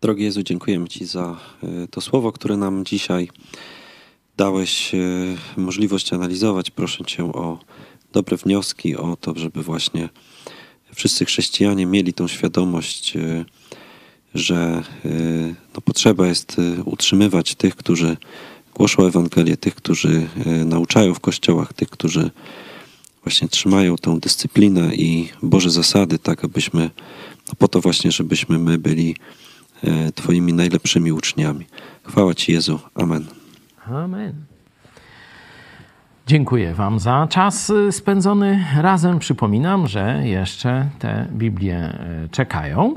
Drogi 0.03 0.23
Jezu, 0.23 0.43
dziękujemy 0.43 0.87
Ci 0.87 1.05
za 1.05 1.39
e, 1.63 1.87
to 1.87 2.01
słowo, 2.01 2.31
które 2.31 2.57
nam 2.57 2.85
dzisiaj 2.85 3.29
dałeś 4.37 4.95
e, 4.95 4.99
możliwość 5.57 6.13
analizować. 6.13 6.71
Proszę 6.71 7.05
Cię 7.05 7.23
o 7.23 7.59
dobre 8.13 8.37
wnioski, 8.37 8.95
o 8.95 9.15
to, 9.15 9.33
żeby 9.35 9.63
właśnie 9.63 10.09
wszyscy 10.95 11.25
chrześcijanie 11.25 11.85
mieli 11.85 12.13
tą 12.13 12.27
świadomość, 12.27 13.17
e, 13.17 13.45
że 14.35 14.83
no, 15.75 15.81
potrzeba 15.81 16.27
jest 16.27 16.57
utrzymywać 16.85 17.55
tych, 17.55 17.75
którzy 17.75 18.17
głoszą 18.73 19.05
Ewangelię, 19.05 19.57
tych, 19.57 19.75
którzy 19.75 20.27
nauczają 20.65 21.13
w 21.13 21.19
kościołach, 21.19 21.73
tych, 21.73 21.89
którzy 21.89 22.31
właśnie 23.23 23.47
trzymają 23.47 23.95
tą 23.97 24.19
dyscyplinę 24.19 24.95
i 24.95 25.29
Boże 25.43 25.69
zasady, 25.69 26.19
tak 26.19 26.43
abyśmy, 26.43 26.89
no 27.47 27.53
po 27.57 27.67
to 27.67 27.81
właśnie, 27.81 28.11
żebyśmy 28.11 28.59
my 28.59 28.77
byli 28.77 29.15
Twoimi 30.15 30.53
najlepszymi 30.53 31.11
uczniami. 31.11 31.65
Chwała 32.03 32.33
Ci 32.33 32.51
Jezu. 32.51 32.79
Amen. 32.95 33.25
Amen. 33.87 34.33
Dziękuję 36.27 36.73
Wam 36.73 36.99
za 36.99 37.27
czas 37.29 37.69
y, 37.69 37.91
spędzony 37.91 38.65
razem. 38.77 39.19
Przypominam, 39.19 39.87
że 39.87 40.21
jeszcze 40.23 40.89
te 40.99 41.27
Biblie 41.31 41.99
y, 42.25 42.29
czekają. 42.29 42.95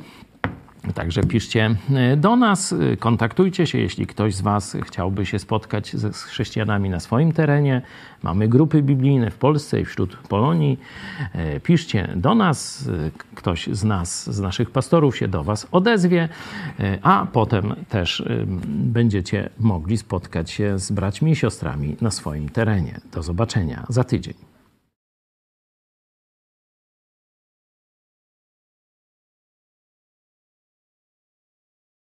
Także 0.95 1.23
piszcie 1.23 1.77
y, 2.13 2.17
do 2.17 2.37
nas, 2.37 2.73
y, 2.73 2.97
kontaktujcie 2.97 3.67
się, 3.67 3.79
jeśli 3.79 4.07
ktoś 4.07 4.35
z 4.35 4.41
Was 4.41 4.77
chciałby 4.83 5.27
się 5.27 5.39
spotkać 5.39 5.97
z 5.97 6.23
chrześcijanami 6.23 6.91
na 6.91 7.01
swoim 7.01 7.33
terenie. 7.33 7.83
Mamy 8.23 8.49
grupy 8.49 8.83
biblijne 8.83 9.31
w 9.31 9.39
Polsce 9.39 9.81
i 9.81 9.85
wśród 9.85 10.17
Polonii. 10.17 10.79
Y, 11.57 11.61
Piszcie 11.61 12.13
do 12.17 12.35
nas, 12.35 12.89
ktoś 13.35 13.67
z 13.67 13.85
nas, 13.85 14.35
z 14.35 14.41
naszych 14.41 14.71
pastorów 14.71 15.17
się 15.17 15.29
do 15.29 15.45
Was 15.45 15.69
odezwie, 15.73 16.29
a 17.03 17.27
potem 17.33 17.75
też 17.89 18.25
będziecie 18.67 19.51
mogli 19.61 19.99
spotkać 19.99 20.51
się 20.51 20.79
z 20.79 20.93
braćmi 20.93 21.33
i 21.33 21.37
siostrami 21.37 21.97
na 22.01 22.11
swoim 22.11 22.49
terenie. 22.49 23.01
Do 23.13 23.23
zobaczenia 23.23 23.87
za 23.89 24.05
tydzień. 24.05 24.56